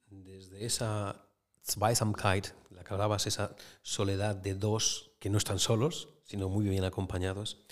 Desde 0.06 0.64
esa 0.64 1.28
Zweisamkeit, 1.62 2.46
la 2.70 2.84
que 2.84 2.94
hablabas, 2.94 3.26
esa 3.26 3.54
soledad 3.82 4.34
de 4.34 4.54
dos 4.54 5.10
que 5.18 5.28
no 5.28 5.36
están 5.36 5.58
solos, 5.58 6.08
sino 6.24 6.48
muy 6.48 6.66
bien 6.66 6.84
acompañados, 6.84 7.66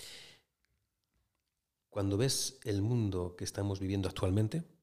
cuando 1.89 2.17
ves 2.17 2.59
el 2.65 2.83
mundo 2.83 3.35
que 3.35 3.45
estamos 3.45 3.79
viviendo 3.79 4.07
actualmente, 4.07 4.76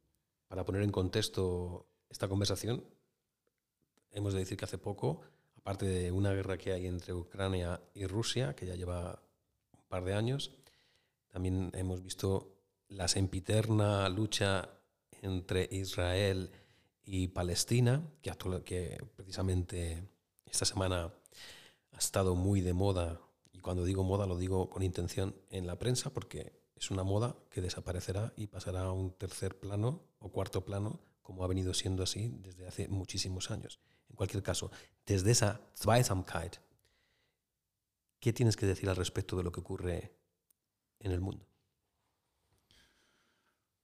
para 0.54 0.64
poner 0.64 0.82
en 0.82 0.92
contexto 0.92 1.88
esta 2.08 2.28
conversación, 2.28 2.84
hemos 4.12 4.34
de 4.34 4.38
decir 4.38 4.56
que 4.56 4.64
hace 4.64 4.78
poco, 4.78 5.22
aparte 5.56 5.84
de 5.84 6.12
una 6.12 6.32
guerra 6.32 6.56
que 6.56 6.72
hay 6.72 6.86
entre 6.86 7.12
Ucrania 7.12 7.82
y 7.92 8.06
Rusia, 8.06 8.54
que 8.54 8.64
ya 8.64 8.76
lleva 8.76 9.20
un 9.72 9.84
par 9.88 10.04
de 10.04 10.14
años, 10.14 10.52
también 11.26 11.72
hemos 11.74 12.04
visto 12.04 12.54
la 12.86 13.08
sempiterna 13.08 14.08
lucha 14.08 14.70
entre 15.22 15.68
Israel 15.72 16.52
y 17.02 17.26
Palestina, 17.26 18.08
que, 18.22 18.30
que 18.64 19.04
precisamente 19.16 20.08
esta 20.46 20.66
semana 20.66 21.12
ha 21.90 21.98
estado 21.98 22.36
muy 22.36 22.60
de 22.60 22.74
moda, 22.74 23.20
y 23.50 23.58
cuando 23.58 23.84
digo 23.84 24.04
moda 24.04 24.24
lo 24.24 24.38
digo 24.38 24.70
con 24.70 24.84
intención 24.84 25.34
en 25.50 25.66
la 25.66 25.80
prensa, 25.80 26.10
porque 26.10 26.52
es 26.76 26.90
una 26.90 27.04
moda 27.04 27.36
que 27.50 27.60
desaparecerá 27.60 28.32
y 28.36 28.46
pasará 28.46 28.82
a 28.82 28.92
un 28.92 29.12
tercer 29.12 29.58
plano 29.58 30.02
o 30.18 30.30
cuarto 30.30 30.64
plano, 30.64 31.00
como 31.22 31.44
ha 31.44 31.48
venido 31.48 31.72
siendo 31.74 32.02
así 32.02 32.34
desde 32.42 32.66
hace 32.66 32.88
muchísimos 32.88 33.50
años. 33.50 33.80
En 34.10 34.16
cualquier 34.16 34.42
caso, 34.42 34.70
desde 35.06 35.30
esa 35.30 35.60
Zweisamkeit, 35.76 36.56
¿qué 38.20 38.32
tienes 38.32 38.56
que 38.56 38.66
decir 38.66 38.88
al 38.88 38.96
respecto 38.96 39.36
de 39.36 39.42
lo 39.42 39.52
que 39.52 39.60
ocurre 39.60 40.14
en 41.00 41.12
el 41.12 41.20
mundo? 41.20 41.46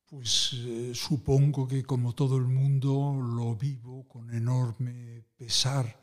Pues 0.07 0.55
eh, 0.55 0.93
supongo 0.93 1.69
que 1.69 1.85
como 1.85 2.15
todo 2.15 2.37
el 2.37 2.47
mundo 2.47 3.21
lo 3.23 3.55
vivo 3.55 4.09
con 4.09 4.35
enorme 4.35 5.25
pesar 5.37 6.01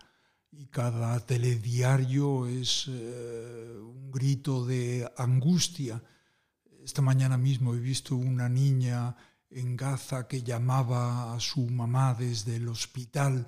y 0.50 0.68
cada 0.68 1.20
telediario 1.26 2.48
es 2.48 2.86
eh, 2.88 3.78
un 3.78 4.10
grito 4.10 4.66
de 4.66 5.12
angustia 5.18 6.02
esta 6.88 7.02
mañana 7.02 7.38
mismo 7.38 7.76
he 7.76 7.80
visto 7.82 8.16
una 8.16 8.48
niña 8.48 9.14
en 9.50 9.76
Gaza 9.76 10.26
que 10.26 10.42
llamaba 10.42 11.34
a 11.36 11.40
su 11.42 11.68
mamá 11.68 12.14
desde 12.14 12.56
el 12.56 12.70
hospital 12.70 13.46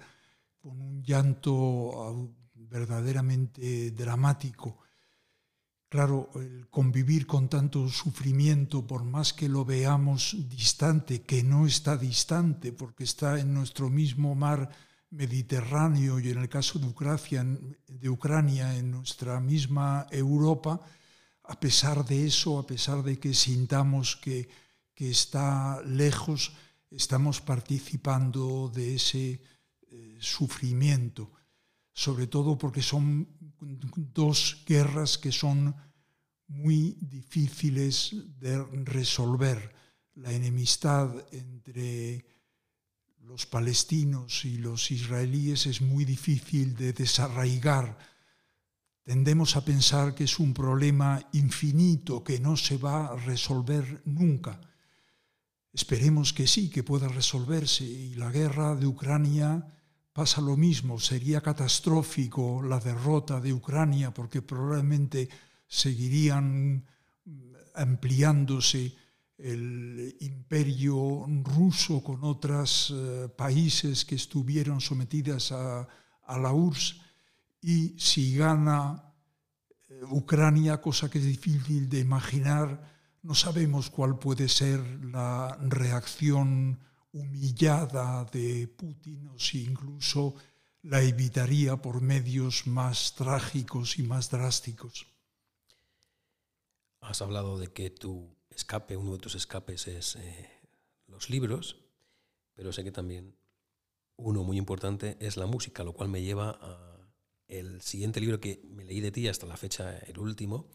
con 0.61 0.81
un 0.81 1.01
llanto 1.01 2.35
verdaderamente 2.53 3.91
dramático. 3.91 4.79
Claro, 5.87 6.29
el 6.35 6.67
convivir 6.69 7.25
con 7.25 7.47
tanto 7.47 7.87
sufrimiento, 7.87 8.85
por 8.85 9.05
más 9.05 9.31
que 9.31 9.47
lo 9.47 9.63
veamos 9.63 10.35
distante, 10.49 11.21
que 11.21 11.41
no 11.41 11.65
está 11.65 11.95
distante, 11.95 12.73
porque 12.73 13.05
está 13.05 13.39
en 13.39 13.53
nuestro 13.53 13.89
mismo 13.89 14.35
mar 14.35 14.69
Mediterráneo 15.11 16.19
y 16.19 16.29
en 16.29 16.39
el 16.39 16.49
caso 16.49 16.77
de 16.77 16.87
Ucrania, 16.87 17.45
de 17.87 18.09
Ucrania 18.09 18.75
en 18.75 18.91
nuestra 18.91 19.39
misma 19.39 20.07
Europa, 20.11 20.81
a 21.49 21.59
pesar 21.59 22.05
de 22.05 22.27
eso, 22.27 22.59
a 22.59 22.67
pesar 22.67 23.01
de 23.01 23.17
que 23.17 23.33
sintamos 23.33 24.15
que, 24.15 24.47
está 24.95 25.81
lejos, 25.83 26.51
estamos 26.91 27.39
participando 27.39 28.69
de 28.69 28.95
ese 28.95 29.41
eh, 29.87 30.17
sufrimiento, 30.19 31.31
sobre 31.93 32.27
todo 32.27 32.57
porque 32.57 32.81
son 32.81 33.29
dos 33.95 34.61
guerras 34.67 35.17
que 35.17 35.31
son 35.31 35.73
muy 36.47 36.97
difíciles 36.99 38.13
de 38.39 38.61
resolver. 38.83 39.73
La 40.15 40.33
enemistad 40.33 41.09
entre 41.31 42.25
los 43.21 43.45
palestinos 43.45 44.43
y 44.43 44.57
los 44.57 44.91
israelíes 44.91 45.65
es 45.65 45.79
muy 45.81 46.03
difícil 46.03 46.75
de 46.75 46.91
desarraigar 46.91 47.97
Tendemos 49.09 49.55
a 49.55 49.65
pensar 49.65 50.13
que 50.13 50.25
es 50.25 50.37
un 50.37 50.53
problema 50.53 51.19
infinito 51.33 52.23
que 52.23 52.39
no 52.39 52.55
se 52.55 52.77
va 52.77 53.07
a 53.07 53.15
resolver 53.15 54.03
nunca. 54.05 54.61
Esperemos 55.73 56.31
que 56.31 56.45
sí, 56.45 56.69
que 56.69 56.83
pueda 56.83 57.07
resolverse. 57.07 57.83
Y 57.83 58.13
la 58.13 58.29
guerra 58.29 58.75
de 58.75 58.85
Ucrania 58.85 59.65
pasa 60.13 60.41
lo 60.41 60.55
mismo. 60.55 60.99
Sería 60.99 61.41
catastrófico 61.41 62.61
la 62.61 62.79
derrota 62.79 63.41
de 63.41 63.51
Ucrania 63.51 64.13
porque 64.13 64.43
probablemente 64.43 65.27
seguirían 65.65 66.85
ampliándose 67.73 68.93
el 69.39 70.17
imperio 70.19 71.25
ruso 71.45 72.03
con 72.03 72.23
otros 72.23 72.93
eh, 72.95 73.27
países 73.35 74.05
que 74.05 74.13
estuvieron 74.13 74.79
sometidas 74.79 75.51
a, 75.51 75.87
a 76.27 76.37
la 76.37 76.53
URSS 76.53 77.08
y 77.61 77.99
si 77.99 78.35
gana 78.35 79.13
eh, 79.89 80.01
Ucrania, 80.09 80.81
cosa 80.81 81.09
que 81.09 81.19
es 81.19 81.25
difícil 81.25 81.89
de 81.89 81.99
imaginar, 81.99 82.89
no 83.21 83.35
sabemos 83.35 83.89
cuál 83.89 84.17
puede 84.17 84.47
ser 84.47 84.79
la 85.05 85.57
reacción 85.61 86.79
humillada 87.11 88.23
de 88.25 88.67
Putin 88.67 89.27
o 89.27 89.39
si 89.39 89.65
incluso 89.65 90.35
la 90.83 91.01
evitaría 91.01 91.75
por 91.77 92.01
medios 92.01 92.67
más 92.67 93.15
trágicos 93.15 93.99
y 93.99 94.03
más 94.03 94.29
drásticos. 94.29 95.07
Has 97.01 97.21
hablado 97.21 97.57
de 97.57 97.73
que 97.73 97.89
tu 97.89 98.35
escape, 98.49 98.95
uno 98.95 99.13
de 99.13 99.19
tus 99.19 99.35
escapes 99.35 99.87
es 99.87 100.15
eh, 100.15 100.49
los 101.07 101.29
libros, 101.29 101.77
pero 102.53 102.71
sé 102.71 102.83
que 102.83 102.91
también 102.91 103.35
uno 104.15 104.43
muy 104.43 104.57
importante 104.57 105.17
es 105.19 105.37
la 105.37 105.45
música, 105.45 105.83
lo 105.83 105.93
cual 105.93 106.09
me 106.09 106.21
lleva 106.21 106.51
a 106.61 106.88
el 107.49 107.81
siguiente 107.81 108.21
libro 108.21 108.39
que 108.39 108.61
me 108.69 108.85
leí 108.85 109.01
de 109.01 109.11
ti 109.11 109.27
hasta 109.27 109.47
la 109.47 109.57
fecha, 109.57 109.97
el 109.97 110.19
último, 110.19 110.67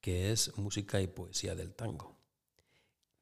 que 0.00 0.32
es 0.32 0.56
Música 0.56 1.00
y 1.00 1.08
Poesía 1.08 1.54
del 1.54 1.74
Tango. 1.74 2.16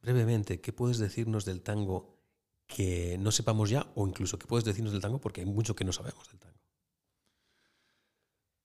Brevemente, 0.03 0.61
¿qué 0.61 0.73
puedes 0.73 0.99
decirnos 0.99 1.45
del 1.45 1.63
tango 1.63 2.19
que 2.67 3.17
no 3.19 3.31
sepamos 3.31 3.71
ya 3.71 3.87
o 3.95 4.07
incluso 4.07 4.39
qué 4.39 4.47
puedes 4.47 4.65
decirnos 4.65 4.93
del 4.93 5.01
tango 5.01 5.21
porque 5.21 5.41
hay 5.43 5.47
mucho 5.47 5.77
que 5.77 5.85
no 5.85 5.93
sabemos 5.93 6.29
del 6.29 6.41
tango? 6.41 6.59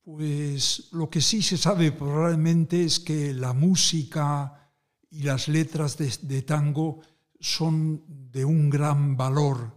Pues 0.01 0.89
lo 0.93 1.09
que 1.09 1.21
sí 1.21 1.43
se 1.43 1.57
sabe 1.57 1.91
probablemente 1.91 2.83
es 2.83 2.99
que 2.99 3.33
la 3.33 3.53
música 3.53 4.71
y 5.11 5.23
las 5.23 5.47
letras 5.47 5.97
de, 5.97 6.11
de 6.21 6.41
tango 6.41 7.01
son 7.39 8.03
de 8.07 8.43
un 8.43 8.69
gran 8.69 9.15
valor 9.15 9.75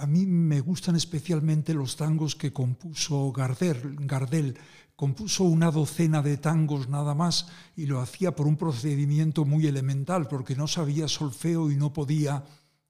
a 0.00 0.06
mí 0.06 0.24
me 0.24 0.60
gustan 0.60 0.96
especialmente 0.96 1.74
los 1.74 1.96
tangos 1.96 2.34
que 2.34 2.52
compuso 2.52 3.30
Gardel. 3.32 3.96
Gardel 4.00 4.58
compuso 4.96 5.44
una 5.44 5.70
docena 5.70 6.22
de 6.22 6.38
tangos 6.38 6.88
nada 6.88 7.14
más 7.14 7.48
y 7.76 7.84
lo 7.84 8.00
hacía 8.00 8.34
por 8.34 8.46
un 8.46 8.56
procedimiento 8.56 9.44
muy 9.44 9.66
elemental, 9.66 10.26
porque 10.26 10.56
no 10.56 10.66
sabía 10.66 11.06
solfeo 11.06 11.70
y 11.70 11.76
no 11.76 11.92
podía 11.92 12.44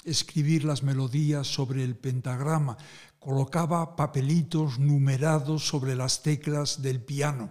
escribir 0.04 0.64
las 0.64 0.84
melodías 0.84 1.48
sobre 1.48 1.82
el 1.82 1.96
pentagrama. 1.96 2.76
Colocaba 3.18 3.96
papelitos 3.96 4.78
numerados 4.78 5.66
sobre 5.66 5.96
las 5.96 6.22
teclas 6.22 6.80
del 6.80 7.02
piano. 7.02 7.50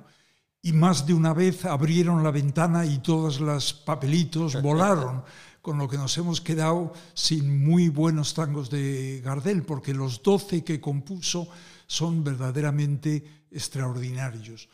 Y 0.61 0.71
más 0.71 1.05
de 1.05 1.13
una 1.13 1.33
vez 1.33 1.65
abrieron 1.65 2.23
la 2.23 2.31
ventana 2.31 2.85
y 2.85 2.99
todos 2.99 3.39
los 3.39 3.73
papelitos 3.73 4.61
volaron 4.61 5.23
con 5.61 5.77
lo 5.77 5.87
que 5.87 5.97
nos 5.97 6.17
hemos 6.17 6.41
quedado 6.41 6.93
sin 7.13 7.63
muy 7.65 7.89
buenos 7.89 8.33
tangos 8.33 8.69
de 8.69 9.21
Gardel, 9.23 9.63
porque 9.63 9.93
los 9.93 10.21
doce 10.23 10.63
que 10.63 10.79
compuso 10.79 11.47
son 11.87 12.23
verdaderamente 12.23 13.45
extraordinarios. 13.51 14.69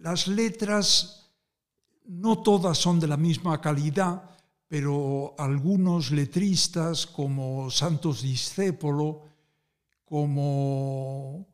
Las 0.00 0.28
letras 0.28 1.30
no 2.06 2.42
todas 2.42 2.78
son 2.78 3.00
de 3.00 3.06
la 3.06 3.16
misma 3.16 3.60
calidad, 3.60 4.22
pero 4.66 5.34
algunos 5.38 6.10
letristas 6.10 7.06
como 7.06 7.70
Santos 7.70 8.22
Discépolo, 8.22 9.22
como 10.04 11.46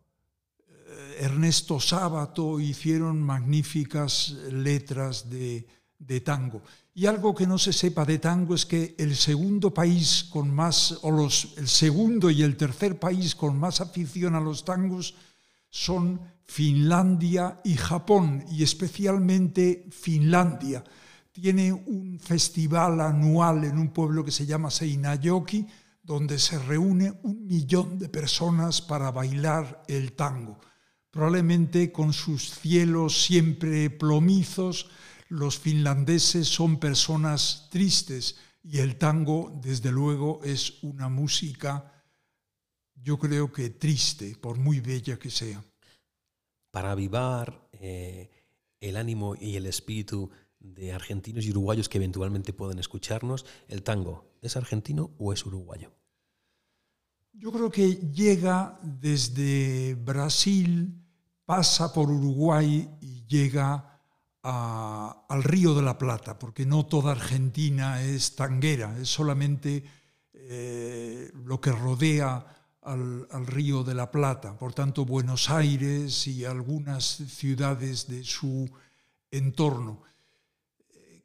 Ernesto 1.19 1.81
Sábato 1.81 2.61
hicieron 2.61 3.23
magníficas 3.23 4.31
letras 4.51 5.29
de, 5.29 5.67
de 5.99 6.21
tango. 6.21 6.63
Y 6.97 7.07
algo 7.07 7.35
que 7.35 7.47
no 7.47 7.59
se 7.59 7.73
sepa 7.73 8.05
de 8.05 8.21
tango 8.21 8.55
es 8.55 8.65
que 8.65 8.95
el 8.99 9.17
segundo 9.17 9.75
país 9.75 10.29
con 10.31 10.49
más, 10.55 11.01
o 11.03 11.11
los, 11.11 11.55
el 11.57 11.67
segundo 11.67 12.31
y 12.31 12.43
el 12.43 12.57
tercer 12.57 13.01
país 13.01 13.35
con 13.35 13.59
más 13.59 13.81
afición 13.81 14.37
a 14.37 14.41
los 14.41 14.65
tangos 14.65 15.17
son 15.69 16.21
Finlandia 16.45 17.61
y 17.65 17.75
Japón, 17.75 18.45
y 18.49 18.63
especialmente 18.63 19.89
Finlandia. 19.91 20.85
Tiene 21.33 21.73
un 21.73 22.21
festival 22.21 23.01
anual 23.01 23.65
en 23.65 23.77
un 23.79 23.89
pueblo 23.89 24.25
que 24.25 24.31
se 24.31 24.47
llama 24.47 24.71
Seinayoki, 24.71 25.67
donde 26.01 26.39
se 26.39 26.61
reúne 26.61 27.13
un 27.25 27.45
millón 27.45 27.99
de 27.99 28.09
personas 28.09 28.81
para 28.81 29.11
bailar 29.11 29.83
el 29.89 30.13
tango. 30.13 30.61
Probablemente 31.11 31.91
con 31.91 32.13
sus 32.13 32.51
cielos 32.51 33.25
siempre 33.25 33.91
plomizos, 33.91 34.89
los 35.29 35.59
finlandeses 35.59 36.49
son 36.49 36.79
personas 36.79 37.69
tristes 37.71 38.37
y 38.63 38.79
el 38.79 38.97
tango, 38.97 39.53
desde 39.63 39.93
luego, 39.93 40.41
es 40.43 40.83
una 40.83 41.09
música, 41.09 41.93
yo 42.95 43.19
creo 43.19 43.53
que 43.53 43.71
triste, 43.71 44.37
por 44.37 44.59
muy 44.59 44.81
bella 44.81 45.19
que 45.19 45.31
sea. 45.31 45.63
Para 46.71 46.93
avivar 46.93 47.69
eh, 47.73 48.31
el 48.81 48.97
ánimo 48.97 49.35
y 49.39 49.57
el 49.57 49.67
espíritu 49.67 50.31
de 50.59 50.93
argentinos 50.93 51.45
y 51.45 51.51
uruguayos 51.51 51.89
que 51.89 51.99
eventualmente 51.99 52.55
pueden 52.55 52.79
escucharnos, 52.79 53.45
¿el 53.69 53.83
tango 53.83 54.33
es 54.41 54.57
argentino 54.57 55.11
o 55.19 55.33
es 55.33 55.45
uruguayo? 55.45 55.93
Yo 57.35 57.53
creo 57.53 57.71
que 57.71 57.97
llega 58.13 58.79
desde 58.83 59.95
Brasil, 59.97 61.05
pasa 61.45 61.93
por 61.93 62.11
Uruguay 62.11 62.89
y 63.01 63.27
llega 63.27 63.94
al 64.45 65.43
Río 65.43 65.75
de 65.75 65.83
la 65.83 65.97
Plata, 65.97 66.39
porque 66.39 66.67
no 66.67 66.85
toda 66.85 67.13
Argentina 67.13 68.03
es 68.03 68.37
tanguera, 68.37 68.99
es 69.01 69.09
solamente 69.09 69.83
eh, 70.35 71.31
lo 71.47 71.61
que 71.63 71.73
rodea 71.73 72.47
al, 72.83 73.47
Río 73.47 73.83
de 73.83 73.95
la 73.95 74.11
Plata. 74.11 74.59
Por 74.59 74.75
tanto, 74.75 75.07
Buenos 75.07 75.49
Aires 75.49 76.27
y 76.27 76.45
algunas 76.45 77.05
ciudades 77.05 78.07
de 78.07 78.23
su 78.23 78.71
entorno. 79.31 80.03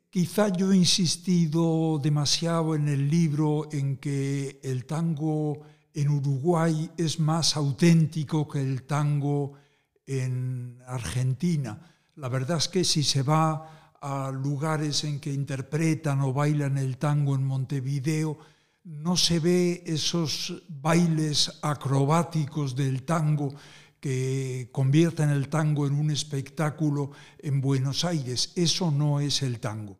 Quizá 0.09 0.47
yo 0.47 0.71
he 0.71 0.77
insistido 0.77 1.99
demasiado 2.01 2.73
en 2.73 2.87
el 2.87 3.09
libro 3.09 3.67
en 3.73 3.97
que 3.97 4.61
el 4.63 4.85
tango 4.85 5.59
en 5.93 6.07
Uruguay 6.09 6.89
es 6.97 7.19
más 7.19 7.57
auténtico 7.57 8.47
que 8.47 8.61
el 8.61 8.83
tango 8.83 9.55
en 10.07 10.81
Argentina 10.87 11.98
la 12.19 12.27
verdad 12.27 12.57
es 12.57 12.67
que 12.67 12.83
si 12.83 13.03
se 13.03 13.23
va 13.23 13.95
a 14.01 14.31
lugares 14.31 15.03
en 15.05 15.19
que 15.19 15.31
interpretan 15.31 16.21
o 16.21 16.33
bailan 16.33 16.77
el 16.77 16.97
tango 16.97 17.33
en 17.35 17.45
Montevideo, 17.45 18.37
no 18.83 19.15
se 19.15 19.39
ve 19.39 19.83
esos 19.85 20.63
bailes 20.67 21.59
acrobáticos 21.61 22.75
del 22.75 23.03
tango 23.03 23.53
que 23.99 24.69
convierten 24.71 25.29
el 25.29 25.49
tango 25.49 25.87
en 25.87 25.93
un 25.93 26.11
espectáculo 26.11 27.11
en 27.37 27.61
Buenos 27.61 28.03
Aires. 28.03 28.51
Eso 28.55 28.91
no 28.91 29.19
es 29.19 29.41
el 29.41 29.59
tango. 29.59 29.99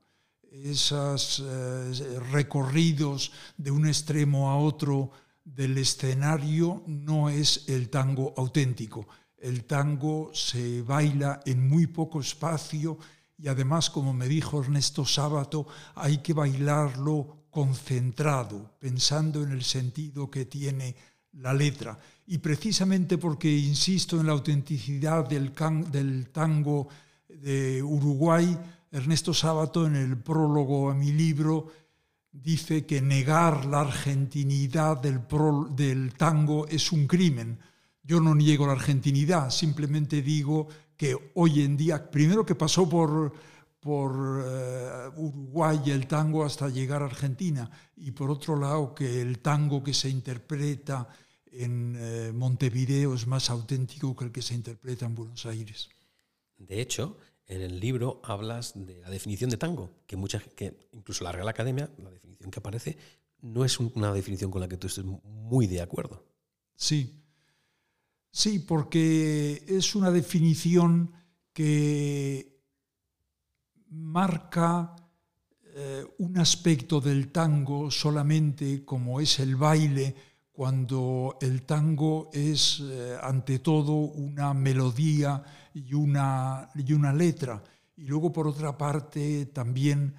Esos 0.51 1.43
eh, 1.45 2.19
recorridos 2.31 3.31
de 3.57 3.71
un 3.71 3.87
extremo 3.87 4.49
a 4.49 4.57
otro 4.57 5.11
del 5.45 5.77
escenario 5.77 6.83
no 6.85 7.29
es 7.29 7.65
el 7.67 7.89
tango 7.89 8.33
auténtico. 8.37 9.07
El 9.41 9.63
tango 9.65 10.31
se 10.33 10.81
baila 10.81 11.39
en 11.45 11.67
muy 11.67 11.87
poco 11.87 12.19
espacio 12.19 12.97
y 13.37 13.47
además, 13.47 13.89
como 13.89 14.13
me 14.13 14.27
dijo 14.27 14.61
Ernesto 14.61 15.05
Sábato, 15.05 15.65
hay 15.95 16.17
que 16.17 16.33
bailarlo 16.33 17.45
concentrado, 17.49 18.75
pensando 18.79 19.41
en 19.43 19.51
el 19.51 19.63
sentido 19.63 20.29
que 20.29 20.45
tiene 20.45 20.95
la 21.33 21.53
letra. 21.53 21.97
Y 22.27 22.39
precisamente 22.39 23.17
porque 23.17 23.49
insisto 23.49 24.19
en 24.19 24.27
la 24.27 24.33
autenticidad 24.33 25.27
del, 25.27 25.51
tango 26.31 26.89
de 27.29 27.81
Uruguay, 27.81 28.57
Ernesto 28.91 29.33
Sábato 29.33 29.87
en 29.87 29.95
el 29.95 30.17
prólogo 30.17 30.91
a 30.91 30.93
mi 30.93 31.11
libro 31.11 31.67
dice 32.31 32.85
que 32.85 33.01
negar 33.01 33.65
la 33.65 33.81
argentinidad 33.81 34.97
del 34.97 36.13
tango 36.17 36.67
es 36.67 36.91
un 36.91 37.07
crimen 37.07 37.57
yo 38.09 38.19
no 38.19 38.33
niego 38.33 38.65
la 38.65 38.73
argentinidad, 38.73 39.51
simplemente 39.51 40.23
digo 40.23 40.67
que 40.97 41.15
hoy 41.35 41.61
en 41.61 41.77
día, 41.77 42.09
primero 42.09 42.43
que 42.43 42.55
pasó 42.55 42.89
por, 42.89 43.31
por 43.79 44.43
eh, 44.43 45.09
Uruguay 45.15 45.79
el 45.91 46.07
tango 46.07 46.43
hasta 46.43 46.69
llegar 46.69 47.03
a 47.03 47.05
Argentina, 47.05 47.69
y 47.97 48.09
por 48.09 48.31
otro 48.31 48.55
lado 48.55 48.95
que 48.95 49.21
el 49.21 49.37
tango 49.37 49.83
que 49.83 49.93
se 49.93 50.09
interpreta 50.09 51.07
en 51.51 51.95
eh, 51.99 52.31
Montevideo 52.33 53.13
es 53.13 53.27
más 53.27 53.51
auténtico 53.51 54.15
que 54.15 54.25
el 54.25 54.31
que 54.31 54.41
se 54.41 54.55
interpreta 54.55 55.05
en 55.05 55.13
Buenos 55.13 55.45
Aires. 55.45 55.87
De 56.57 56.81
hecho, 56.81 57.15
en 57.45 57.61
el 57.61 57.79
libro 57.79 58.21
hablas 58.23 58.73
de 58.73 59.01
la 59.01 59.11
definición 59.11 59.51
de 59.51 59.57
tango, 59.57 59.91
que, 60.07 60.15
mucha, 60.15 60.39
que 60.39 60.89
incluso 60.93 61.23
la 61.23 61.31
Real 61.31 61.47
Academia, 61.47 61.91
la 61.99 62.09
definición 62.09 62.49
que 62.49 62.59
aparece, 62.59 62.97
no 63.43 63.63
es 63.63 63.79
una 63.79 64.11
definición 64.13 64.49
con 64.49 64.61
la 64.61 64.67
que 64.67 64.77
tú 64.77 64.87
estés 64.87 65.05
muy 65.05 65.67
de 65.67 65.81
acuerdo. 65.81 66.25
Sí, 66.75 67.18
Sí, 68.31 68.59
porque 68.59 69.63
es 69.67 69.95
una 69.95 70.11
definición 70.11 71.11
que 71.51 72.59
marca 73.89 74.95
eh, 75.63 76.05
un 76.19 76.37
aspecto 76.37 77.01
del 77.01 77.31
tango 77.31 77.89
solamente 77.89 78.85
como 78.85 79.19
es 79.19 79.39
el 79.39 79.55
baile, 79.55 80.15
cuando 80.51 81.37
el 81.41 81.63
tango 81.63 82.29
es 82.33 82.81
eh, 82.81 83.17
ante 83.21 83.59
todo 83.59 83.93
una 83.93 84.53
melodía 84.53 85.41
y 85.73 85.93
una, 85.93 86.69
y 86.75 86.93
una, 86.93 87.13
letra. 87.13 87.63
Y 87.95 88.03
luego 88.03 88.31
por 88.31 88.47
otra 88.47 88.77
parte 88.77 89.47
también 89.47 90.13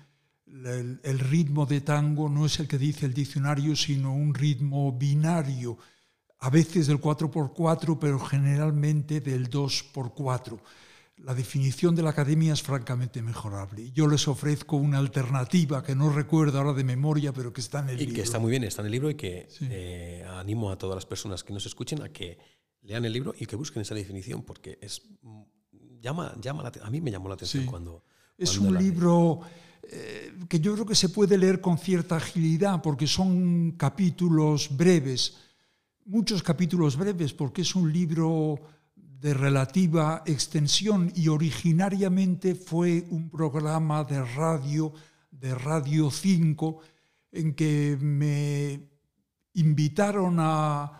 el 0.47 1.19
ritmo 1.21 1.65
de 1.65 1.83
tango 1.83 2.29
no 2.29 2.47
es 2.47 2.59
el 2.59 2.67
que 2.67 2.79
dice 2.79 3.07
el 3.07 3.15
diccionario, 3.15 3.77
sino 3.77 4.13
un 4.13 4.35
ritmo 4.35 4.93
binario 4.93 5.79
a 6.41 6.51
veces 6.51 6.87
del 6.87 7.01
4x4, 7.01 7.99
pero 8.01 8.19
generalmente 8.19 9.21
del 9.21 9.51
2x4. 9.51 10.59
La 11.19 11.35
definición 11.35 11.95
de 11.95 12.03
la 12.03 12.11
academia 12.11 12.55
es 12.55 12.63
francamente 12.63 13.21
mejorable. 13.21 13.93
Yo 13.93 14.09
les 14.09 14.27
ofrezco 14.27 14.77
una 14.77 14.97
alternativa 14.97 15.83
que 15.83 15.95
no 15.95 16.11
recuerdo 16.11 16.59
ahora 16.59 16.73
de 16.73 16.83
memoria, 16.83 17.33
pero 17.33 17.53
que 17.53 17.61
está 17.61 17.81
en 17.81 17.91
el 17.91 17.99
libro. 17.99 18.13
Y 18.13 18.17
que 18.17 18.23
está 18.23 18.39
muy 18.39 18.51
bien, 18.51 18.65
está 18.65 18.81
en 18.81 18.87
el 18.87 18.93
libro 18.93 19.11
y 19.11 19.17
que 19.17 19.49
eh, 19.61 20.25
animo 20.31 20.71
a 20.71 20.79
todas 20.79 20.95
las 20.95 21.05
personas 21.05 21.45
que 21.45 21.53
nos 21.53 21.67
escuchen 21.67 22.03
a 22.03 22.09
que 22.09 22.39
lean 22.83 23.05
el 23.05 23.13
libro 23.13 23.35
y 23.39 23.45
que 23.45 23.57
busquen 23.57 23.83
esa 23.83 23.95
definición, 23.95 24.43
porque 24.43 24.79
es 24.81 25.03
llama, 26.01 26.35
llama 26.41 26.73
a 26.83 26.91
mí 26.91 27.03
me 27.03 27.11
llamó 27.11 27.29
la 27.29 27.35
atención 27.35 27.67
cuando... 27.67 28.03
Es 28.39 28.57
un 28.57 28.79
libro 28.79 29.41
eh, 29.83 30.33
que 30.49 30.59
yo 30.61 30.73
creo 30.73 30.87
que 30.87 30.95
se 30.95 31.11
puede 31.11 31.37
leer 31.37 31.61
con 31.61 31.77
cierta 31.77 32.17
agilidad, 32.17 32.81
porque 32.81 33.07
son 33.07 33.73
capítulos 33.73 34.75
breves 34.75 35.37
muchos 36.11 36.43
capítulos 36.43 36.97
breves 36.97 37.33
porque 37.33 37.63
es 37.63 37.77
un 37.77 37.93
libro 37.93 38.59
de 38.97 39.33
relativa 39.33 40.25
extensión 40.27 41.13
y 41.15 41.29
originariamente 41.29 42.57
fue 42.57 43.07
un 43.11 43.31
programa 43.31 44.03
de 44.03 44.21
radio, 44.25 44.93
de 45.31 45.55
Radio 45.55 46.11
5, 46.11 46.81
en 47.31 47.55
que 47.55 47.97
me 48.01 48.81
invitaron 49.55 50.39
a, 50.41 50.97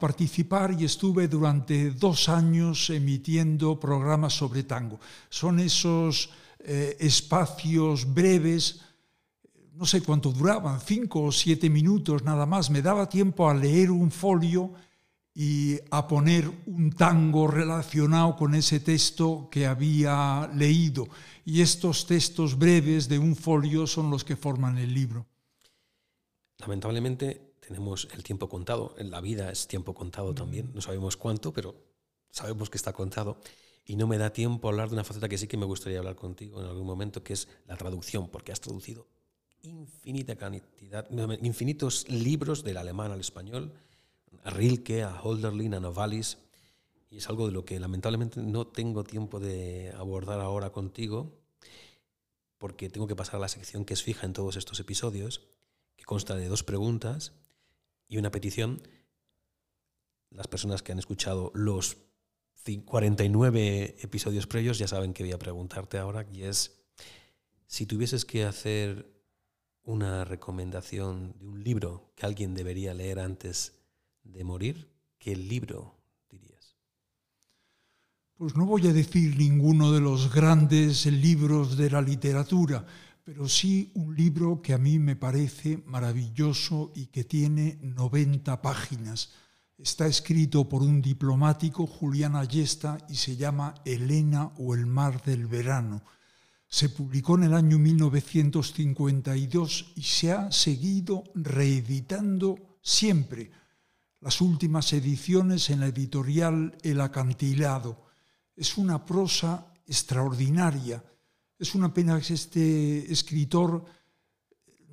participar 0.00 0.72
y 0.72 0.86
estuve 0.86 1.28
durante 1.28 1.90
dos 1.90 2.30
años 2.30 2.88
emitiendo 2.88 3.78
programas 3.78 4.32
sobre 4.32 4.62
tango. 4.62 4.98
Son 5.28 5.60
esos 5.60 6.30
eh, 6.60 6.96
espacios 7.00 8.14
breves 8.14 8.80
no 9.76 9.86
sé 9.86 10.02
cuánto 10.02 10.30
duraban, 10.30 10.80
cinco 10.80 11.22
o 11.22 11.32
siete 11.32 11.68
minutos 11.68 12.22
nada 12.22 12.46
más, 12.46 12.70
me 12.70 12.82
daba 12.82 13.08
tiempo 13.08 13.48
a 13.48 13.54
leer 13.54 13.90
un 13.90 14.10
folio 14.10 14.72
y 15.34 15.80
a 15.90 16.06
poner 16.06 16.48
un 16.66 16.92
tango 16.92 17.48
relacionado 17.48 18.36
con 18.36 18.54
ese 18.54 18.78
texto 18.78 19.48
que 19.50 19.66
había 19.66 20.48
leído. 20.54 21.08
Y 21.44 21.60
estos 21.60 22.06
textos 22.06 22.56
breves 22.56 23.08
de 23.08 23.18
un 23.18 23.34
folio 23.34 23.86
son 23.88 24.10
los 24.10 24.22
que 24.22 24.36
forman 24.36 24.78
el 24.78 24.94
libro. 24.94 25.26
Lamentablemente 26.58 27.56
tenemos 27.58 28.08
el 28.12 28.22
tiempo 28.22 28.48
contado, 28.48 28.94
en 28.96 29.10
la 29.10 29.20
vida 29.20 29.50
es 29.50 29.66
tiempo 29.66 29.92
contado 29.92 30.32
mm. 30.32 30.34
también, 30.36 30.70
no 30.72 30.80
sabemos 30.80 31.16
cuánto, 31.16 31.52
pero 31.52 31.74
sabemos 32.30 32.70
que 32.70 32.76
está 32.76 32.92
contado. 32.92 33.40
Y 33.84 33.96
no 33.96 34.06
me 34.06 34.18
da 34.18 34.32
tiempo 34.32 34.68
a 34.68 34.70
hablar 34.70 34.88
de 34.88 34.94
una 34.94 35.04
faceta 35.04 35.28
que 35.28 35.36
sí 35.36 35.48
que 35.48 35.56
me 35.56 35.66
gustaría 35.66 35.98
hablar 35.98 36.14
contigo 36.14 36.62
en 36.62 36.68
algún 36.68 36.86
momento, 36.86 37.24
que 37.24 37.32
es 37.32 37.48
la 37.66 37.76
traducción, 37.76 38.28
porque 38.28 38.52
has 38.52 38.60
traducido 38.60 39.06
infinita 39.64 40.36
cantidad, 40.36 41.08
infinitos 41.42 42.08
libros 42.08 42.64
del 42.64 42.76
alemán 42.76 43.12
al 43.12 43.20
español, 43.20 43.72
a 44.42 44.50
Rilke, 44.50 45.02
a 45.02 45.20
Holderlin, 45.22 45.74
a 45.74 45.80
Novalis, 45.80 46.38
y 47.10 47.18
es 47.18 47.28
algo 47.28 47.46
de 47.46 47.52
lo 47.52 47.64
que 47.64 47.78
lamentablemente 47.80 48.40
no 48.40 48.66
tengo 48.66 49.04
tiempo 49.04 49.40
de 49.40 49.92
abordar 49.96 50.40
ahora 50.40 50.70
contigo, 50.70 51.38
porque 52.58 52.88
tengo 52.88 53.06
que 53.06 53.16
pasar 53.16 53.36
a 53.36 53.40
la 53.40 53.48
sección 53.48 53.84
que 53.84 53.94
es 53.94 54.02
fija 54.02 54.26
en 54.26 54.32
todos 54.32 54.56
estos 54.56 54.80
episodios, 54.80 55.46
que 55.96 56.04
consta 56.04 56.34
de 56.36 56.48
dos 56.48 56.62
preguntas 56.62 57.32
y 58.08 58.18
una 58.18 58.30
petición. 58.30 58.82
Las 60.30 60.48
personas 60.48 60.82
que 60.82 60.92
han 60.92 60.98
escuchado 60.98 61.52
los 61.54 61.98
49 62.86 63.96
episodios 64.00 64.46
previos 64.46 64.78
ya 64.78 64.88
saben 64.88 65.12
que 65.12 65.22
voy 65.22 65.32
a 65.32 65.38
preguntarte 65.38 65.98
ahora, 65.98 66.26
y 66.32 66.42
es, 66.42 66.80
si 67.66 67.86
tuvieses 67.86 68.24
que 68.24 68.44
hacer 68.44 69.13
una 69.84 70.24
recomendación 70.24 71.34
de 71.38 71.46
un 71.46 71.62
libro 71.62 72.12
que 72.16 72.26
alguien 72.26 72.54
debería 72.54 72.94
leer 72.94 73.20
antes 73.20 73.74
de 74.22 74.42
morir, 74.44 74.88
¿qué 75.18 75.36
libro 75.36 75.94
pues 78.36 78.56
no 78.56 78.66
voy 78.66 78.88
a 78.88 78.92
decir 78.92 79.36
ninguno 79.38 79.92
de 79.92 80.00
los 80.00 80.34
grandes 80.34 81.06
libros 81.06 81.76
de 81.76 81.88
la 81.88 82.02
literatura, 82.02 82.84
pero 83.22 83.48
sí 83.48 83.92
un 83.94 84.16
libro 84.16 84.60
que 84.60 84.74
a 84.74 84.78
mí 84.78 84.98
me 84.98 85.14
parece 85.14 85.82
maravilloso 85.86 86.90
y 86.96 87.06
que 87.06 87.22
tiene 87.22 87.78
90 87.80 88.60
páginas. 88.60 89.30
Está 89.78 90.08
escrito 90.08 90.68
por 90.68 90.82
un 90.82 91.00
diplomático, 91.00 91.86
Julián 91.86 92.34
Ayesta, 92.34 92.98
y 93.08 93.14
se 93.14 93.36
llama 93.36 93.74
Elena 93.84 94.50
o 94.58 94.74
el 94.74 94.84
mar 94.84 95.22
del 95.22 95.46
verano. 95.46 96.02
Se 96.74 96.88
publicó 96.88 97.36
en 97.36 97.44
el 97.44 97.54
año 97.54 97.78
1952 97.78 99.92
y 99.94 100.02
se 100.02 100.32
ha 100.32 100.50
seguido 100.50 101.22
reeditando 101.36 102.58
siempre. 102.82 103.52
Las 104.20 104.40
últimas 104.40 104.92
ediciones 104.92 105.70
en 105.70 105.78
la 105.78 105.86
editorial 105.86 106.76
El 106.82 107.00
Acantilado 107.00 108.06
es 108.56 108.76
una 108.76 109.06
prosa 109.06 109.72
extraordinaria. 109.86 111.04
Es 111.60 111.76
una 111.76 111.94
pena 111.94 112.20
que 112.20 112.34
este 112.34 113.12
escritor 113.12 113.84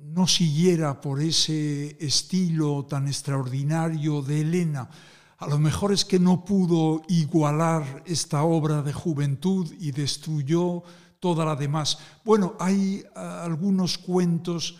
no 0.04 0.28
siguiera 0.28 1.00
por 1.00 1.20
ese 1.20 1.96
estilo 1.98 2.86
tan 2.88 3.08
extraordinario 3.08 4.22
de 4.22 4.42
Elena. 4.42 4.88
A 5.38 5.48
lo 5.48 5.58
mejor 5.58 5.92
es 5.92 6.04
que 6.04 6.20
no 6.20 6.44
pudo 6.44 7.02
igualar 7.08 8.04
esta 8.06 8.44
obra 8.44 8.82
de 8.82 8.92
juventud 8.92 9.68
y 9.80 9.90
destruyó 9.90 10.84
toda 11.22 11.44
la 11.44 11.54
demás. 11.54 11.98
Bueno, 12.24 12.56
hay 12.58 13.04
ah, 13.14 13.44
algunos 13.44 13.96
cuentos 13.96 14.76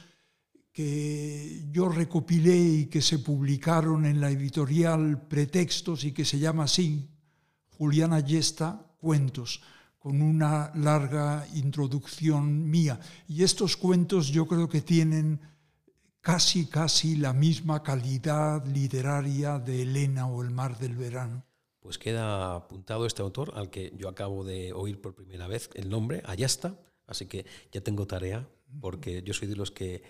que 0.72 1.68
yo 1.70 1.88
recopilé 1.88 2.58
y 2.58 2.86
que 2.86 3.00
se 3.00 3.20
publicaron 3.20 4.04
en 4.06 4.20
la 4.20 4.28
editorial 4.28 5.22
Pretextos 5.28 6.02
y 6.02 6.10
que 6.10 6.24
se 6.24 6.40
llama 6.40 6.64
así, 6.64 7.08
Juliana 7.78 8.18
Yesta, 8.18 8.84
cuentos, 8.98 9.62
con 10.00 10.20
una 10.20 10.72
larga 10.74 11.46
introducción 11.54 12.68
mía. 12.68 12.98
Y 13.28 13.44
estos 13.44 13.76
cuentos 13.76 14.26
yo 14.26 14.48
creo 14.48 14.68
que 14.68 14.80
tienen 14.80 15.40
casi, 16.20 16.66
casi 16.66 17.14
la 17.14 17.32
misma 17.32 17.84
calidad 17.84 18.66
literaria 18.66 19.60
de 19.60 19.82
Elena 19.82 20.26
o 20.26 20.42
El 20.42 20.50
mar 20.50 20.76
del 20.76 20.96
verano. 20.96 21.44
Pues 21.82 21.98
queda 21.98 22.54
apuntado 22.54 23.06
este 23.06 23.22
autor 23.22 23.52
al 23.56 23.68
que 23.68 23.92
yo 23.96 24.08
acabo 24.08 24.44
de 24.44 24.72
oír 24.72 25.00
por 25.00 25.16
primera 25.16 25.48
vez 25.48 25.68
el 25.74 25.90
nombre, 25.90 26.22
Ayasta, 26.24 26.78
así 27.08 27.26
que 27.26 27.44
ya 27.72 27.80
tengo 27.80 28.06
tarea, 28.06 28.48
porque 28.80 29.22
yo 29.24 29.34
soy 29.34 29.48
de 29.48 29.56
los 29.56 29.72
que 29.72 30.02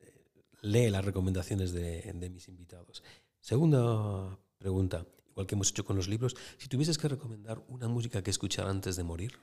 eh, 0.00 0.22
lee 0.60 0.90
las 0.90 1.04
recomendaciones 1.04 1.72
de, 1.72 2.02
de 2.02 2.30
mis 2.30 2.46
invitados. 2.48 3.02
Segunda 3.40 4.38
pregunta, 4.58 5.06
igual 5.30 5.46
que 5.46 5.54
hemos 5.54 5.70
hecho 5.70 5.86
con 5.86 5.96
los 5.96 6.08
libros, 6.08 6.36
si 6.58 6.68
tuvieses 6.68 6.98
que 6.98 7.08
recomendar 7.08 7.64
una 7.68 7.88
música 7.88 8.22
que 8.22 8.30
escuchar 8.30 8.68
antes 8.68 8.96
de 8.96 9.04
morir, 9.04 9.38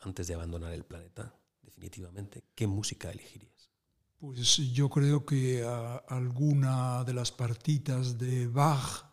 antes 0.00 0.28
de 0.28 0.34
abandonar 0.34 0.72
el 0.72 0.84
planeta, 0.84 1.34
definitivamente, 1.60 2.44
¿qué 2.54 2.68
música 2.68 3.10
elegirías? 3.10 3.70
Pues 4.18 4.56
yo 4.56 4.88
creo 4.88 5.26
que 5.26 5.62
alguna 6.08 7.04
de 7.04 7.14
las 7.14 7.32
partitas 7.32 8.16
de 8.16 8.46
Bach 8.46 9.10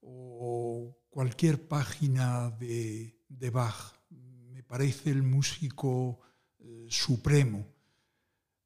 o 0.00 0.96
cualquier 1.10 1.68
página 1.68 2.50
de, 2.50 3.14
Bach 3.52 3.94
me 4.08 4.62
parece 4.62 5.10
el 5.10 5.22
músico 5.22 6.20
eh, 6.58 6.86
supremo. 6.88 7.66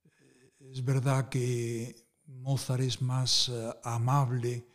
Eh, 0.04 0.70
es 0.72 0.84
verdad 0.84 1.28
que 1.28 1.96
Mozart 2.26 2.82
es 2.82 3.00
más 3.02 3.48
eh, 3.48 3.70
amable, 3.82 4.66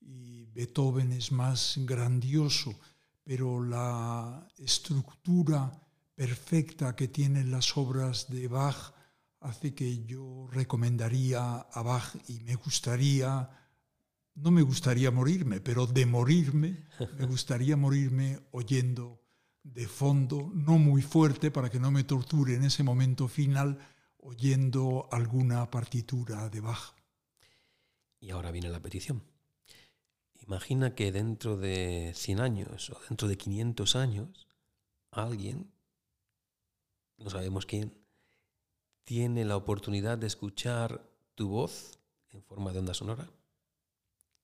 y 0.00 0.46
Beethoven 0.46 1.12
es 1.12 1.32
más 1.32 1.74
grandioso, 1.78 2.78
pero 3.22 3.62
la 3.62 4.48
estructura 4.56 5.70
perfecta 6.14 6.96
que 6.96 7.08
tienen 7.08 7.50
las 7.50 7.76
obras 7.76 8.28
de 8.30 8.48
Bach 8.48 8.94
hace 9.40 9.74
que 9.74 10.04
yo 10.04 10.48
recomendaría 10.50 11.58
a 11.58 11.82
Bach 11.82 12.16
y 12.28 12.40
me 12.40 12.54
gustaría, 12.54 13.48
no 14.42 14.50
me 14.50 14.62
gustaría 14.62 15.10
morirme, 15.10 15.60
pero 15.60 15.86
de 15.86 16.06
morirme, 16.06 16.84
me 17.18 17.26
gustaría 17.26 17.76
morirme 17.76 18.40
oyendo 18.52 19.20
de 19.62 19.86
fondo, 19.86 20.50
no 20.54 20.78
muy 20.78 21.02
fuerte 21.02 21.50
para 21.50 21.68
que 21.68 21.80
no 21.80 21.90
me 21.90 22.04
torture 22.04 22.54
en 22.54 22.64
ese 22.64 22.82
momento 22.82 23.28
final, 23.28 23.78
oyendo 24.18 25.08
alguna 25.10 25.70
partitura 25.70 26.48
de 26.48 26.60
Bach. 26.60 26.94
Y 28.20 28.30
ahora 28.30 28.50
viene 28.50 28.70
la 28.70 28.80
petición. 28.80 29.22
Imagina 30.40 30.94
que 30.94 31.12
dentro 31.12 31.56
de 31.56 32.12
100 32.14 32.40
años 32.40 32.90
o 32.90 32.98
dentro 33.08 33.28
de 33.28 33.36
500 33.36 33.96
años, 33.96 34.48
alguien, 35.10 35.70
no 37.18 37.28
sabemos 37.28 37.66
quién, 37.66 37.92
tiene 39.04 39.44
la 39.44 39.56
oportunidad 39.56 40.16
de 40.18 40.26
escuchar 40.26 41.02
tu 41.34 41.48
voz 41.48 41.98
en 42.30 42.42
forma 42.42 42.72
de 42.72 42.78
onda 42.78 42.94
sonora, 42.94 43.30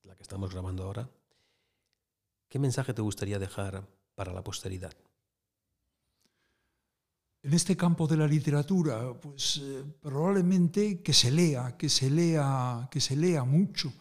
la 0.04 0.14
que 0.14 0.22
estamos 0.22 0.52
grabando 0.52 0.84
ahora. 0.84 1.08
¿Qué 2.48 2.58
mensaje 2.58 2.94
te 2.94 3.02
gustaría 3.02 3.38
dejar 3.38 3.86
para 4.14 4.32
la 4.32 4.44
posteridad? 4.44 4.92
En 7.42 7.52
este 7.52 7.76
campo 7.76 8.06
de 8.06 8.16
la 8.16 8.26
literatura, 8.26 9.12
pues 9.20 9.60
eh, 9.62 9.84
probablemente 10.00 11.02
que 11.02 11.12
se 11.12 11.30
lea, 11.30 11.76
que 11.76 11.88
se 11.88 12.08
lea, 12.08 12.88
que 12.90 13.00
se 13.00 13.16
lea 13.16 13.44
mucho 13.44 13.92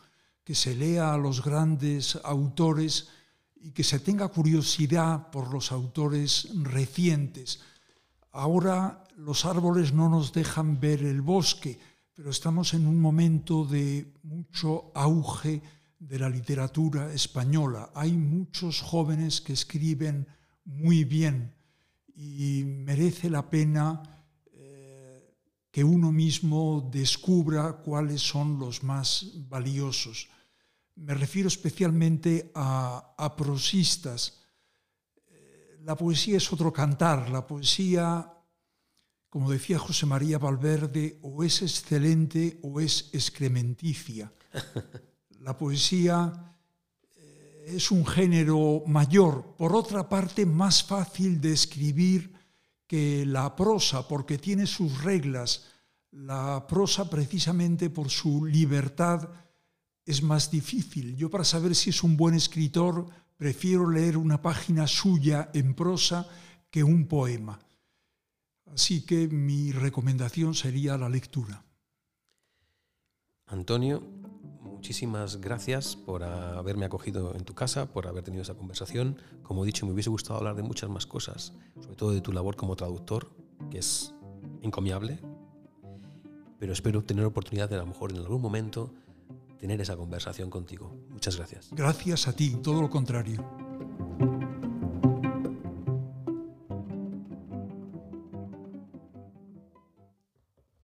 que 0.44 0.56
se 0.56 0.76
lea 0.76 1.14
a 1.14 1.18
los 1.18 1.44
grandes 1.44 2.20
autores 2.24 3.10
y 3.56 3.72
que 3.72 3.84
se 3.84 4.00
tenga 4.00 4.28
curiosidad 4.28 5.32
por 5.32 5.54
los 5.54 5.72
autores 5.72 6.50
recientes. 6.64 7.62
Ahora 8.32 9.06
los 9.16 9.46
árboles 9.46 9.94
no 9.94 10.10
nos 10.10 10.34
dejan 10.34 10.80
ver 10.80 11.04
el 11.04 11.22
bosque, 11.22 11.80
pero 12.14 12.30
estamos 12.30 12.74
en 12.74 12.88
un 12.88 13.00
momento 13.00 13.64
de 13.64 14.12
mucho 14.24 14.92
auge 14.94 15.62
de 16.08 16.20
la 16.20 16.30
literatura 16.30 17.14
española. 17.14 17.92
Hay 17.96 18.14
muchos 18.14 18.82
jóvenes 18.82 19.42
que 19.42 19.54
escriben 19.54 20.28
muy 20.66 21.04
bien 21.06 21.54
y 22.16 22.64
merece 22.66 23.30
la 23.30 23.50
pena 23.50 24.04
eh, 24.52 25.34
que 25.72 25.84
uno 25.84 26.12
mismo 26.12 26.90
descubra 26.92 27.74
cuáles 27.78 28.22
son 28.22 28.60
los 28.60 28.84
más 28.84 29.32
valiosos. 29.48 30.28
Me 30.96 31.14
refiero 31.14 31.48
especialmente 31.48 32.52
a, 32.54 33.34
prosistas. 33.38 34.42
Eh, 35.28 35.80
la 35.84 35.96
poesía 35.96 36.38
es 36.38 36.52
otro 36.52 36.72
cantar. 36.72 37.30
La 37.30 37.48
poesía, 37.48 38.32
como 39.30 39.50
decía 39.50 39.80
José 39.80 40.06
María 40.06 40.38
Valverde, 40.38 41.18
o 41.24 41.44
es 41.44 41.62
excelente 41.62 42.60
o 42.62 42.80
es 42.80 43.10
excrementicia. 43.14 44.32
La 45.44 45.58
poesía 45.58 46.56
eh, 47.18 47.74
es 47.76 47.92
un 47.92 48.06
género 48.06 48.84
mayor, 48.88 49.56
por 49.58 49.76
otra 49.76 50.08
parte 50.08 50.46
más 50.46 50.84
fácil 50.84 51.42
de 51.42 51.52
escribir 51.52 52.34
que 52.88 53.26
la 53.26 53.54
prosa, 53.54 54.08
porque 54.08 54.38
tiene 54.38 54.66
sus 54.66 55.04
reglas. 55.04 55.66
La 56.12 56.66
prosa 56.66 57.10
precisamente 57.10 57.90
por 57.90 58.10
su 58.10 58.46
libertad 58.46 59.28
es 60.06 60.24
más 60.24 60.50
difícil. 60.50 61.18
Yo 61.18 61.30
para 61.30 61.44
saber 61.44 61.76
si 61.76 61.90
es 61.90 62.04
un 62.04 62.16
buen 62.16 62.36
escritor 62.36 63.06
prefiero 63.36 63.90
leer 63.90 64.16
una 64.16 64.42
página 64.42 64.88
suya 64.88 65.50
en 65.54 65.74
prosa 65.74 66.26
que 66.70 66.86
un 66.86 67.06
poema. 67.06 67.60
Así 68.74 69.06
que 69.06 69.28
mi 69.28 69.74
recomendación 69.74 70.56
sería 70.56 70.98
la 70.98 71.10
lectura. 71.10 71.66
Antonio, 73.48 74.23
muchísimas 74.84 75.40
gracias 75.40 75.96
por 75.96 76.26
haberme 76.26 76.84
acogido 76.84 77.34
en 77.36 77.46
tu 77.46 77.54
casa, 77.54 77.86
por 77.86 78.06
haber 78.06 78.22
tenido 78.22 78.42
esa 78.42 78.54
conversación. 78.54 79.16
Como 79.42 79.64
he 79.64 79.66
dicho, 79.66 79.86
me 79.86 79.94
hubiese 79.94 80.10
gustado 80.10 80.40
hablar 80.40 80.58
de 80.58 80.64
muchas 80.64 80.90
más 80.90 81.06
cosas, 81.06 81.54
sobre 81.80 81.96
todo 81.96 82.12
de 82.12 82.20
tu 82.20 82.34
labor 82.34 82.58
como 82.58 82.76
traductor, 82.76 83.30
que 83.72 83.78
es 83.78 84.14
encomiable. 84.62 85.22
Pero 86.60 86.74
espero 86.74 87.02
tener 87.02 87.24
oportunidad 87.24 87.70
de 87.70 87.76
a 87.76 87.78
lo 87.78 87.86
mejor 87.86 88.12
en 88.12 88.18
algún 88.18 88.42
momento 88.42 88.94
tener 89.58 89.80
esa 89.80 89.96
conversación 89.96 90.50
contigo. 90.50 90.94
Muchas 91.12 91.38
gracias. 91.38 91.70
Gracias 91.72 92.28
a 92.28 92.34
ti, 92.34 92.58
todo 92.62 92.82
lo 92.82 92.90
contrario. 92.90 93.42